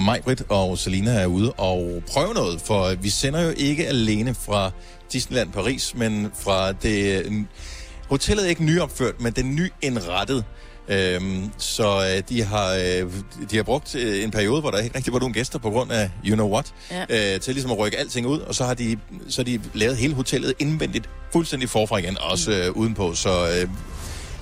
Majbrit 0.05 0.43
og 0.49 0.77
Selina, 0.77 1.11
er 1.11 1.25
ude 1.25 1.51
og 1.51 2.01
prøve 2.07 2.33
noget, 2.33 2.61
for 2.61 2.93
vi 3.01 3.09
sender 3.09 3.41
jo 3.41 3.53
ikke 3.57 3.87
alene 3.87 4.33
fra 4.35 4.71
Disneyland 5.13 5.51
Paris, 5.51 5.93
men 5.95 6.27
fra 6.39 6.71
det... 6.71 7.25
Hotellet 8.09 8.45
er 8.45 8.49
ikke 8.49 8.63
nyopført, 8.63 9.21
men 9.21 9.33
det 9.33 9.41
er 9.41 9.45
nyindrettet. 9.83 10.43
Øhm, 10.89 11.49
så 11.57 12.13
øh, 12.15 12.23
de 12.29 12.43
har 12.43 12.73
øh, 12.73 13.11
de 13.51 13.55
har 13.55 13.63
brugt 13.63 13.95
øh, 13.95 14.23
en 14.23 14.31
periode, 14.31 14.61
hvor 14.61 14.71
der 14.71 14.77
ikke 14.77 14.95
rigtig 14.97 15.13
var 15.13 15.19
nogen 15.19 15.33
gæster 15.33 15.59
på 15.59 15.69
grund 15.69 15.91
af 15.91 16.09
you 16.25 16.35
know 16.35 16.49
what, 16.53 16.73
Ja. 16.91 17.33
øh, 17.35 17.39
til 17.41 17.53
ligesom 17.53 17.71
at 17.71 17.77
rykke 17.77 17.97
alting 17.97 18.27
ud, 18.27 18.39
og 18.39 18.55
så 18.55 18.63
har 18.65 18.73
de 18.73 18.97
så 19.29 19.41
har 19.41 19.43
de 19.43 19.59
lavet 19.73 19.97
hele 19.97 20.13
hotellet 20.13 20.53
indvendigt 20.59 21.09
fuldstændig 21.33 21.69
forfra 21.69 21.97
igen, 21.97 22.17
også 22.21 22.51
øh, 22.51 22.71
udenpå. 22.71 23.15
Så 23.15 23.47
øh, 23.47 23.69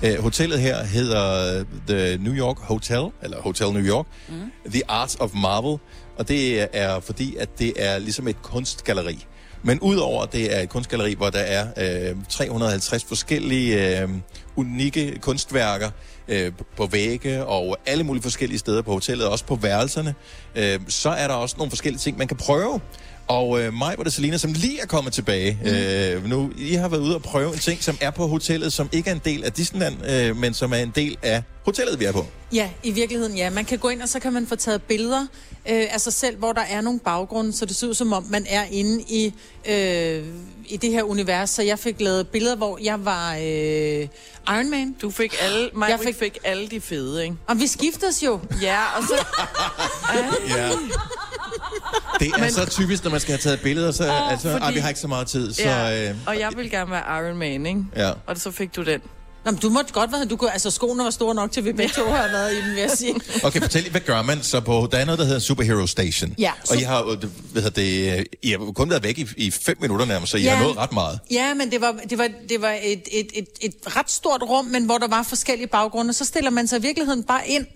øh, 0.04 0.22
hotellet 0.22 0.60
her 0.60 0.84
hedder 0.84 1.64
The 1.88 2.18
New 2.18 2.34
York 2.34 2.58
Hotel, 2.58 3.06
eller 3.22 3.40
Hotel 3.40 3.72
New 3.72 3.82
York, 3.82 4.06
mm. 4.28 4.34
The 4.70 4.90
Art 4.90 5.16
of 5.20 5.30
Marvel, 5.34 5.78
og 6.18 6.28
det 6.28 6.68
er 6.76 7.00
fordi, 7.00 7.36
at 7.36 7.58
det 7.58 7.72
er 7.76 7.98
ligesom 7.98 8.28
et 8.28 8.42
kunstgalleri. 8.42 9.26
Men 9.62 9.80
udover 9.80 10.22
at 10.22 10.32
det 10.32 10.56
er 10.56 10.60
et 10.60 10.68
kunstgalleri, 10.68 11.14
hvor 11.14 11.30
der 11.30 11.38
er 11.38 11.66
øh, 12.10 12.16
350 12.28 13.04
forskellige 13.04 14.00
øh, 14.00 14.08
unikke 14.56 15.18
kunstværker 15.20 15.90
øh, 16.28 16.52
på 16.76 16.86
vægge 16.86 17.44
og 17.44 17.76
alle 17.86 18.04
mulige 18.04 18.22
forskellige 18.22 18.58
steder 18.58 18.82
på 18.82 18.92
hotellet, 18.92 19.28
også 19.28 19.44
på 19.44 19.54
værelserne, 19.54 20.14
øh, 20.54 20.80
så 20.88 21.10
er 21.10 21.28
der 21.28 21.34
også 21.34 21.56
nogle 21.58 21.70
forskellige 21.70 21.98
ting, 22.00 22.18
man 22.18 22.28
kan 22.28 22.36
prøve. 22.36 22.80
Og 23.28 23.62
øh, 23.62 23.74
mig 23.74 23.94
var 23.96 24.04
det 24.04 24.12
Selina, 24.12 24.38
som 24.38 24.52
lige 24.52 24.80
er 24.80 24.86
kommet 24.86 25.12
tilbage 25.12 25.58
mm. 25.62 25.70
øh, 25.70 26.28
nu. 26.28 26.52
I 26.56 26.74
har 26.74 26.88
været 26.88 27.00
ude 27.00 27.14
og 27.14 27.22
prøve 27.22 27.52
en 27.52 27.58
ting, 27.58 27.82
som 27.82 27.96
er 28.00 28.10
på 28.10 28.26
hotellet, 28.26 28.72
som 28.72 28.88
ikke 28.92 29.10
er 29.10 29.14
en 29.14 29.20
del 29.24 29.44
af 29.44 29.52
Disneyland, 29.52 29.94
øh, 30.10 30.36
men 30.36 30.54
som 30.54 30.72
er 30.72 30.76
en 30.76 30.92
del 30.94 31.16
af 31.22 31.42
hotellet, 31.66 32.00
vi 32.00 32.04
er 32.04 32.12
på. 32.12 32.26
Ja, 32.52 32.70
i 32.82 32.90
virkeligheden 32.90 33.36
ja. 33.36 33.50
Man 33.50 33.64
kan 33.64 33.78
gå 33.78 33.88
ind, 33.88 34.02
og 34.02 34.08
så 34.08 34.20
kan 34.20 34.32
man 34.32 34.46
få 34.46 34.56
taget 34.56 34.82
billeder 34.82 35.20
øh, 35.68 35.86
af 35.90 36.00
sig 36.00 36.12
selv, 36.12 36.36
hvor 36.36 36.52
der 36.52 36.60
er 36.62 36.80
nogle 36.80 37.00
baggrunde, 37.00 37.52
så 37.52 37.66
det 37.66 37.76
ser 37.76 37.86
ud 37.86 37.94
som 37.94 38.12
om, 38.12 38.24
man 38.30 38.46
er 38.48 38.64
inde 38.70 39.02
i, 39.08 39.34
øh, 39.68 40.24
i 40.66 40.76
det 40.76 40.90
her 40.92 41.02
univers. 41.02 41.50
Så 41.50 41.62
jeg 41.62 41.78
fik 41.78 42.00
lavet 42.00 42.28
billeder, 42.28 42.56
hvor 42.56 42.78
jeg 42.82 43.04
var 43.04 43.34
øh, 43.34 44.08
Iron 44.48 44.70
Man. 44.70 44.96
Du 45.02 45.10
fik 45.10 45.34
alle, 45.40 45.70
mig 45.74 45.88
Jeg 45.90 45.98
fik... 46.04 46.16
fik- 46.16 46.38
alle 46.44 46.68
de 46.68 46.80
fede, 46.80 47.24
ikke? 47.24 47.36
Og 47.46 47.60
vi 47.60 47.66
skiftes 47.66 48.22
jo. 48.22 48.40
Ja, 48.62 48.78
og 48.96 49.02
så... 49.02 49.24
Ja. 50.56 50.68
Det 52.20 52.28
er 52.34 52.40
men... 52.40 52.50
så 52.52 52.66
typisk, 52.70 53.04
når 53.04 53.10
man 53.10 53.20
skal 53.20 53.32
have 53.32 53.38
taget 53.38 53.60
billeder, 53.60 53.92
så 53.92 54.04
Åh, 54.08 54.30
altså, 54.30 54.48
fordi- 54.50 54.62
fordi... 54.62 54.74
vi 54.74 54.80
har 54.80 54.88
ikke 54.88 55.00
så 55.00 55.08
meget 55.08 55.26
tid. 55.26 55.52
Så, 55.52 55.62
ja. 55.62 56.08
øh, 56.10 56.16
Og 56.26 56.38
jeg 56.38 56.52
ville 56.56 56.70
gerne 56.70 56.90
være 56.90 57.26
Iron 57.28 57.36
Man, 57.36 57.66
ikke? 57.66 57.84
Ja. 57.96 58.12
Og 58.26 58.36
så 58.38 58.50
fik 58.50 58.76
du 58.76 58.82
den. 58.82 59.00
Nå, 59.46 59.52
men 59.52 59.60
du 59.60 59.68
måtte 59.70 59.92
godt 59.92 60.12
være, 60.12 60.24
du 60.24 60.36
kunne, 60.36 60.52
altså 60.52 60.70
skoene 60.70 61.04
var 61.04 61.10
store 61.10 61.34
nok 61.34 61.52
til, 61.52 61.60
at 61.60 61.64
vi 61.64 61.72
begge 61.72 61.94
to 61.94 62.04
har 62.10 62.28
været 62.28 62.52
i 62.52 62.56
den, 62.56 62.70
vil 62.70 62.80
jeg 62.80 62.90
sige. 62.90 63.14
Okay, 63.44 63.60
fortæl 63.60 63.82
lige, 63.82 63.90
hvad 63.90 64.00
gør 64.00 64.22
man 64.22 64.42
så 64.42 64.60
på... 64.60 64.88
Der 64.92 64.98
er 64.98 65.04
noget, 65.04 65.18
der 65.18 65.24
hedder 65.24 65.38
Superhero 65.40 65.86
Station. 65.86 66.34
Ja, 66.38 66.52
Og 66.70 66.76
I 66.76 66.80
har, 66.82 67.02
hvad 67.52 67.62
hedder 67.62 67.80
det, 67.82 68.26
I 68.42 68.50
har 68.50 68.72
kun 68.72 68.90
været 68.90 69.02
væk 69.02 69.18
i, 69.18 69.26
i 69.36 69.50
fem 69.50 69.76
minutter 69.80 70.06
nærmest, 70.06 70.30
så 70.30 70.36
I 70.38 70.42
Ja. 70.42 70.54
har 70.54 70.64
nået 70.64 70.76
ret 70.76 70.92
meget. 70.92 71.18
Ja, 71.30 71.54
men 71.54 71.70
det 71.70 71.80
var, 71.80 71.94
det 72.10 72.18
var, 72.18 72.28
det 72.48 72.62
var 72.62 72.76
et, 72.82 73.02
et, 73.12 73.26
et, 73.34 73.46
et 73.60 73.74
ret 73.96 74.10
stort 74.10 74.42
rum, 74.42 74.64
men 74.64 74.84
hvor 74.84 74.98
der 74.98 75.08
var 75.08 75.22
forskellige 75.22 75.66
baggrunde. 75.68 76.12
Så 76.12 76.24
stiller 76.24 76.50
man 76.50 76.66
sig 76.68 76.78
i 76.78 76.82
virkeligheden 76.82 77.22
bare 77.24 77.48
ind, 77.48 77.66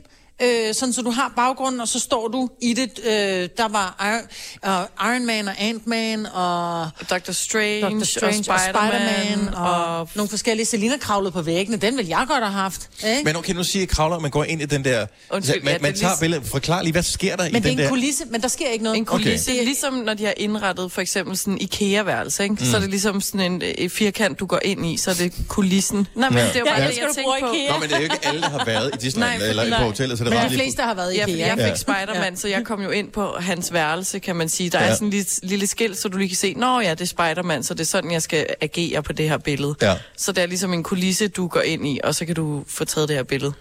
øh, 0.43 0.75
sådan 0.75 0.93
så 0.93 1.03
du 1.03 1.11
har 1.11 1.33
baggrunden, 1.37 1.81
og 1.81 1.89
så 1.89 1.99
står 1.99 2.29
du 2.29 2.49
i 2.61 2.73
det. 2.75 2.91
Øh, 3.05 3.49
der 3.57 3.69
var 3.69 3.97
Iron, 4.01 4.81
uh, 5.03 5.11
Iron 5.11 5.27
Man 5.27 5.49
og 5.49 5.55
Ant-Man 5.59 6.27
og 6.27 6.89
Dr. 7.11 7.33
Strange, 7.33 7.81
Dr. 7.83 8.05
Strange 8.05 8.45
og 8.51 8.55
og 8.55 8.61
Spider-Man, 8.61 9.55
og, 9.55 9.71
og- 9.87 10.01
og 10.01 10.09
nogle 10.15 10.29
forskellige. 10.29 10.67
Selina 10.67 10.97
kravlede 11.01 11.33
på 11.33 11.43
væggene, 11.43 11.77
den 11.77 11.97
ville 11.97 12.19
jeg 12.19 12.25
godt 12.29 12.43
have 12.45 12.53
haft. 12.53 12.89
Ikke? 13.09 13.25
Men 13.25 13.37
okay, 13.37 13.53
nu 13.55 13.65
siger 13.65 13.83
I 13.83 13.87
kravler, 13.87 14.19
man 14.19 14.31
går 14.31 14.45
ind 14.45 14.63
i 14.63 14.65
den 14.65 14.85
der... 14.85 15.07
Undskyld, 15.31 15.63
man, 15.63 15.73
ja, 15.73 15.79
man 15.79 15.93
det 15.93 15.97
er 15.99 16.01
tager 16.01 16.13
lige- 16.15 16.21
billedet. 16.21 16.47
Forklar 16.47 16.83
lige, 16.83 16.93
hvad 16.93 17.03
sker 17.03 17.37
der 17.37 17.45
i 17.45 17.53
men 17.53 17.55
det 17.55 17.63
den 17.63 17.69
er 17.71 17.73
en 17.73 17.79
der... 17.85 17.89
kulisse, 17.89 18.25
men 18.31 18.43
der 18.43 18.49
sker 18.49 18.69
ikke 18.69 18.85
noget. 18.85 18.97
En 18.99 19.05
kulisse, 19.05 19.51
Okay. 19.53 19.65
ligesom 19.65 19.95
når 19.95 20.15
de 20.15 20.25
har 20.25 20.35
indrettet 20.37 20.93
for 20.93 21.01
eksempel 21.01 21.37
sådan 21.37 21.59
IKEA-værelse, 21.61 22.43
ikke? 22.43 22.55
Mm. 22.61 22.65
så 22.65 22.77
er 22.77 22.81
det 22.81 22.91
ligesom 22.91 23.21
sådan 23.21 23.53
en 23.53 23.63
øh, 23.79 23.91
firkant, 23.91 24.41
du 24.41 24.47
går 24.47 24.61
ind 24.65 24.87
i, 24.87 24.97
så 24.97 25.11
er 25.11 25.15
det 25.15 25.33
kulissen. 25.49 26.07
Nej, 26.15 26.29
men 26.29 26.39
Ja. 26.39 26.45
det 26.45 26.57
er 26.57 26.61
jo 26.61 26.67
Jeg 26.67 26.73
bare 26.75 26.81
det, 26.81 26.87
elsker, 26.89 27.03
jeg 27.05 27.09
du 27.11 27.15
tænkte 27.15 27.47
på. 27.49 27.55
IKEA. 27.55 27.73
Nå, 27.73 27.79
men 27.79 27.89
det 27.89 27.95
er 27.95 27.99
jo 27.99 28.05
ikke 28.05 28.19
alle, 28.23 28.41
der 28.41 28.49
har 28.51 28.65
været 28.65 28.91
i 28.95 28.97
Disneyland 28.99 29.43
eller 29.43 29.79
på 29.79 29.85
hotellet, 29.85 30.19
så 30.19 30.25
det 30.25 30.30
Men 30.31 30.51
de 30.51 30.55
fleste 30.55 30.83
har 30.83 30.95
været 30.95 31.13
i 31.15 31.17
Ja, 31.17 31.27
IKEA. 31.27 31.47
jeg 31.47 31.57
fik 31.57 31.67
Ja. 31.67 31.75
Spider-Man, 31.75 32.31
Ja. 32.33 32.37
så 32.37 32.49
jeg 32.49 32.65
kom 32.65 32.83
jo 32.83 32.91
ind 32.91 33.11
på 33.13 33.35
hans 33.41 33.73
værelse, 33.73 34.19
kan 34.19 34.37
man 34.37 34.49
sige. 34.49 34.71
Der 34.71 34.79
er 34.79 34.95
sådan 34.95 35.09
et 35.09 35.13
lille, 35.15 35.27
lille 35.43 35.67
skilt, 35.67 35.99
så 35.99 36.09
du 36.09 36.19
lige 36.19 36.29
kan 36.29 36.37
se, 36.37 36.55
nå 36.55 36.81
ja, 36.81 36.91
det 36.91 37.01
er 37.01 37.05
Spider-Man, 37.07 37.63
så 37.63 37.75
det 37.75 37.81
er 37.81 37.85
sådan, 37.85 38.11
jeg 38.13 38.23
skal 38.23 38.47
agere 38.61 39.03
på 39.03 39.13
det 39.13 39.29
her 39.29 39.39
billede. 39.39 39.75
Ja. 39.83 39.95
Så 40.17 40.33
det 40.33 40.43
er 40.43 40.47
ligesom 40.47 40.73
en 40.73 40.83
kulisse, 40.83 41.29
du 41.29 41.47
går 41.49 41.61
ind 41.61 41.87
i, 41.89 42.01
og 42.05 42.15
så 42.15 42.27
kan 42.27 42.35
du 42.35 42.65
få 42.69 42.85
taget 42.85 43.09
det 43.09 43.17
her 43.17 43.23
billede. 43.25 43.53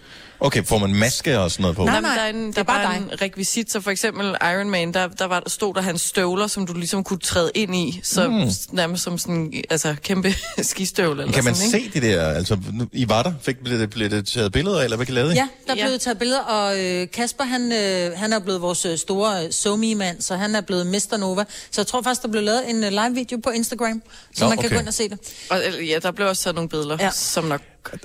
Okay, 0.42 0.64
får 0.64 0.78
man 0.78 0.94
maske 0.94 1.38
og 1.40 1.50
sådan 1.50 1.62
noget 1.62 1.76
på? 1.76 1.84
Nej, 1.84 2.00
Nej, 2.00 2.14
der 2.14 2.22
er, 2.22 2.28
en, 2.28 2.46
det 2.46 2.54
der 2.54 2.60
er 2.60 2.64
bare 2.64 2.84
bare 2.84 2.94
dig. 2.94 3.02
en 3.12 3.22
rekvisit, 3.22 3.72
så 3.72 3.80
for 3.80 3.90
eksempel 3.90 4.36
Iron 4.42 4.70
Man, 4.70 4.94
der, 4.94 5.08
der 5.08 5.24
var, 5.24 5.42
stod 5.46 5.74
der 5.74 5.80
hans 5.80 6.00
støvler, 6.02 6.46
som 6.46 6.66
du 6.66 6.72
ligesom 6.72 7.04
kunne 7.04 7.18
træde 7.18 7.50
ind 7.54 7.76
i, 7.76 8.00
så 8.02 8.28
mm. 8.28 8.50
nærmest 8.72 9.02
som 9.02 9.18
sådan, 9.18 9.52
altså 9.70 9.94
kæmpe 10.02 10.34
skistøvle 10.62 11.22
eller 11.22 11.34
Kan 11.34 11.44
man 11.44 11.54
sådan, 11.54 11.80
ikke? 11.80 11.92
se 11.94 12.00
det 12.00 12.02
der? 12.02 12.28
Altså, 12.28 12.58
I 12.92 13.08
var 13.08 13.22
der? 13.22 13.32
Fik, 13.42 13.58
blev, 13.64 13.78
det, 13.78 13.90
blev 13.90 14.10
det 14.10 14.26
taget 14.26 14.52
billeder 14.52 14.80
eller 14.80 14.96
hvad 14.96 15.06
kan 15.06 15.14
I 15.14 15.16
lavede 15.16 15.32
I? 15.32 15.36
Ja, 15.36 15.48
der 15.66 15.74
Ja. 15.76 15.86
blev 15.86 15.98
taget 15.98 16.18
billeder, 16.18 16.40
og 16.40 16.80
øh, 16.84 17.06
Kasper, 17.12 17.44
han, 17.44 17.72
øh, 17.72 18.18
han 18.18 18.32
er 18.32 18.38
blevet 18.38 18.60
vores 18.62 18.84
øh, 18.86 18.98
store 18.98 19.44
øh, 19.44 19.52
somi-mand, 19.52 20.20
så 20.20 20.36
han 20.36 20.54
er 20.54 20.60
blevet 20.60 20.86
Mr. 20.86 21.16
Nova. 21.16 21.44
Så 21.70 21.80
jeg 21.80 21.86
tror 21.86 22.02
faktisk, 22.02 22.22
der 22.22 22.28
blev 22.28 22.42
lavet 22.42 22.70
en 22.70 22.84
øh, 22.84 22.90
live-video 22.90 23.38
på 23.42 23.50
Instagram, 23.50 24.02
så 24.34 24.44
Nå, 24.44 24.48
man 24.48 24.58
kan 24.58 24.66
okay. 24.66 24.74
gå 24.76 24.80
ind 24.80 24.88
og 24.88 24.94
se 24.94 25.08
det. 25.08 25.18
Og, 25.50 25.58
ja, 25.86 25.98
der 26.02 26.10
blev 26.10 26.26
også 26.28 26.42
taget 26.42 26.54
nogle 26.54 26.68
billeder. 26.68 26.96
Ja. 27.00 27.10
som 27.10 27.44
nok... 27.44 27.60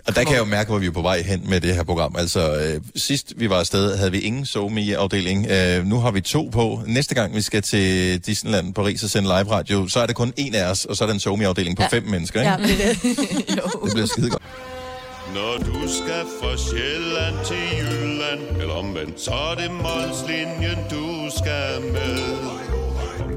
Og 0.07 0.15
der 0.15 0.23
kan 0.23 0.33
jeg 0.33 0.39
jo 0.39 0.45
mærke, 0.45 0.69
hvor 0.69 0.79
vi 0.79 0.85
er 0.85 0.91
på 0.91 1.01
vej 1.01 1.21
hen 1.21 1.49
med 1.49 1.61
det 1.61 1.75
her 1.75 1.83
program. 1.83 2.15
Altså, 2.17 2.55
øh, 2.55 2.81
sidst 2.95 3.33
vi 3.38 3.49
var 3.49 3.59
afsted, 3.59 3.97
havde 3.97 4.11
vi 4.11 4.19
ingen 4.19 4.45
SoMe-afdeling. 4.45 5.47
Øh, 5.51 5.85
nu 5.85 5.99
har 5.99 6.11
vi 6.11 6.21
to 6.21 6.49
på. 6.51 6.81
Næste 6.88 7.15
gang 7.15 7.35
vi 7.35 7.41
skal 7.41 7.61
til 7.61 8.19
Disneyland 8.25 8.73
Paris 8.73 9.03
og 9.03 9.09
sende 9.09 9.27
live 9.27 9.51
radio, 9.51 9.88
så 9.88 9.99
er 9.99 10.05
det 10.05 10.15
kun 10.15 10.33
en 10.38 10.55
af 10.55 10.69
os, 10.71 10.85
og 10.85 10.95
så 10.95 11.03
er 11.03 11.07
der 11.07 11.13
en 11.13 11.19
SoMe-afdeling 11.19 11.77
på 11.77 11.83
ja. 11.83 11.88
fem 11.88 12.03
mennesker, 12.03 12.39
ikke? 12.39 12.51
Ja, 12.51 12.57
det 12.57 12.89
er 12.89 12.93
det. 12.93 13.01
Det 13.85 13.93
bliver 13.93 14.07
skide 14.07 14.29
godt. 14.29 14.43
Når 15.33 15.57
du 15.57 15.88
skal 15.88 16.25
fra 16.41 16.57
Sjælland 16.57 17.35
til 17.45 17.57
Jylland 17.79 18.61
Eller 18.61 18.73
omvendt, 18.73 19.21
så 19.21 19.31
er 19.31 19.55
det 19.55 19.71
Molslinjen, 19.71 20.79
du 20.91 21.29
skal 21.38 21.81
med 21.93 22.64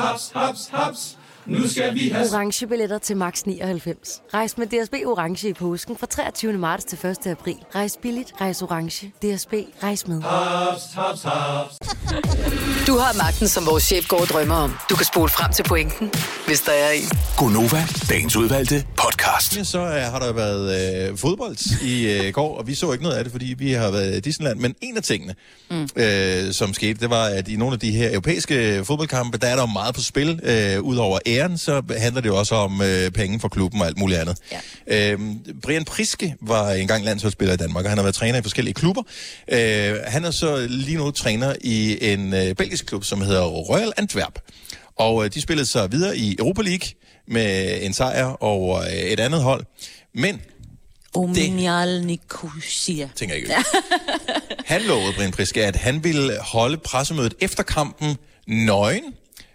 Haps, 0.00 0.30
haps, 0.30 0.68
haps. 0.68 1.19
Nu 1.50 1.68
skal 1.68 1.94
vi 1.94 2.08
have... 2.08 2.26
Orange 2.32 2.66
billetter 2.66 2.98
til 2.98 3.16
max 3.16 3.42
99. 3.42 4.22
Rejs 4.34 4.58
med 4.58 4.66
DSB 4.66 4.94
Orange 5.06 5.48
i 5.48 5.52
påsken 5.52 5.96
fra 5.96 6.06
23. 6.06 6.52
marts 6.52 6.84
til 6.84 6.98
1. 7.06 7.26
april. 7.26 7.56
Rejs 7.74 7.98
billigt, 8.02 8.32
rejs 8.40 8.62
orange. 8.62 9.06
DSB, 9.06 9.52
rejs 9.82 10.08
med. 10.08 10.22
Haps, 10.22 10.82
haps, 10.94 11.22
haps. 11.22 11.78
Du 12.86 12.96
har 12.98 13.18
magten, 13.18 13.48
som 13.48 13.66
vores 13.66 13.84
chef 13.84 14.08
går 14.08 14.20
og 14.20 14.26
drømmer 14.26 14.54
om. 14.54 14.74
Du 14.90 14.96
kan 14.96 15.06
spole 15.06 15.28
frem 15.28 15.52
til 15.52 15.62
pointen, 15.62 16.10
hvis 16.46 16.60
der 16.60 16.72
er 16.72 16.90
en. 16.90 17.08
Gonova, 17.36 17.82
dagens 18.08 18.36
udvalgte 18.36 18.84
podcast. 18.96 19.66
Så 19.66 19.80
uh, 19.80 19.86
har 19.86 20.18
der 20.18 20.32
været 20.32 21.10
uh, 21.10 21.18
fodbold 21.18 21.82
i 21.82 22.18
uh, 22.18 22.32
går, 22.32 22.58
og 22.58 22.66
vi 22.66 22.74
så 22.74 22.92
ikke 22.92 23.04
noget 23.04 23.16
af 23.16 23.24
det, 23.24 23.32
fordi 23.32 23.54
vi 23.58 23.72
har 23.72 23.90
været 23.90 24.16
i 24.16 24.20
Disneyland. 24.20 24.58
Men 24.58 24.74
en 24.80 24.96
af 24.96 25.02
tingene, 25.02 25.34
mm. 25.70 25.82
uh, 25.82 26.52
som 26.52 26.74
skete, 26.74 27.00
det 27.00 27.10
var, 27.10 27.24
at 27.24 27.48
i 27.48 27.56
nogle 27.56 27.72
af 27.72 27.80
de 27.80 27.90
her 27.90 28.08
europæiske 28.10 28.84
fodboldkampe, 28.84 29.38
der 29.38 29.46
er 29.46 29.54
der 29.54 29.62
jo 29.62 29.66
meget 29.66 29.94
på 29.94 30.00
spil. 30.00 30.30
Uh, 30.30 30.84
Udover 30.84 31.18
æren, 31.40 31.58
så 31.58 31.82
handler 31.98 32.20
det 32.20 32.28
jo 32.28 32.36
også 32.36 32.54
om 32.54 32.80
uh, 32.80 32.86
penge 33.14 33.40
for 33.40 33.48
klubben 33.48 33.80
og 33.80 33.86
alt 33.86 33.98
muligt 33.98 34.20
andet. 34.20 34.38
Ja. 34.90 35.14
Uh, 35.14 35.20
Brian 35.62 35.84
Priske 35.84 36.34
var 36.40 36.70
engang 36.70 37.04
landsholdsspiller 37.04 37.54
i 37.54 37.56
Danmark, 37.56 37.84
og 37.84 37.90
han 37.90 37.98
har 37.98 38.02
været 38.02 38.14
træner 38.14 38.38
i 38.38 38.42
forskellige 38.42 38.74
klubber. 38.74 39.02
Uh, 39.52 39.56
han 40.06 40.24
er 40.24 40.30
så 40.30 40.66
lige 40.70 40.96
nu 40.96 41.10
træner 41.10 41.54
i 41.60 42.12
en 42.12 42.32
uh, 42.32 42.52
belgisk 42.58 42.86
klub, 42.86 43.04
som 43.04 43.20
hedder 43.20 43.42
Royal 43.42 43.92
Antwerp. 43.96 44.38
Og 45.00 45.24
øh, 45.24 45.30
de 45.34 45.40
spillede 45.40 45.66
så 45.66 45.86
videre 45.86 46.16
i 46.16 46.36
Europa 46.38 46.62
League 46.62 46.88
med 47.28 47.78
en 47.82 47.92
sejr 47.92 48.42
over 48.42 48.80
øh, 48.80 48.92
et 48.92 49.20
andet 49.20 49.42
hold. 49.42 49.64
Men, 50.14 50.40
Omnial 51.14 52.04
Nicosia. 52.04 53.08
tænker 53.16 53.34
jeg 53.34 53.42
ikke, 53.42 53.54
han 54.64 54.82
lovede, 54.82 55.12
Brian 55.16 55.30
Priske, 55.30 55.66
at 55.66 55.76
han 55.76 56.04
ville 56.04 56.38
holde 56.40 56.76
pressemødet 56.76 57.34
efter 57.40 57.62
kampen 57.62 58.16
nøgen, 58.46 59.04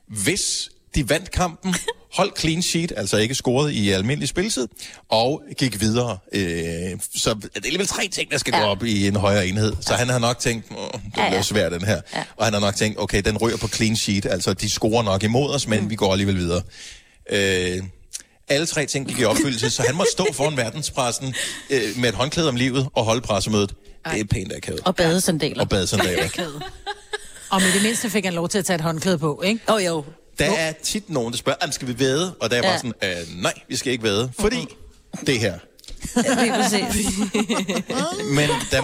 hvis 0.08 0.70
de 0.96 1.10
vandt 1.10 1.32
kampen, 1.32 1.76
holdt 2.14 2.40
clean 2.40 2.62
sheet, 2.62 2.94
altså 2.98 3.18
ikke 3.18 3.36
scoret 3.36 3.72
i 3.72 3.90
almindelig 3.90 4.30
spilletid, 4.30 4.68
og 5.10 5.44
gik 5.58 5.82
videre. 5.82 6.18
Øh, 6.34 6.42
så 7.16 7.34
det 7.34 7.44
er 7.44 7.50
alligevel 7.56 7.88
tre 7.88 8.08
ting, 8.08 8.32
der 8.32 8.38
skal 8.38 8.54
ja. 8.56 8.62
gå 8.62 8.66
op 8.66 8.84
i 8.84 9.08
en 9.08 9.16
højere 9.16 9.48
enhed. 9.48 9.74
Så 9.82 9.94
han 9.94 10.10
har 10.10 10.20
nok 10.20 10.40
tænkt, 10.40 10.66
Åh, 10.72 10.78
det 10.78 11.02
Ja, 11.04 11.10
bliver 11.10 11.36
ja. 11.36 11.42
svært 11.42 11.72
den 11.72 11.86
her. 11.86 12.02
Ja. 12.16 12.24
Og 12.38 12.46
han 12.46 12.54
har 12.54 12.60
nok 12.60 12.76
tænkt, 12.76 13.00
okay, 13.00 13.22
den 13.22 13.38
ryger 13.38 13.58
på 13.58 13.68
clean 13.68 13.96
sheet, 13.96 14.26
altså 14.26 14.54
de 14.54 14.70
scorer 14.70 15.04
nok 15.04 15.24
imod 15.24 15.56
os, 15.56 15.68
men 15.68 15.84
mm. 15.84 15.90
vi 15.90 15.96
går 15.96 16.12
alligevel 16.12 16.38
videre. 16.38 16.62
Øh, 17.32 17.84
alle 18.48 18.66
tre 18.66 18.86
ting 18.86 19.08
gik 19.08 19.20
i 19.20 19.24
opfyldelse, 19.24 19.70
så 19.70 19.84
han 19.84 19.96
måtte 19.96 20.12
stå 20.12 20.28
foran 20.34 20.58
verdenspressen 20.58 21.36
øh, 21.70 21.82
med 21.98 22.10
et 22.10 22.16
håndklæde 22.16 22.50
om 22.50 22.56
livet 22.56 22.88
og 22.94 23.06
holde 23.06 23.22
pressemødet. 23.22 23.74
Det 24.12 24.20
er 24.20 24.26
pænt 24.26 24.54
akavet. 24.54 24.82
Og 24.86 24.96
badesandaler. 24.96 25.62
Og 25.62 25.70
badesandaler. 25.70 26.30
Og 27.52 27.62
med 27.62 27.74
det 27.74 27.82
mindste 27.84 28.10
fik 28.10 28.26
han 28.26 28.34
lov 28.34 28.50
til 28.50 28.58
at 28.58 28.66
tage 28.66 28.76
et 28.76 28.82
håndklæde 28.82 29.18
på, 29.18 29.42
ikke? 29.46 29.60
Åh 29.68 29.76
oh, 29.76 29.86
jo. 29.86 30.04
Der 30.40 30.52
er 30.52 30.72
tit 30.84 31.10
nogen, 31.10 31.32
der 31.32 31.38
spørger, 31.38 31.58
"Jamen, 31.62 31.74
skal 31.74 31.88
vi 31.88 32.00
væde? 32.00 32.34
Og 32.42 32.50
der 32.50 32.58
er 32.58 32.62
bare 32.62 32.78
sådan, 32.78 32.94
øh, 33.04 33.42
nej, 33.42 33.54
vi 33.70 33.76
skal 33.76 33.92
ikke 33.92 34.04
væde, 34.04 34.32
fordi 34.40 34.66
det 35.28 35.40
her. 35.40 35.54
Det 36.16 36.26
er 36.28 36.62
præcis. 36.64 37.08
Men 38.38 38.50
der, 38.72 38.84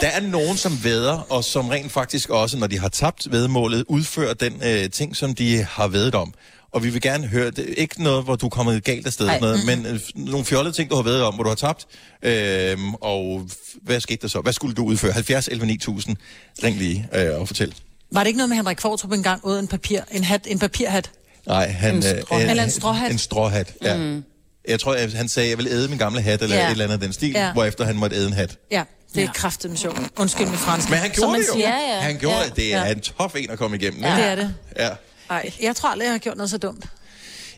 der 0.00 0.06
er 0.08 0.20
nogen, 0.20 0.56
som 0.56 0.84
væder, 0.84 1.26
og 1.30 1.44
som 1.44 1.68
rent 1.68 1.92
faktisk 1.92 2.30
også, 2.30 2.56
når 2.58 2.66
de 2.66 2.78
har 2.78 2.88
tabt 2.88 3.32
vedmålet, 3.32 3.84
udfører 3.88 4.34
den 4.34 4.62
øh, 4.64 4.90
ting, 4.90 5.16
som 5.16 5.34
de 5.34 5.66
har 5.70 5.88
vedet 5.88 6.14
om. 6.14 6.34
Og 6.72 6.84
vi 6.84 6.90
vil 6.90 7.00
gerne 7.00 7.26
høre, 7.26 7.50
det 7.50 7.70
er 7.70 7.74
ikke 7.74 8.02
noget, 8.02 8.24
hvor 8.24 8.36
du 8.36 8.46
er 8.46 8.50
kommet 8.50 8.84
galt 8.84 9.06
af 9.06 9.12
sted, 9.12 9.26
Ej. 9.28 9.40
noget, 9.40 9.66
men 9.66 9.86
øh, 9.86 10.00
nogle 10.14 10.44
fjollede 10.44 10.74
ting, 10.74 10.90
du 10.90 10.94
har 10.96 11.02
vedet 11.02 11.22
om, 11.22 11.34
hvor 11.34 11.42
du 11.42 11.48
har 11.48 11.56
tabt. 11.56 11.86
Øhm, 12.22 12.94
og 12.94 13.48
hvad 13.82 14.00
skete 14.00 14.18
der 14.22 14.28
så? 14.28 14.40
Hvad 14.40 14.52
skulle 14.52 14.74
du 14.74 14.84
udføre? 14.84 15.12
70 15.12 15.48
11 15.48 15.66
9000. 15.66 16.16
Ring 16.64 16.76
lige 16.76 17.08
øh, 17.14 17.40
og 17.40 17.46
fortæl. 17.46 17.74
Var 18.12 18.20
det 18.20 18.26
ikke 18.26 18.36
noget 18.36 18.48
med, 18.48 18.56
at 18.56 18.58
Henrik 18.64 18.80
Fortrup 18.80 19.12
engang 19.12 19.44
uden 19.44 19.58
en, 19.64 19.68
papir, 19.68 20.00
en, 20.10 20.24
hat, 20.24 20.46
en 20.46 20.58
papirhat? 20.58 21.10
Nej, 21.46 21.68
han... 21.68 21.90
En 21.96 21.96
øh, 22.16 22.22
stråhat. 22.22 22.50
Eller 22.50 22.62
en 22.64 22.70
stråhat. 22.70 23.12
En 23.12 23.18
stråhat, 23.18 23.74
ja. 23.82 23.96
Mm. 23.96 24.24
Jeg 24.68 24.80
tror, 24.80 24.94
at 24.94 25.12
han 25.12 25.28
sagde, 25.28 25.46
at 25.46 25.50
jeg 25.50 25.58
vil 25.58 25.66
æde 25.66 25.88
min 25.88 25.98
gamle 25.98 26.20
hat, 26.22 26.42
eller 26.42 26.56
Ja. 26.56 26.66
et 26.66 26.70
eller 26.70 26.84
andet 26.84 26.94
af 26.94 27.00
den 27.00 27.12
stil, 27.12 27.30
Ja. 27.30 27.52
hvorefter 27.52 27.84
han 27.84 27.96
måtte 27.96 28.16
æde 28.16 28.26
en 28.26 28.32
hat. 28.32 28.58
Ja, 28.70 28.82
det 29.14 29.20
er 29.20 29.24
ja. 29.26 29.32
kraftigt 29.32 29.70
med 29.70 29.78
sjov. 29.78 29.98
Undskyld 30.16 30.46
med 30.46 30.56
fransk. 30.58 30.90
Men 30.90 30.98
han 30.98 31.10
gjorde 31.10 31.32
det 31.38 31.48
jo. 31.48 31.52
siger. 31.52 31.68
Ja, 31.68 31.94
ja. 31.94 32.00
Han 32.00 32.18
gjorde 32.18 32.36
Ja. 32.38 32.44
det. 32.44 32.56
Det 32.56 32.74
er 32.74 32.86
Ja. 32.86 32.92
en 32.92 33.00
tof 33.00 33.34
en 33.36 33.50
at 33.50 33.58
komme 33.58 33.76
igennem. 33.76 34.02
Ja, 34.02 34.16
ikke? 34.16 34.22
det 34.22 34.30
er 34.30 34.34
det. 34.36 34.54
Ja. 34.78 34.88
Ej. 35.30 35.52
Jeg 35.62 35.76
tror 35.76 35.88
aldrig, 35.90 36.04
jeg 36.04 36.12
har 36.12 36.18
gjort 36.18 36.36
noget 36.36 36.50
så 36.50 36.58
dumt. 36.58 36.84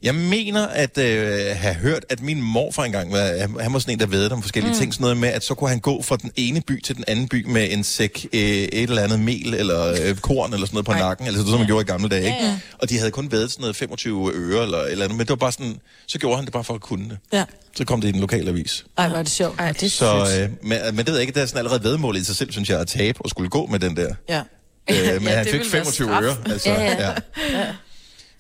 Jeg 0.03 0.15
mener 0.15 0.67
at 0.67 0.99
øh, 0.99 1.57
have 1.57 1.75
hørt, 1.75 2.05
at 2.09 2.21
min 2.23 2.43
morfar 2.43 2.85
engang, 2.85 3.13
var, 3.13 3.39
han- 3.63 3.73
var 3.73 3.79
sådan 3.79 3.93
en, 3.95 4.01
der 4.01 4.07
ved 4.07 4.31
om 4.33 4.43
forskellige 4.43 4.73
mm. 4.73 4.79
ting, 4.79 4.95
sådan 4.95 5.03
noget 5.03 5.17
med, 5.17 5.29
at 5.29 5.45
så 5.45 5.55
kunne 5.55 5.71
han 5.71 5.79
gå 5.81 6.03
fra 6.03 6.17
den 6.17 6.31
ene 6.37 6.61
by 6.61 6.83
til 6.83 6.97
den 6.97 7.05
anden 7.09 7.29
by 7.29 7.45
med 7.49 7.69
en 7.71 7.85
sæk 7.85 8.27
øh, 8.33 8.41
et 8.41 8.83
eller 8.83 9.03
andet 9.03 9.21
mel 9.21 9.55
eller 9.55 9.87
øh, 10.03 10.17
korn 10.17 10.53
eller 10.55 10.67
sådan 10.67 10.75
noget 10.75 10.87
på 10.87 10.93
Ej. 10.93 10.99
nakken, 10.99 11.27
altså 11.27 11.41
det, 11.43 11.49
som 11.51 11.59
man 11.59 11.67
gjorde 11.67 11.83
i 11.83 11.87
gamle 11.87 12.09
dage, 12.09 12.25
ikke? 12.27 12.39
Ja, 12.41 12.47
ja. 12.47 12.59
Og 12.79 12.91
de 12.91 12.99
havde 12.99 13.11
kun 13.11 13.33
været 13.33 13.51
sådan 13.51 13.61
noget 13.63 13.77
25 13.77 14.33
øre 14.35 14.63
eller 14.63 14.79
eller 14.83 15.05
andet, 15.05 15.19
men 15.19 15.27
det 15.27 15.31
var 15.31 15.37
bare 15.37 15.53
sådan, 15.53 15.77
så 16.07 16.19
gjorde 16.19 16.37
han 16.37 16.45
det 16.45 16.53
bare 16.53 16.65
for 16.65 16.75
at 16.75 16.81
kunne 16.81 17.09
det. 17.09 17.19
Ja. 17.33 17.45
Så 17.77 17.85
kom 17.85 18.01
det 18.01 18.09
i 18.09 18.13
den 18.13 18.21
lokale 18.21 18.51
avis. 18.51 18.85
Ej, 18.99 19.07
er 19.07 19.23
det 19.23 19.31
sjovt. 19.31 19.61
Ej, 19.61 19.73
det 19.73 19.93
Så, 19.93 20.29
øh, 20.41 20.49
men, 20.69 20.79
men 20.91 20.97
det 20.99 21.07
ved 21.07 21.15
jeg 21.15 21.21
ikke, 21.21 21.33
det 21.35 21.43
er 21.43 21.47
sådan 21.47 21.59
allerede 21.59 21.85
vedmål 21.85 22.17
i 22.17 22.25
sig 22.25 22.37
selv, 22.37 22.53
synes 22.53 22.71
jeg, 22.71 22.81
at 22.81 22.87
tabe 22.89 23.19
og 23.21 23.31
skulle 23.31 23.51
gå 23.51 23.67
med 23.67 23.79
den 23.79 23.97
der. 23.97 24.15
Ja. 24.29 24.43
Øh, 24.91 24.97
men 25.23 25.23
Ja, 25.29 25.37
han 25.37 25.45
fik 25.45 25.53
ville 25.53 25.73
være 25.73 25.85
25 25.85 26.09
straf. 26.09 26.23
øre. 26.23 26.37
Altså, 26.47 26.71
Ja, 26.71 26.83
ja, 26.83 26.93
ja. 27.03 27.15
ja. 27.59 27.65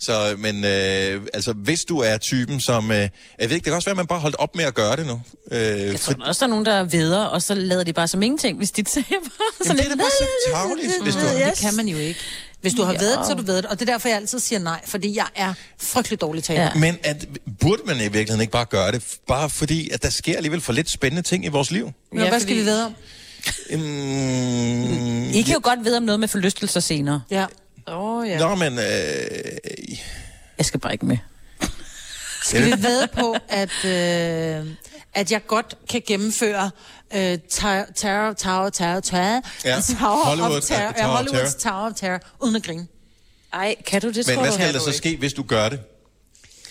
Ja. 0.08 0.14
Så, 0.30 0.34
men 0.38 0.64
øh, 0.64 1.22
altså, 1.34 1.52
hvis 1.52 1.84
du 1.84 1.98
er 1.98 2.18
typen, 2.18 2.60
som... 2.60 2.90
Øh, 2.90 2.96
jeg 2.98 3.08
ved 3.38 3.42
ikke, 3.42 3.54
det 3.54 3.64
kan 3.64 3.72
også 3.72 3.86
være, 3.86 3.92
at 3.92 3.96
man 3.96 4.06
bare 4.06 4.20
holdt 4.20 4.36
op 4.38 4.56
med 4.56 4.64
at 4.64 4.74
gøre 4.74 4.96
det 4.96 5.06
nu. 5.06 5.20
Øh, 5.52 5.60
Jeg 5.60 6.00
tror 6.00 6.14
også, 6.26 6.38
der 6.40 6.46
er 6.46 6.50
nogen, 6.50 6.64
der 6.66 6.82
veder, 6.84 7.24
og 7.24 7.42
så 7.42 7.54
lader 7.54 7.84
de 7.84 7.92
bare 7.92 8.08
som 8.08 8.22
ingenting, 8.22 8.58
hvis 8.58 8.70
de 8.70 8.82
taber. 8.94 9.06
Jamen, 9.66 9.76
det 9.78 9.84
er 9.84 9.88
da 9.88 9.94
bare 9.96 10.10
så 10.10 10.26
tavligt, 10.52 11.02
hvis 11.02 11.14
du... 11.14 11.20
Det 11.20 11.58
kan 11.60 11.74
man 11.76 11.88
jo 11.88 11.96
ikke. 11.98 12.20
Hvis 12.60 12.72
du 12.74 12.82
har 12.82 12.92
Ja. 12.92 12.98
ja. 13.02 13.04
vedet, 13.06 13.26
så 13.26 13.34
du 13.34 13.42
vedet. 13.42 13.66
Og 13.66 13.80
det 13.80 13.88
er 13.88 13.92
derfor, 13.92 14.08
jeg 14.08 14.16
altid 14.16 14.38
siger 14.38 14.58
nej, 14.58 14.80
fordi 14.86 15.16
jeg 15.16 15.26
er 15.34 15.54
frygtelig 15.80 16.20
dårlig 16.20 16.44
taler. 16.44 16.62
Ja. 16.62 16.74
Men 16.74 16.98
at, 17.02 17.26
burde 17.60 17.82
man 17.86 17.96
i 17.96 18.00
virkeligheden 18.00 18.40
ikke 18.40 18.50
bare 18.52 18.64
gøre 18.64 18.92
det, 18.92 19.02
bare 19.28 19.50
fordi, 19.50 19.90
at 19.90 20.02
der 20.02 20.10
sker 20.10 20.36
alligevel 20.36 20.60
for 20.60 20.72
lidt 20.72 20.90
spændende 20.90 21.22
ting 21.22 21.44
i 21.44 21.48
vores 21.48 21.70
liv? 21.70 21.92
Ja, 22.14 22.28
hvad 22.28 22.40
skal 22.40 22.56
vi 22.56 22.60
vide 22.62 22.86
om? 22.86 22.94
Mm, 23.70 25.30
I 25.30 25.42
kan 25.42 25.54
jo 25.54 25.60
godt 25.62 25.84
vide 25.84 25.96
om 25.96 26.02
noget 26.02 26.20
med 26.20 26.28
forlystelser 26.28 26.80
senere. 26.80 27.22
Ja. 27.30 27.46
Åh, 27.88 28.04
oh, 28.18 28.28
ja. 28.28 28.38
Nå, 28.38 28.54
men... 28.54 28.78
Øh, 28.78 28.84
Jeg 30.60 30.66
skal 30.66 30.80
bare 30.80 30.92
ikke 30.92 31.06
med. 31.06 31.16
Skal 32.44 32.64
vi 32.66 32.70
ved 32.82 33.06
på, 33.06 33.36
at, 33.48 33.84
øh, 33.84 34.66
at 35.14 35.32
jeg 35.32 35.46
godt 35.46 35.74
kan 35.90 36.02
gennemføre 36.06 36.70
øh, 37.14 37.38
Terror, 37.50 37.86
Tower, 37.96 38.32
Terror, 38.32 39.00
Terror, 39.00 39.42
Ja. 39.64 39.80
Tower 40.00 40.24
Hollywood, 40.24 40.56
of 40.56 40.62
Terror, 40.62 40.92
ja, 40.98 41.06
Hollywoods 41.06 41.54
Tower 41.54 41.86
of 41.90 41.92
Terror, 41.96 42.20
uden 42.42 42.56
at 42.56 42.62
grine. 42.62 42.86
Ej, 43.52 43.74
kan 43.86 44.00
du 44.00 44.08
det, 44.08 44.16
men 44.16 44.34
tror 44.34 44.42
hvad 44.42 44.52
skal 44.52 44.74
der 44.74 44.80
så 44.80 44.92
ske, 44.92 45.16
hvis 45.16 45.32
du 45.32 45.42
gør 45.42 45.68
det? 45.68 45.80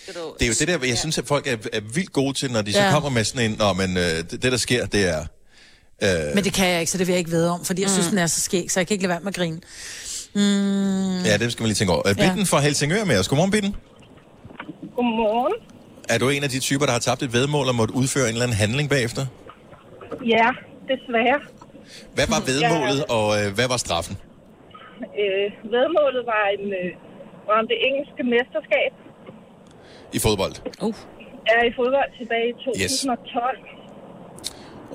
Det 0.07 0.15
er 0.41 0.47
jo 0.47 0.53
det 0.59 0.67
der, 0.67 0.79
jeg 0.87 0.97
synes, 0.97 1.17
at 1.17 1.27
folk 1.27 1.47
er, 1.47 1.57
er 1.73 1.81
vildt 1.93 2.13
gode 2.13 2.33
til, 2.33 2.51
når 2.51 2.61
de 2.61 2.73
så 2.73 2.79
Ja. 2.79 2.91
kommer 2.91 3.09
med 3.09 3.23
sådan 3.23 3.51
en, 3.51 3.57
Nå, 3.57 3.73
men 3.73 3.97
øh, 3.97 4.03
det, 4.31 4.43
der 4.43 4.57
sker, 4.57 4.85
det 4.85 5.07
er... 5.07 5.25
Øh, 6.03 6.35
Men 6.35 6.43
det 6.43 6.53
kan 6.53 6.67
jeg 6.67 6.79
ikke, 6.79 6.91
så 6.91 6.97
det 6.97 7.07
vil 7.07 7.13
jeg 7.13 7.19
ikke 7.19 7.31
vide 7.31 7.49
om, 7.49 7.65
fordi 7.65 7.81
jeg 7.81 7.89
synes, 7.89 8.07
den 8.07 8.17
er 8.17 8.27
så 8.27 8.41
skæg, 8.41 8.71
så 8.71 8.79
jeg 8.79 8.87
kan 8.87 8.93
ikke 8.95 9.03
lade 9.03 9.09
være 9.09 9.19
med 9.19 9.27
at 9.27 9.35
grine. 9.35 9.59
Mm, 10.35 11.19
Ja, 11.29 11.33
det 11.41 11.51
skal 11.51 11.61
man 11.63 11.67
lige 11.71 11.79
tænke 11.81 11.93
over. 11.93 12.03
Ja. 12.07 12.13
Bitten 12.23 12.45
fra 12.51 12.59
Helsingør 12.59 13.03
med 13.05 13.19
os. 13.19 13.27
Godmorgen, 13.29 13.51
Bitten. 13.51 13.75
Godmorgen. 14.95 15.53
Er 16.13 16.17
du 16.21 16.29
en 16.29 16.43
af 16.43 16.49
de 16.49 16.59
typer, 16.59 16.85
der 16.85 16.93
har 16.97 17.03
tabt 17.07 17.21
et 17.27 17.33
vedmål 17.33 17.65
og 17.71 17.75
måtte 17.81 17.93
udføre 18.01 18.25
en 18.27 18.33
eller 18.35 18.43
anden 18.47 18.57
handling 18.63 18.89
bagefter? 18.95 19.23
Ja, 20.35 20.47
desværre. 20.91 21.39
Hvad 22.15 22.27
var 22.33 22.41
vedmålet, 22.51 23.01
og 23.17 23.27
øh, 23.39 23.47
hvad 23.57 23.67
var 23.73 23.77
straffen? 23.85 24.15
Øh, 25.21 25.47
vedmålet 25.75 26.21
var, 26.33 26.43
en, 26.55 26.65
øh, 26.81 26.89
var 27.47 27.55
om 27.61 27.67
det 27.71 27.77
engelske 27.89 28.21
mesterskab. 28.35 28.91
I 30.17 30.19
fodbold? 30.25 30.53
Uh. 30.87 30.95
Er 31.55 31.61
i 31.69 31.71
fodbold 31.79 32.09
tilbage 32.19 32.47
i 32.53 32.55
2012. 32.65 33.57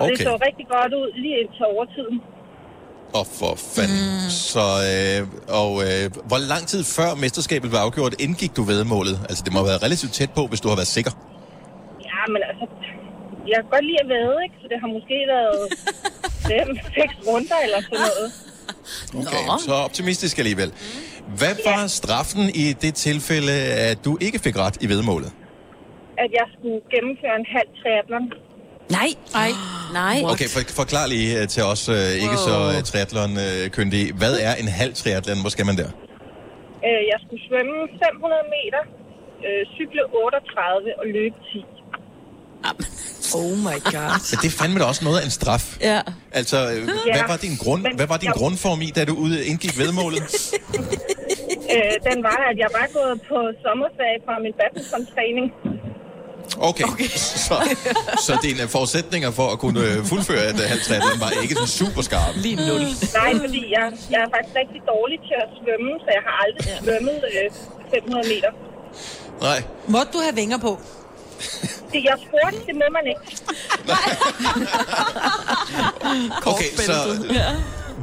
Og 0.01 0.05
det 0.09 0.14
Okay. 0.14 0.25
så 0.29 0.33
rigtig 0.47 0.66
godt 0.77 0.92
ud 1.01 1.09
lige 1.23 1.37
indtil 1.42 1.64
overtiden. 1.75 2.16
Og 3.18 3.27
for 3.38 3.53
fanden. 3.74 4.05
Mm. 4.24 4.31
Så, 4.53 4.66
øh, 4.90 5.20
og 5.62 5.72
øh, 5.87 6.05
hvor 6.31 6.40
lang 6.53 6.62
tid 6.72 6.83
før 6.96 7.11
mesterskabet 7.22 7.68
var 7.72 7.81
afgjort, 7.87 8.14
indgik 8.27 8.53
du 8.59 8.62
vedmålet? 8.72 9.16
Altså, 9.29 9.42
det 9.44 9.53
må 9.53 9.59
have 9.59 9.68
været 9.72 9.83
relativt 9.87 10.12
tæt 10.18 10.31
på, 10.38 10.42
hvis 10.50 10.61
du 10.64 10.68
har 10.68 10.77
været 10.81 10.92
sikker. 10.98 11.12
Ja, 12.11 12.20
men 12.33 12.40
altså, 12.48 12.64
jeg 13.50 13.57
kan 13.61 13.68
godt 13.74 13.85
lide 13.90 14.00
at 14.05 14.09
væde, 14.14 14.37
ikke? 14.44 14.57
Så 14.62 14.66
det 14.72 14.79
har 14.83 14.88
måske 14.96 15.16
været 15.37 15.61
fem, 16.50 16.68
seks 16.96 17.14
runder 17.29 17.59
eller 17.66 17.81
sådan 17.87 17.98
noget. 18.09 18.29
Okay, 19.20 19.44
så 19.66 19.72
optimistisk 19.88 20.38
alligevel. 20.38 20.70
Hvad 21.40 21.55
var 21.64 21.87
straffen 21.87 22.44
i 22.64 22.66
det 22.72 22.94
tilfælde, 22.94 23.53
at 23.90 23.98
du 24.05 24.18
ikke 24.20 24.38
fik 24.38 24.57
ret 24.59 24.77
i 24.85 24.87
vedmålet? 24.88 25.33
At 26.24 26.31
jeg 26.38 26.46
skulle 26.55 26.81
gennemføre 26.94 27.37
en 27.42 27.46
halv 27.57 27.70
triathlon. 27.81 28.27
Nej. 28.90 29.09
Ej. 29.35 29.51
Nej. 29.92 30.16
Okay, 30.33 30.49
for, 30.55 30.61
forklar 30.81 31.07
lige 31.07 31.40
øh, 31.42 31.49
til 31.49 31.62
os 31.62 31.88
øh, 31.88 32.11
ikke 32.25 32.37
så 32.49 32.55
øh, 32.77 32.83
triathlon-kyndige. 32.88 34.12
Hvad 34.20 34.35
er 34.49 34.55
en 34.55 34.68
halv 34.68 34.94
triathlon? 34.94 35.40
Hvor 35.40 35.51
skal 35.51 35.66
man 35.66 35.77
der? 35.77 35.90
Øh, 36.88 37.01
jeg 37.12 37.18
skulle 37.25 37.42
svømme 37.49 37.77
500 38.03 38.42
meter, 38.57 38.83
øh, 39.47 39.61
cykle 39.77 40.03
38 40.25 40.99
og 41.01 41.07
løbe 41.16 41.37
10. 41.53 41.64
Oh 43.40 43.57
my 43.68 43.77
god. 43.92 44.18
Så 44.29 44.35
det 44.42 44.49
er 44.53 44.57
fandme 44.61 44.79
da 44.81 44.85
også 44.85 45.05
noget 45.05 45.18
af 45.20 45.25
en 45.25 45.31
straf. 45.40 45.64
Ja. 45.81 46.01
Altså, 46.33 46.59
øh, 46.73 46.85
hvad 47.14 47.25
var 47.33 47.37
din, 47.47 47.57
grund, 47.64 47.83
men 47.83 47.97
hvad 47.97 48.07
var 48.07 48.16
din 48.16 48.27
jeg- 48.33 48.35
grundform 48.40 48.81
i, 48.87 48.88
da 48.97 49.05
du 49.05 49.14
ude 49.25 49.37
indgik 49.51 49.75
vedmålet? 49.79 50.23
Øh, 51.77 51.94
den 52.11 52.18
var, 52.29 52.38
at 52.51 52.57
jeg 52.64 52.70
var 52.79 52.87
gået 52.99 53.16
på 53.31 53.38
sommerferie 53.64 54.18
fra 54.27 54.35
min 54.44 54.55
badmintontræning. 54.61 55.47
Okay, 56.59 56.85
okay. 56.85 57.09
Så, 57.48 57.57
så 58.26 58.33
dine 58.42 58.68
forudsætninger 58.68 59.30
for 59.30 59.46
at 59.54 59.59
kunne 59.59 59.80
øh, 59.88 60.04
fuldføre 60.04 60.44
et 60.50 60.61
øh, 60.62 60.66
halvt 60.72 60.85
triathlon 60.87 61.20
var 61.20 61.30
ikke 61.42 61.54
sådan 61.54 61.68
super 61.83 62.02
skarpe. 62.02 62.38
Lige 62.38 62.57
nul. 62.68 62.80
Nej, 63.20 63.30
fordi 63.44 63.61
jeg, 63.76 63.85
jeg 64.12 64.20
er 64.26 64.28
faktisk 64.35 64.54
rigtig 64.62 64.80
dårlig 64.92 65.18
til 65.28 65.37
at 65.44 65.48
svømme, 65.59 65.90
så 66.04 66.09
jeg 66.16 66.22
har 66.28 66.35
aldrig 66.44 66.64
svømmet 66.83 67.18
øh, 67.35 67.46
500 67.94 68.28
meter. 68.35 68.50
Nej. 69.46 69.59
Måtte 69.88 70.11
du 70.12 70.18
have 70.26 70.35
vinger 70.35 70.59
på? 70.59 70.80
Det 71.92 72.00
jeg 72.04 72.16
spurgte, 72.26 72.59
det 72.66 72.74
må 72.74 72.87
man 72.98 73.04
ikke. 73.12 73.24
Okay, 76.52 76.70
så 76.76 76.92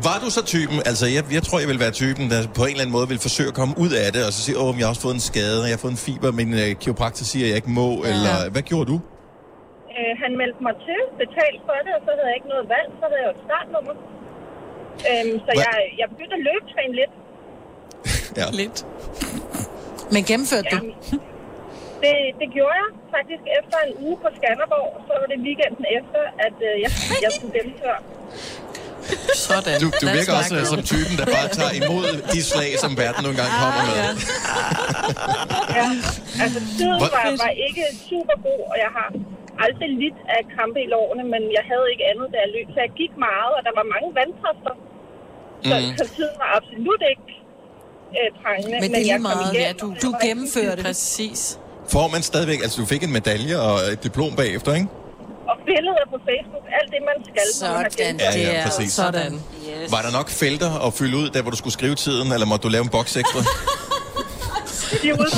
var 0.08 0.18
du 0.24 0.28
så 0.38 0.42
typen, 0.54 0.78
altså 0.89 1.06
jeg, 1.16 1.24
jeg 1.38 1.44
tror, 1.48 1.58
jeg 1.64 1.70
vil 1.74 1.80
være 1.86 1.94
typen, 2.02 2.24
der 2.32 2.39
på 2.60 2.64
en 2.66 2.74
eller 2.74 2.84
anden 2.86 2.96
måde 2.98 3.08
vil 3.14 3.20
forsøge 3.28 3.50
at 3.54 3.58
komme 3.62 3.74
ud 3.86 3.92
af 4.04 4.08
det, 4.16 4.22
og 4.28 4.32
så 4.36 4.39
sige, 4.46 4.56
åh, 4.62 4.70
men 4.74 4.78
jeg 4.80 4.86
har 4.88 4.94
også 4.94 5.06
fået 5.08 5.18
en 5.22 5.28
skade, 5.32 5.58
og 5.64 5.68
jeg 5.70 5.76
har 5.78 5.84
fået 5.86 5.96
en 6.00 6.04
fiber, 6.08 6.30
min 6.42 6.52
øh, 6.64 6.70
kiropraktor 6.82 7.26
siger, 7.32 7.44
at 7.46 7.50
jeg 7.52 7.58
ikke 7.62 7.74
må, 7.82 7.89
ja. 8.00 8.08
eller 8.14 8.36
hvad 8.54 8.64
gjorde 8.72 8.88
du? 8.94 8.98
Øh, 9.96 10.14
han 10.24 10.32
meldte 10.42 10.62
mig 10.68 10.76
til, 10.88 11.02
betalt 11.24 11.60
for 11.68 11.78
det, 11.86 11.92
og 11.98 12.02
så 12.06 12.10
havde 12.16 12.30
jeg 12.32 12.38
ikke 12.39 12.52
noget 12.56 12.66
valg, 12.76 12.89
så 13.00 13.04
havde 13.10 13.22
jeg 13.22 13.28
jo 13.30 13.34
et 13.38 13.44
startnummer. 13.50 13.96
Øhm, 15.10 15.36
så 15.46 15.52
jeg, 15.64 15.74
jeg 16.00 16.08
begyndte 16.14 16.36
at 16.39 16.44
løbetræne 16.50 16.94
lidt. 17.02 17.14
Ja. 18.39 18.46
Lidt. 18.62 18.78
Men 20.14 20.22
gennemførte 20.30 20.68
du? 20.74 20.78
Det, 22.04 22.16
det 22.42 22.48
gjorde 22.56 22.76
jeg 22.82 22.89
faktisk 23.16 23.44
efter 23.60 23.78
en 23.88 23.94
uge 24.06 24.18
på 24.24 24.30
Skanderborg, 24.38 24.89
og 24.98 25.02
så 25.08 25.14
var 25.22 25.28
det 25.34 25.39
weekenden 25.48 25.86
efter, 26.00 26.22
at 26.46 26.58
øh, 26.70 26.74
jeg, 26.84 26.92
jeg 27.26 27.32
skulle 27.36 27.54
gennemføre. 27.60 28.00
Sådan. 29.49 29.76
Du, 29.84 29.88
du 30.02 30.06
virker 30.18 30.34
også 30.41 30.56
som 30.74 30.82
typen, 30.91 31.14
der 31.22 31.28
bare 31.38 31.49
tager 31.60 31.74
imod 31.82 32.08
de 32.34 32.39
slag, 32.52 32.70
som 32.84 32.91
verden 33.04 33.22
nogle 33.26 33.38
gange 33.41 33.54
kommer 33.64 33.82
med. 33.89 33.97
Ja, 35.80 35.88
altså 36.43 36.60
tiden 36.78 36.97
var, 37.04 37.10
var 37.45 37.54
ikke 37.68 37.84
super 38.10 38.36
god, 38.47 38.62
og 38.72 38.76
jeg 38.86 38.91
har 38.97 39.08
aldrig 39.66 39.89
lidt 40.04 40.20
af 40.36 40.41
krampe 40.54 40.80
i 40.86 40.88
lårene, 40.95 41.24
men 41.34 41.41
jeg 41.58 41.64
havde 41.72 41.86
ikke 41.93 42.04
andet, 42.12 42.28
da 42.34 42.38
jeg 42.43 42.49
løb. 42.56 42.68
Så 42.76 42.80
jeg 42.86 42.91
gik 43.02 43.14
meget, 43.30 43.52
og 43.58 43.62
der 43.68 43.74
var 43.80 43.86
mange 43.95 44.10
vandposter. 44.20 44.74
Så, 45.70 45.76
Mhm. 45.80 45.97
så 45.99 46.06
tiden 46.16 46.36
var 46.43 46.49
absolut 46.60 47.02
ikke 47.12 47.28
øh, 48.20 48.28
prangende. 48.41 48.76
Men 48.84 48.89
det 48.95 49.02
er 49.04 49.08
jeg 49.14 49.20
lige 49.20 49.28
meget, 49.30 49.54
igennem, 49.54 49.68
ja, 49.68 49.72
du, 49.82 49.88
du 50.06 50.10
gennemførte 50.26 50.76
det. 50.80 50.86
Præcis. 50.89 51.41
Får 51.95 52.08
man 52.14 52.22
stadigvæk, 52.32 52.60
altså 52.66 52.78
du 52.82 52.88
fik 52.93 53.04
en 53.08 53.14
medalje 53.20 53.56
og 53.68 53.76
et 53.93 53.99
diplom 54.08 54.32
bagefter, 54.41 54.72
ikke? 54.80 54.88
Og 55.52 55.58
billeder 55.70 56.06
på 56.14 56.18
Facebook, 56.30 56.66
alt 56.78 56.89
det, 56.93 57.02
man 57.10 57.18
skal. 57.28 57.43
man 57.43 57.54
Sådan, 57.62 57.91
gennemført. 58.02 58.36
Ja, 58.36 58.60
ja, 58.60 58.64
præcis. 58.68 58.93
Sådan. 58.93 59.34
Yes. 59.34 59.91
Var 59.91 60.02
der 60.02 60.12
nok 60.12 60.30
felter 60.30 60.72
at 60.88 60.93
fylde 60.93 61.18
ud, 61.18 61.30
der 61.30 61.41
hvor 61.41 61.52
du 61.52 61.58
skulle 61.58 61.74
skrive 61.74 61.95
tiden, 61.95 62.32
eller 62.32 62.45
måtte 62.45 62.64
du 62.64 62.70
lave 62.70 62.84
en 62.84 62.89
boks 62.89 63.18
ekstra? 63.18 63.39
De 65.02 65.10
er 65.10 65.14
ude 65.14 65.30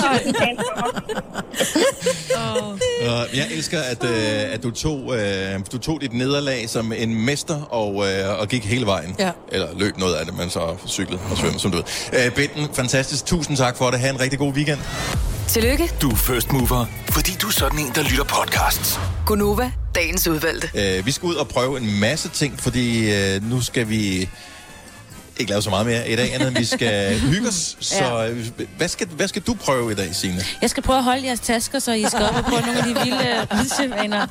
jeg 3.36 3.47
elsker, 3.51 3.80
at, 3.82 4.03
uh, 4.03 4.53
at 4.53 4.64
du, 4.64 4.72
tog, 4.72 4.97
uh, 4.97 5.16
du 5.72 5.78
tog 5.78 6.01
dit 6.01 6.14
nederlag 6.14 6.70
som 6.70 6.93
en 6.93 7.26
mester 7.26 7.61
og, 7.61 7.95
uh, 7.95 8.05
og 8.39 8.47
gik 8.47 8.66
hele 8.66 8.86
vejen. 8.86 9.16
Ja. 9.20 9.32
Eller 9.51 9.68
løb 9.76 9.97
noget 9.97 10.16
af 10.16 10.26
det, 10.26 10.38
men 10.38 10.49
så 10.49 10.76
cyklede 10.88 11.22
og 11.32 11.38
svømmede, 11.38 11.59
som 11.59 11.72
du 11.72 11.78
ved. 11.78 12.28
Uh, 12.28 12.34
Bitten, 12.36 12.68
fantastisk. 12.74 13.26
Tusind 13.26 13.57
tak 13.57 13.78
for 13.78 13.91
det. 13.91 13.99
Ha' 13.99 14.09
en 14.09 14.20
rigtig 14.20 14.39
god 14.39 14.53
weekend. 14.53 14.80
Tillykke, 15.47 15.91
Du 16.01 16.09
er 16.09 16.16
first 16.16 16.51
mover, 16.51 16.86
fordi 17.09 17.32
du 17.41 17.47
er 17.47 17.51
sådan 17.51 17.80
en, 17.80 17.91
der 17.95 18.03
lytter 18.03 18.24
podcasts. 18.24 18.99
Gunova, 19.26 19.72
dagens 19.95 20.27
udvalgte. 20.27 20.97
Øh, 20.97 21.05
vi 21.05 21.11
skal 21.11 21.27
ud 21.27 21.35
og 21.35 21.47
prøve 21.47 21.77
en 21.77 21.99
masse 21.99 22.29
ting, 22.29 22.59
fordi 22.59 23.13
øh, 23.13 23.49
nu 23.49 23.61
skal 23.61 23.89
vi 23.89 24.29
ikke 25.39 25.49
lave 25.51 25.61
så 25.61 25.69
meget 25.69 25.86
mere 25.86 26.09
i 26.09 26.15
dag, 26.15 26.34
andet 26.34 26.47
end 26.47 26.57
vi 26.57 26.65
skal 26.65 27.19
hygge 27.34 27.47
os. 27.47 27.77
Så 27.79 27.95
Ja. 28.03 28.29
øh, 28.29 28.45
hvad, 28.77 28.88
skal, 28.88 29.07
hvad 29.07 29.27
skal 29.27 29.41
du 29.41 29.53
prøve 29.53 29.91
i 29.91 29.95
dag, 29.95 30.15
Signe? 30.15 30.41
Jeg 30.61 30.69
skal 30.69 30.84
prøve 30.84 30.97
at 30.97 31.03
holde 31.03 31.25
jeres 31.27 31.39
tasker, 31.39 31.79
så 31.79 31.91
I 31.91 32.05
skal 32.07 32.23
op 32.23 32.36
og 32.36 32.43
prøve 32.43 32.61
nogle 32.61 32.77
af 32.79 32.84
de 32.84 32.93
vilde 33.03 33.47
ridsemaner. 33.59 34.27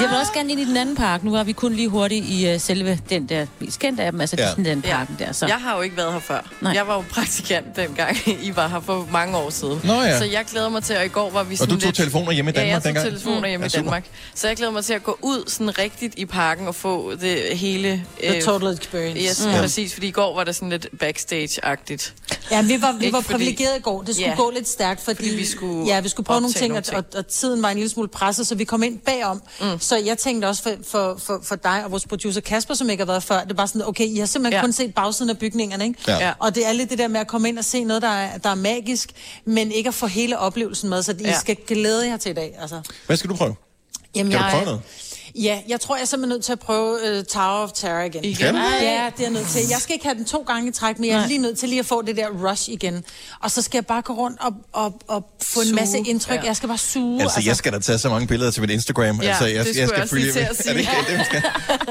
Jeg 0.00 0.08
vil 0.10 0.18
også 0.20 0.32
gerne 0.32 0.50
ind 0.52 0.60
i 0.60 0.64
den 0.64 0.76
anden 0.76 0.96
park. 0.96 1.24
Nu 1.24 1.30
var 1.30 1.44
vi 1.44 1.52
kun 1.52 1.72
lige 1.74 1.88
hurtigt 1.88 2.24
i 2.28 2.54
uh, 2.54 2.60
selve 2.60 2.98
den 3.10 3.26
der 3.28 3.46
mest 3.60 3.78
kendte 3.78 4.02
af 4.02 4.12
dem, 4.12 4.20
altså 4.20 4.36
Ja. 4.38 4.42
ja. 4.42 4.48
Disneyland-parken 4.48 5.16
der. 5.18 5.32
Så. 5.32 5.46
Jeg 5.46 5.56
har 5.56 5.76
jo 5.76 5.82
ikke 5.82 5.96
været 5.96 6.12
her 6.12 6.20
før. 6.20 6.50
Nej. 6.60 6.72
Jeg 6.72 6.86
var 6.86 6.94
jo 6.94 7.04
praktikant 7.10 7.76
dengang, 7.76 8.16
I 8.48 8.56
var 8.56 8.68
her 8.68 8.80
for 8.80 9.08
mange 9.12 9.36
år 9.36 9.50
siden. 9.50 9.80
Nå 9.84 10.02
ja. 10.02 10.18
Så 10.18 10.24
jeg 10.24 10.44
glæder 10.50 10.68
mig 10.68 10.82
til, 10.82 10.96
og 10.96 11.04
i 11.04 11.08
går 11.08 11.30
var 11.30 11.42
vi 11.42 11.54
Og 11.54 11.58
sådan 11.58 11.74
du 11.74 11.80
tog 11.80 11.86
lidt... 11.88 11.96
telefoner 11.96 12.32
hjemme 12.32 12.50
i 12.50 12.54
Ja, 12.54 12.60
jeg 12.60 12.66
Danmark 12.70 12.82
tog 12.82 12.84
dengang? 13.04 13.06
telefoner 13.06 13.48
hjemme 13.48 13.64
Ja, 13.72 13.78
i. 13.78 13.82
Danmark. 13.82 14.04
Så 14.34 14.46
jeg 14.48 14.56
glæder 14.56 14.72
mig 14.72 14.84
til 14.84 14.92
at 14.94 15.04
gå 15.04 15.18
ud 15.22 15.44
sådan 15.48 15.78
rigtigt 15.78 16.14
i 16.16 16.26
parken 16.26 16.68
og 16.68 16.74
få 16.74 17.14
det 17.20 17.58
hele... 17.58 18.02
The 18.22 18.40
total 18.42 18.72
experience. 18.78 19.20
Yes, 19.30 19.44
Mm. 19.46 19.50
mm. 19.52 19.58
præcis. 19.58 19.94
Fordi 19.94 20.06
i 20.06 20.10
går 20.10 20.33
var 20.34 20.44
det 20.44 20.54
sådan 20.54 20.70
lidt 20.70 20.86
backstage-agtigt. 21.02 22.12
Ja, 22.50 22.62
vi 22.62 22.82
var, 22.82 22.92
vi 22.92 23.12
var 23.12 23.20
fordi- 23.20 23.32
privilegerede 23.34 23.76
i 23.76 23.80
går. 23.80 24.02
Det 24.02 24.14
skulle 24.14 24.30
Ja. 24.30 24.36
gå 24.36 24.50
lidt 24.50 24.68
stærkt, 24.68 25.00
fordi, 25.00 25.16
Fordi 25.16 25.30
vi 25.36 25.44
skulle 25.46 25.86
ja, 25.86 26.00
vi 26.00 26.08
skulle 26.08 26.24
prøve 26.26 26.40
nogle 26.40 26.54
ting, 26.54 26.68
nogle 26.74 26.84
og, 26.92 26.96
og, 26.98 27.04
og 27.18 27.26
tiden 27.26 27.62
var 27.62 27.68
en 27.70 27.76
lille 27.76 27.90
smule 27.90 28.08
presset, 28.08 28.46
så 28.46 28.54
vi 28.54 28.64
kom 28.64 28.82
ind 28.82 28.98
bagom. 28.98 29.42
Mm. 29.60 29.78
Så 29.80 29.96
jeg 29.96 30.18
tænkte 30.18 30.46
også 30.46 30.62
for, 30.62 30.70
for, 30.90 31.16
for, 31.18 31.40
for 31.44 31.56
dig 31.56 31.84
og 31.84 31.90
vores 31.90 32.06
producer 32.06 32.40
Kasper, 32.40 32.74
som 32.74 32.90
ikke 32.90 33.00
har 33.00 33.06
været 33.06 33.22
før, 33.22 33.40
det 33.42 33.50
er 33.50 33.54
bare 33.54 33.68
sådan, 33.68 33.86
okay, 33.88 34.06
I 34.06 34.18
har 34.18 34.26
simpelthen 34.26 34.58
Ja. 34.58 34.64
kun 34.64 34.72
set 34.72 34.94
bagsiden 34.94 35.30
af 35.30 35.38
bygningerne, 35.38 35.84
ikke? 35.84 35.98
Ja. 36.08 36.32
Og 36.38 36.54
det 36.54 36.66
er 36.68 36.72
lidt 36.72 36.90
det 36.90 36.98
der 36.98 37.08
med 37.08 37.20
at 37.20 37.26
komme 37.26 37.48
ind 37.48 37.58
og 37.58 37.64
se 37.64 37.84
noget, 37.84 38.02
der 38.02 38.08
er, 38.08 38.38
der 38.38 38.50
er 38.50 38.54
magisk, 38.54 39.10
men 39.44 39.72
ikke 39.72 39.88
at 39.88 39.94
få 39.94 40.06
hele 40.06 40.38
oplevelsen 40.38 40.90
med, 40.90 41.02
så 41.02 41.12
I 41.12 41.22
Ja. 41.24 41.38
skal 41.40 41.56
glæde 41.66 42.06
jer 42.06 42.16
til 42.16 42.30
i 42.30 42.34
dag. 42.34 42.56
Altså. 42.60 42.80
Hvad 43.06 43.16
skal 43.16 43.30
du 43.30 43.36
prøve? 43.36 43.54
Jamen, 44.16 44.32
Kan 44.32 44.40
du 44.40 44.44
jeg- 44.46 44.52
prøve 44.52 44.64
noget? 44.64 44.80
Ja, 45.42 45.58
jeg 45.68 45.80
tror, 45.80 45.96
jeg 45.96 46.02
er 46.02 46.06
simpelthen 46.06 46.34
nødt 46.36 46.44
til 46.44 46.52
at 46.52 46.58
prøve 46.60 46.92
uh, 47.18 47.24
Tower 47.24 47.62
of 47.62 47.70
Terror 47.72 48.00
igen. 48.02 48.24
Igen? 48.24 48.54
Ja, 48.54 48.60
det 48.60 48.60
er 48.82 49.10
jeg 49.20 49.30
nødt 49.30 49.46
til. 49.48 49.60
Jeg 49.70 49.78
skal 49.80 49.92
ikke 49.94 50.04
have 50.06 50.16
den 50.16 50.24
to 50.24 50.44
gange 50.46 50.68
i 50.68 50.72
træk, 50.72 50.98
men 50.98 51.10
jeg 51.10 51.22
er 51.22 51.26
lige 51.26 51.38
nødt 51.38 51.58
til 51.58 51.68
lige 51.68 51.78
at 51.78 51.86
få 51.86 52.02
det 52.02 52.16
der 52.16 52.28
rush 52.50 52.70
igen. 52.70 53.04
Og 53.42 53.50
så 53.50 53.62
skal 53.62 53.76
jeg 53.78 53.86
bare 53.86 54.02
gå 54.02 54.12
rundt 54.12 54.40
og, 54.40 54.52
og, 54.72 55.00
og 55.08 55.26
få 55.42 55.60
en 55.60 55.66
Suge, 55.66 55.74
masse 55.76 55.98
indtryk. 55.98 56.36
ja. 56.36 56.42
Jeg 56.46 56.56
skal 56.56 56.68
bare 56.68 56.78
suge. 56.78 57.22
Altså, 57.22 57.40
jeg 57.46 57.56
skal 57.56 57.72
da 57.72 57.78
tage 57.78 57.98
så 57.98 58.08
mange 58.08 58.26
billeder 58.26 58.50
til 58.50 58.60
mit 58.60 58.70
Instagram. 58.70 59.20
Ja, 59.22 59.28
altså, 59.28 59.44
jeg, 59.46 59.64
det 59.64 59.76
jeg 59.76 59.88
skal 59.88 59.96
jeg 59.96 60.02
også 60.02 60.14
lige 60.14 60.32
til 60.32 60.38
at 60.38 60.56
sige. 60.56 60.68
Er 60.70 60.72
det 60.72 60.80
ikke 60.80 60.92
det, 61.08 61.12
jeg 61.18 61.24
skal? 61.26 61.42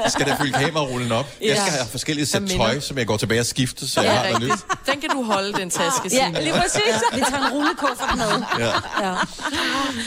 Jeg 0.04 0.12
skal 0.12 0.26
da 0.26 0.36
fylde 0.40 0.52
kamerarullen 0.52 1.12
op. 1.12 1.26
Jeg 1.40 1.48
Ja. 1.48 1.54
skal 1.60 1.72
have 1.72 1.86
forskellige 1.90 2.26
sæt 2.26 2.42
tøj, 2.56 2.80
som 2.80 2.98
jeg 2.98 3.06
går 3.06 3.16
tilbage 3.16 3.40
og 3.40 3.46
skifter, 3.46 3.86
så 3.86 4.00
jeg 4.00 4.10
Ja, 4.10 4.16
har 4.16 4.38
noget 4.38 4.42
nyt. 4.42 4.76
Den 4.94 5.00
kan 5.00 5.10
du 5.10 5.22
holde, 5.22 5.52
den 5.52 5.70
taske, 5.70 5.90
Ja, 6.04 6.08
Signe. 6.08 6.40
lige 6.42 6.52
præcis. 6.52 6.82
Vi 7.14 7.20
tager 7.30 7.46
en 7.46 7.52
rullekuffert 7.52 8.16
med. 8.16 8.42
Ja. 8.66 8.72
Ja. 9.08 9.14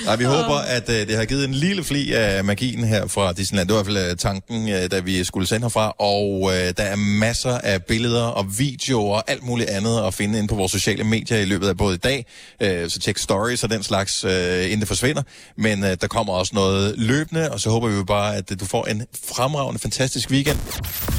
Nej, 0.06 0.16
vi 0.16 0.24
håber, 0.24 0.56
at 0.56 0.90
uh, 0.90 0.96
det 0.96 1.16
har 1.18 1.26
givet 1.26 1.46
en 1.46 1.54
lille 1.54 1.84
fli 1.84 2.14
af 2.14 2.44
magien 2.44 2.84
her 2.84 3.08
fra 3.08 3.27
Disneyland. 3.34 3.68
Det 3.68 3.76
var 3.76 3.82
i 3.82 3.84
hvert 3.84 3.96
fald 3.96 4.12
øh, 4.12 4.18
tanken, 4.18 4.70
øh, 4.70 4.92
da 4.92 5.00
vi 5.00 5.24
skulle 5.24 5.48
sende 5.48 5.64
herfra. 5.64 5.90
Og 6.00 6.52
øh, 6.54 6.74
der 6.78 6.84
er 6.84 6.96
masser 6.96 7.58
af 7.58 7.84
billeder 7.84 8.24
og 8.24 8.60
videoer 8.60 9.16
og 9.16 9.24
alt 9.28 9.44
muligt 9.44 9.70
andet 9.70 10.02
at 10.08 10.14
finde 10.14 10.38
inde 10.38 10.48
på 10.48 10.56
vores 10.56 10.72
sociale 10.72 11.04
medier 11.04 11.38
i 11.38 11.46
løbet 11.46 11.68
af 11.68 11.78
både 11.78 11.96
i 11.96 11.98
dag. 11.98 12.26
Øh, 12.62 12.90
så 12.90 13.00
tjek 13.00 13.18
stories 13.18 13.64
og 13.64 13.70
den 13.70 13.84
slags, 13.84 14.24
øh, 14.24 14.66
inden 14.66 14.80
det 14.80 14.88
forsvinder. 14.88 15.24
Men 15.58 15.84
øh, 15.84 15.98
der 16.02 16.08
kommer 16.08 16.34
også 16.34 16.56
noget 16.56 16.94
løbende, 16.98 17.52
og 17.52 17.60
så 17.60 17.70
håber 17.70 17.88
vi 17.88 17.96
jo 17.96 18.04
bare, 18.04 18.36
at 18.36 18.52
øh, 18.52 18.60
du 18.60 18.66
får 18.66 18.86
en 18.86 19.04
fremragende, 19.36 19.80
fantastisk 19.80 20.32
weekend. 20.32 20.58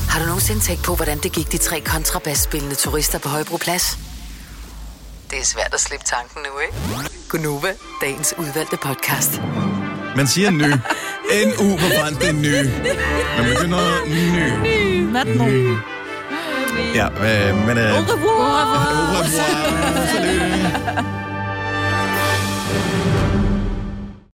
Har 0.08 0.20
du 0.20 0.26
nogensinde 0.26 0.60
tænkt 0.60 0.82
på, 0.82 0.94
hvordan 0.94 1.18
det 1.18 1.32
gik 1.32 1.52
de 1.52 1.58
tre 1.58 1.80
kontrabasspillende 1.80 2.74
turister 2.74 3.18
på 3.18 3.28
Højbroplads? 3.28 3.98
Det 5.30 5.38
er 5.38 5.44
svært 5.44 5.74
at 5.74 5.80
slippe 5.80 6.04
tanken 6.06 6.40
nu, 6.42 6.60
ikke? 6.60 7.08
Gunova, 7.28 7.72
dagens 8.00 8.34
udvalgte 8.38 8.76
podcast. 8.76 9.40
Man 10.16 10.26
siger 10.26 10.50
ny. 10.50 10.72
N-U 11.46 11.76
på 11.76 11.84
fransk, 11.98 12.20
det 12.20 12.28
er 12.28 12.32
ny. 12.32 12.54
Man 13.38 13.50
begynder 13.54 13.78
ny. 14.06 15.00
Maintenant. 15.12 15.78
Ja, 16.94 17.06
øh, 17.06 17.66
men... 17.66 17.78
Øh, 17.78 17.98
Au 17.98 18.02
revoir. 18.02 19.16
Au 19.16 19.22
revoir. 19.22 20.06
Salut. 20.12 21.04